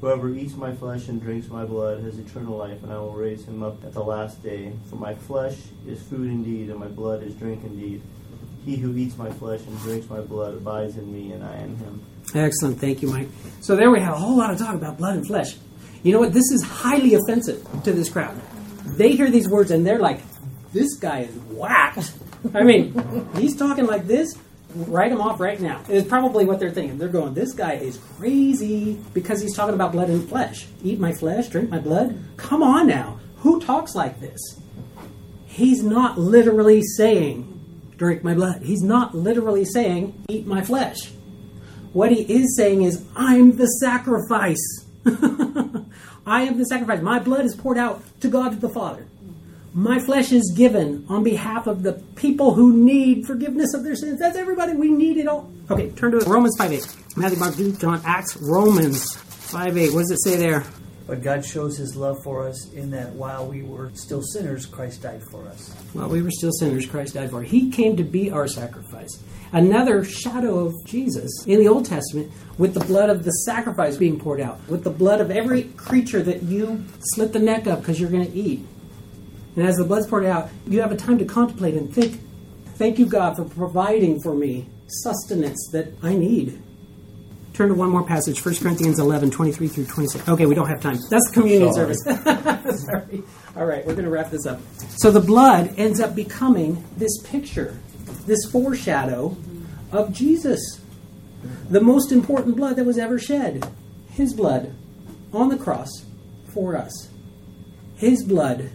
Whoever 0.00 0.30
eats 0.30 0.54
my 0.54 0.74
flesh 0.74 1.08
and 1.08 1.20
drinks 1.20 1.48
my 1.48 1.64
blood 1.64 2.02
has 2.02 2.18
eternal 2.18 2.56
life, 2.56 2.82
and 2.82 2.92
I 2.92 2.96
will 2.96 3.12
raise 3.12 3.44
him 3.44 3.62
up 3.62 3.84
at 3.84 3.92
the 3.92 4.02
last 4.02 4.42
day. 4.42 4.72
For 4.88 4.96
my 4.96 5.14
flesh 5.14 5.58
is 5.86 6.02
food 6.02 6.28
indeed, 6.28 6.70
and 6.70 6.80
my 6.80 6.88
blood 6.88 7.22
is 7.22 7.34
drink 7.34 7.62
indeed. 7.64 8.02
He 8.64 8.76
who 8.76 8.96
eats 8.96 9.16
my 9.16 9.30
flesh 9.30 9.60
and 9.66 9.78
drinks 9.80 10.08
my 10.08 10.20
blood 10.20 10.54
abides 10.54 10.96
in 10.96 11.12
me, 11.12 11.32
and 11.32 11.44
I 11.44 11.58
in 11.58 11.76
him. 11.76 12.02
Excellent. 12.34 12.80
Thank 12.80 13.02
you, 13.02 13.08
Mike. 13.08 13.28
So 13.60 13.76
there 13.76 13.90
we 13.90 14.00
have 14.00 14.14
a 14.14 14.18
whole 14.18 14.36
lot 14.36 14.50
of 14.52 14.58
talk 14.58 14.74
about 14.74 14.98
blood 14.98 15.16
and 15.16 15.26
flesh. 15.26 15.56
You 16.02 16.12
know 16.12 16.20
what? 16.20 16.32
This 16.32 16.50
is 16.50 16.62
highly 16.62 17.14
offensive 17.14 17.66
to 17.84 17.92
this 17.92 18.08
crowd. 18.08 18.40
They 18.84 19.12
hear 19.12 19.30
these 19.30 19.48
words 19.48 19.70
and 19.70 19.86
they're 19.86 19.98
like, 19.98 20.20
this 20.72 20.96
guy 20.96 21.20
is 21.20 21.34
whacked. 21.50 22.12
I 22.54 22.62
mean, 22.62 23.28
he's 23.36 23.56
talking 23.56 23.86
like 23.86 24.06
this. 24.06 24.34
Write 24.74 25.10
him 25.10 25.20
off 25.20 25.40
right 25.40 25.60
now. 25.60 25.82
Is 25.88 26.04
probably 26.04 26.44
what 26.44 26.60
they're 26.60 26.70
thinking. 26.70 26.96
They're 26.96 27.08
going, 27.08 27.34
this 27.34 27.52
guy 27.52 27.74
is 27.74 27.98
crazy 28.16 28.98
because 29.12 29.42
he's 29.42 29.54
talking 29.54 29.74
about 29.74 29.92
blood 29.92 30.08
and 30.08 30.28
flesh. 30.28 30.68
Eat 30.82 31.00
my 31.00 31.12
flesh, 31.12 31.48
drink 31.48 31.70
my 31.70 31.80
blood. 31.80 32.16
Come 32.36 32.62
on 32.62 32.86
now. 32.86 33.18
Who 33.38 33.60
talks 33.60 33.94
like 33.94 34.20
this? 34.20 34.40
He's 35.46 35.82
not 35.82 36.18
literally 36.18 36.82
saying, 36.96 37.92
drink 37.96 38.22
my 38.22 38.34
blood. 38.34 38.62
He's 38.62 38.82
not 38.82 39.14
literally 39.14 39.64
saying, 39.64 40.24
eat 40.28 40.46
my 40.46 40.62
flesh. 40.62 41.10
What 41.92 42.12
he 42.12 42.22
is 42.22 42.56
saying 42.56 42.82
is, 42.82 43.04
I'm 43.16 43.56
the 43.56 43.66
sacrifice. 43.66 44.86
I 46.26 46.42
am 46.42 46.58
the 46.58 46.64
sacrifice. 46.64 47.02
My 47.02 47.18
blood 47.18 47.44
is 47.44 47.56
poured 47.56 47.78
out 47.78 48.02
to 48.20 48.28
God 48.28 48.60
the 48.60 48.68
Father. 48.68 49.06
My 49.72 50.00
flesh 50.00 50.32
is 50.32 50.52
given 50.56 51.06
on 51.08 51.22
behalf 51.22 51.66
of 51.66 51.82
the 51.82 51.94
people 52.16 52.54
who 52.54 52.76
need 52.76 53.26
forgiveness 53.26 53.72
of 53.72 53.84
their 53.84 53.94
sins. 53.94 54.18
That's 54.18 54.36
everybody. 54.36 54.74
We 54.74 54.90
need 54.90 55.16
it 55.16 55.28
all. 55.28 55.50
Okay, 55.70 55.90
turn 55.90 56.12
to 56.12 56.18
Romans 56.28 56.56
5 56.58 56.72
8. 56.72 56.96
Matthew, 57.16 57.38
Mark, 57.38 57.56
Luke, 57.56 57.78
John, 57.78 58.00
Acts, 58.04 58.36
Romans 58.36 59.14
5 59.14 59.76
8. 59.76 59.92
What 59.92 60.00
does 60.00 60.10
it 60.10 60.22
say 60.22 60.36
there? 60.36 60.64
But 61.10 61.24
God 61.24 61.44
shows 61.44 61.76
his 61.76 61.96
love 61.96 62.22
for 62.22 62.46
us 62.46 62.72
in 62.72 62.92
that 62.92 63.10
while 63.14 63.44
we 63.44 63.64
were 63.64 63.90
still 63.94 64.22
sinners, 64.22 64.64
Christ 64.64 65.02
died 65.02 65.24
for 65.28 65.44
us. 65.48 65.74
While 65.92 66.08
we 66.08 66.22
were 66.22 66.30
still 66.30 66.52
sinners, 66.52 66.86
Christ 66.86 67.14
died 67.14 67.30
for. 67.30 67.42
us. 67.42 67.50
He 67.50 67.68
came 67.68 67.96
to 67.96 68.04
be 68.04 68.30
our 68.30 68.46
sacrifice. 68.46 69.20
Another 69.50 70.04
shadow 70.04 70.66
of 70.66 70.74
Jesus 70.86 71.44
in 71.48 71.58
the 71.58 71.66
Old 71.66 71.86
Testament, 71.86 72.30
with 72.58 72.74
the 72.74 72.84
blood 72.84 73.10
of 73.10 73.24
the 73.24 73.32
sacrifice 73.32 73.96
being 73.96 74.20
poured 74.20 74.40
out, 74.40 74.60
with 74.68 74.84
the 74.84 74.90
blood 74.90 75.20
of 75.20 75.32
every 75.32 75.64
creature 75.64 76.22
that 76.22 76.44
you 76.44 76.84
slit 77.00 77.32
the 77.32 77.40
neck 77.40 77.66
up 77.66 77.80
because 77.80 77.98
you're 77.98 78.08
going 78.08 78.30
to 78.30 78.38
eat. 78.38 78.64
And 79.56 79.66
as 79.66 79.78
the 79.78 79.84
blood's 79.84 80.06
poured 80.06 80.26
out, 80.26 80.48
you 80.68 80.80
have 80.80 80.92
a 80.92 80.96
time 80.96 81.18
to 81.18 81.24
contemplate 81.24 81.74
and 81.74 81.92
think, 81.92 82.20
thank 82.76 83.00
you, 83.00 83.06
God, 83.06 83.34
for 83.34 83.44
providing 83.46 84.22
for 84.22 84.32
me 84.32 84.68
sustenance 84.86 85.70
that 85.72 85.88
I 86.04 86.14
need. 86.14 86.62
Turn 87.60 87.68
to 87.68 87.74
one 87.74 87.90
more 87.90 88.02
passage, 88.02 88.42
1 88.42 88.56
Corinthians 88.56 88.98
11, 88.98 89.32
23 89.32 89.68
through 89.68 89.84
26. 89.84 90.26
Okay, 90.30 90.46
we 90.46 90.54
don't 90.54 90.66
have 90.66 90.80
time. 90.80 90.96
That's 91.10 91.28
the 91.28 91.34
communion 91.34 91.70
Sorry. 91.74 91.94
service. 91.94 92.84
Sorry. 92.86 93.22
All 93.54 93.66
right, 93.66 93.84
we're 93.84 93.92
going 93.92 94.06
to 94.06 94.10
wrap 94.10 94.30
this 94.30 94.46
up. 94.46 94.62
So 94.96 95.10
the 95.10 95.20
blood 95.20 95.74
ends 95.76 96.00
up 96.00 96.14
becoming 96.14 96.82
this 96.96 97.20
picture, 97.22 97.78
this 98.24 98.50
foreshadow 98.50 99.36
of 99.92 100.10
Jesus. 100.10 100.80
The 101.68 101.82
most 101.82 102.12
important 102.12 102.56
blood 102.56 102.76
that 102.76 102.86
was 102.86 102.96
ever 102.96 103.18
shed. 103.18 103.70
His 104.08 104.32
blood 104.32 104.74
on 105.34 105.50
the 105.50 105.58
cross 105.58 105.90
for 106.54 106.78
us. 106.78 107.10
His 107.94 108.24
blood. 108.24 108.70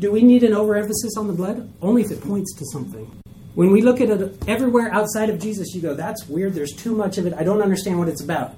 Do 0.00 0.10
we 0.10 0.22
need 0.22 0.42
an 0.42 0.54
overemphasis 0.54 1.18
on 1.18 1.26
the 1.26 1.34
blood? 1.34 1.70
Only 1.82 2.00
if 2.00 2.10
it 2.10 2.22
points 2.22 2.54
to 2.54 2.64
something. 2.72 3.21
When 3.54 3.70
we 3.70 3.82
look 3.82 4.00
at 4.00 4.08
it 4.08 4.48
everywhere 4.48 4.92
outside 4.92 5.28
of 5.28 5.38
Jesus, 5.38 5.74
you 5.74 5.82
go, 5.82 5.94
that's 5.94 6.26
weird, 6.26 6.54
there's 6.54 6.72
too 6.72 6.94
much 6.94 7.18
of 7.18 7.26
it, 7.26 7.34
I 7.34 7.42
don't 7.44 7.60
understand 7.60 7.98
what 7.98 8.08
it's 8.08 8.22
about. 8.22 8.54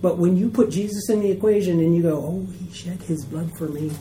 But 0.00 0.18
when 0.18 0.36
you 0.36 0.48
put 0.48 0.70
Jesus 0.70 1.10
in 1.10 1.20
the 1.20 1.30
equation 1.30 1.78
and 1.80 1.94
you 1.94 2.02
go, 2.02 2.16
oh, 2.16 2.46
he 2.58 2.72
shed 2.74 3.02
his 3.02 3.24
blood 3.24 3.50
for 3.56 3.68
me, 3.68 3.92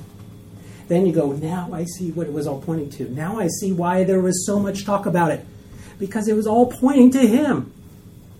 then 0.87 1.05
you 1.05 1.13
go, 1.13 1.33
now 1.33 1.69
I 1.73 1.85
see 1.85 2.11
what 2.11 2.27
it 2.27 2.33
was 2.33 2.47
all 2.47 2.61
pointing 2.61 2.89
to. 2.91 3.09
Now 3.09 3.39
I 3.39 3.47
see 3.47 3.71
why 3.71 4.03
there 4.03 4.19
was 4.21 4.45
so 4.45 4.59
much 4.59 4.83
talk 4.83 5.05
about 5.05 5.31
it. 5.31 5.45
Because 5.99 6.27
it 6.27 6.33
was 6.33 6.47
all 6.47 6.71
pointing 6.71 7.11
to 7.11 7.19
him. 7.19 7.71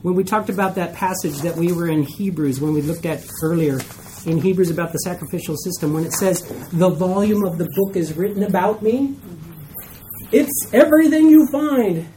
When 0.02 0.16
we 0.16 0.24
talked 0.24 0.50
about 0.50 0.76
that 0.76 0.96
passage 0.96 1.38
that 1.42 1.56
we 1.56 1.72
were 1.72 1.88
in 1.88 2.04
Hebrews, 2.04 2.60
when 2.60 2.74
we 2.74 2.82
looked 2.82 3.06
at 3.06 3.24
earlier 3.44 3.80
in 4.26 4.42
Hebrews 4.42 4.72
about 4.72 4.92
the 4.92 4.98
sacrificial 5.00 5.56
system, 5.58 5.94
when 5.94 6.04
it 6.04 6.14
says, 6.14 6.42
the 6.72 6.90
volume 6.90 7.44
of 7.44 7.60
the 7.60 7.70
book 7.76 7.96
is 7.96 8.18
written 8.18 8.44
about 8.44 8.82
me, 8.82 9.16
it's 10.32 10.70
everything 10.74 11.30
you 11.30 11.48
find 11.52 12.08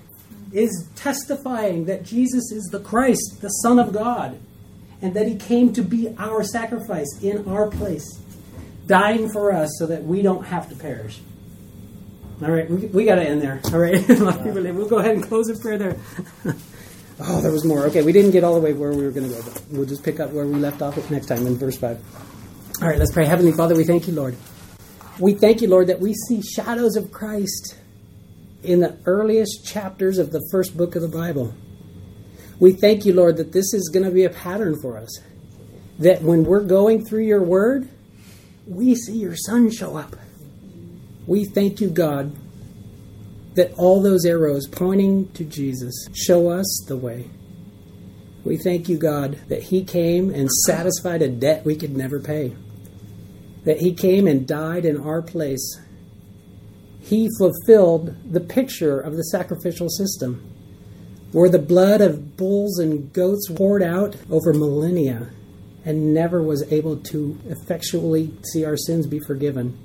is 0.53 0.89
testifying 0.95 1.87
that 1.87 2.05
Jesus 2.05 2.53
is 2.53 2.69
the 2.71 2.81
Christ, 2.81 3.41
the 3.41 3.49
Son 3.49 3.79
of 3.79 3.93
God, 3.93 4.39
and 5.03 5.15
that 5.15 5.27
He 5.27 5.37
came 5.37 5.73
to 5.73 5.83
be 5.83 6.15
our 6.19 6.45
sacrifice 6.45 7.19
in 7.23 7.49
our 7.49 7.69
place, 7.69 8.07
dying 8.87 9.29
for 9.31 9.53
us 9.53 9.71
so 9.79 9.87
that 9.87 10.05
we 10.05 10.23
don't 10.23 10.45
have 10.45 10.69
to 10.69 10.77
perish. 10.77 11.21
All 12.43 12.51
right, 12.51 12.69
we, 12.69 12.87
we 12.87 13.05
got 13.05 13.17
to 13.17 13.23
end 13.23 13.43
there. 13.43 13.61
All 13.73 13.79
right, 13.79 14.07
we'll 14.09 14.89
go 14.89 14.99
ahead 14.99 15.15
and 15.15 15.23
close 15.23 15.49
in 15.49 15.59
prayer 15.59 15.79
there. 15.79 15.97
oh, 17.21 17.41
there 17.41 17.53
was 17.53 17.65
more. 17.65 17.87
Okay, 17.87 18.03
we 18.03 18.13
didn't 18.13 18.31
get 18.31 18.45
all 18.45 18.55
the 18.55 18.61
way 18.61 18.73
where 18.73 18.93
we 18.93 19.05
were 19.05 19.11
going 19.11 19.29
to 19.29 19.35
go, 19.35 19.43
but 19.43 19.63
we'll 19.71 19.87
just 19.87 20.03
pick 20.05 20.21
up 20.21 20.31
where 20.31 20.47
we 20.47 20.55
left 20.55 20.83
off 20.83 21.11
next 21.11 21.27
time 21.27 21.47
in 21.47 21.57
verse 21.57 21.77
5. 21.77 22.81
All 22.83 22.89
right, 22.89 22.99
let's 22.99 23.13
pray. 23.13 23.25
Heavenly 23.25 23.53
Father, 23.53 23.75
we 23.75 23.85
thank 23.85 24.07
you, 24.07 24.15
Lord. 24.15 24.37
We 25.19 25.35
thank 25.35 25.63
you, 25.63 25.69
Lord, 25.69 25.87
that 25.89 26.01
we 26.01 26.13
see 26.29 26.43
shadows 26.43 26.97
of 26.97 27.13
Christ 27.13 27.77
in 28.65 28.81
the 28.81 28.99
earliest 29.07 29.65
chapters 29.65 30.19
of 30.19 30.31
the 30.31 30.47
first 30.51 30.77
book 30.77 30.97
of 30.97 31.03
the 31.03 31.09
Bible. 31.09 31.55
We 32.59 32.73
thank 32.73 33.05
you, 33.05 33.13
Lord, 33.13 33.37
that 33.37 33.53
this 33.53 33.75
is 33.75 33.91
going 33.93 34.05
to 34.05 34.13
be 34.13 34.25
a 34.25 34.31
pattern 34.31 34.81
for 34.81 34.97
us. 34.97 35.21
That 35.99 36.23
when 36.23 36.45
we're 36.45 36.65
going 36.65 37.05
through 37.05 37.25
your 37.25 37.43
word, 37.43 37.89
we 38.67 38.95
see 38.95 39.19
your 39.19 39.37
son 39.37 39.71
show 39.71 39.97
up. 39.97 40.17
We 41.27 41.45
thank 41.45 41.81
you, 41.81 41.91
God, 41.91 42.35
that 43.55 43.73
all 43.75 44.03
those 44.03 44.25
arrows 44.25 44.67
pointing 44.67 45.31
to 45.33 45.45
Jesus 45.45 46.09
show 46.15 46.51
us 46.51 46.85
the 46.89 46.97
way. 46.97 47.31
We 48.45 48.59
thank 48.59 48.89
you, 48.89 48.99
God, 48.99 49.39
that 49.49 49.63
He 49.65 49.85
came 49.85 50.31
and 50.31 50.51
satisfied 50.51 51.23
a 51.23 51.29
debt 51.29 51.65
we 51.65 51.77
could 51.77 51.97
never 51.97 52.21
pay. 52.21 52.55
That 53.65 53.79
He 53.79 53.95
came 53.95 54.27
and 54.27 54.47
died 54.47 54.85
in 54.85 55.01
our 55.01 55.23
place. 55.23 55.81
He 57.05 57.29
fulfilled 57.39 58.17
the 58.33 58.41
picture 58.41 58.99
of 58.99 59.17
the 59.17 59.25
sacrificial 59.25 59.91
system, 59.91 60.43
where 61.33 61.51
the 61.51 61.59
blood 61.59 62.01
of 62.01 62.39
bulls 62.39 62.79
and 62.79 63.13
goats 63.13 63.47
poured 63.55 63.83
out 63.83 64.17
over 64.31 64.55
millennia 64.55 65.29
and 65.85 66.15
never 66.15 66.43
was 66.43 66.63
able 66.73 66.97
to 66.97 67.39
effectually 67.45 68.35
see 68.53 68.65
our 68.65 68.79
sins 68.79 69.07
be 69.07 69.21
forgiven. 69.27 69.79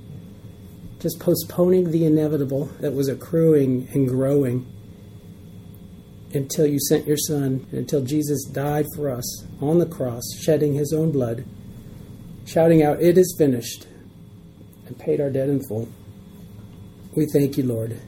Just 1.02 1.20
postponing 1.20 1.92
the 1.92 2.06
inevitable 2.06 2.68
that 2.80 2.94
was 2.94 3.10
accruing 3.10 3.90
and 3.94 4.08
growing 4.08 4.66
until 6.34 6.66
you 6.66 6.80
sent 6.80 7.06
your 7.06 7.18
Son, 7.18 7.68
until 7.74 8.02
Jesus 8.02 8.46
died 8.46 8.86
for 8.96 9.10
us 9.10 9.46
on 9.60 9.80
the 9.80 9.86
cross, 9.86 10.24
shedding 10.40 10.74
his 10.74 10.94
own 10.94 11.12
blood, 11.12 11.44
shouting 12.46 12.82
out, 12.82 13.02
It 13.02 13.18
is 13.18 13.36
finished, 13.38 13.88
and 14.86 14.98
paid 14.98 15.20
our 15.20 15.30
debt 15.30 15.50
in 15.50 15.62
full. 15.68 15.90
We 17.20 17.26
thank 17.26 17.58
you, 17.58 17.64
Lord. 17.66 18.00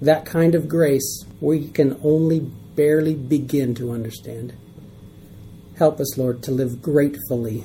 That 0.00 0.24
kind 0.24 0.54
of 0.54 0.68
grace 0.68 1.24
we 1.40 1.66
can 1.70 1.98
only 2.04 2.38
barely 2.38 3.16
begin 3.16 3.74
to 3.74 3.90
understand. 3.90 4.52
Help 5.76 5.98
us, 5.98 6.16
Lord, 6.16 6.40
to 6.44 6.52
live 6.52 6.80
gratefully. 6.80 7.64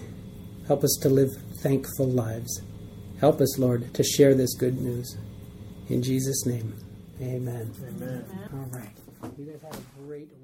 Help 0.66 0.84
us 0.84 0.98
to 1.04 1.10
live 1.10 1.30
thankful 1.62 2.08
lives. 2.08 2.64
Help 3.20 3.40
us, 3.40 3.60
Lord, 3.60 3.94
to 3.94 4.04
share 4.04 4.34
this 4.34 4.56
good 4.56 4.82
news. 4.82 5.16
In 5.90 6.02
Jesus' 6.02 6.48
name, 6.48 6.74
amen. 7.22 7.72
Amen. 7.88 8.26
All 8.52 8.66
right. 8.72 8.90
You 9.38 9.46
guys 9.46 9.62
have 9.62 9.80
a 9.80 10.08
great 10.08 10.28
week. 10.32 10.39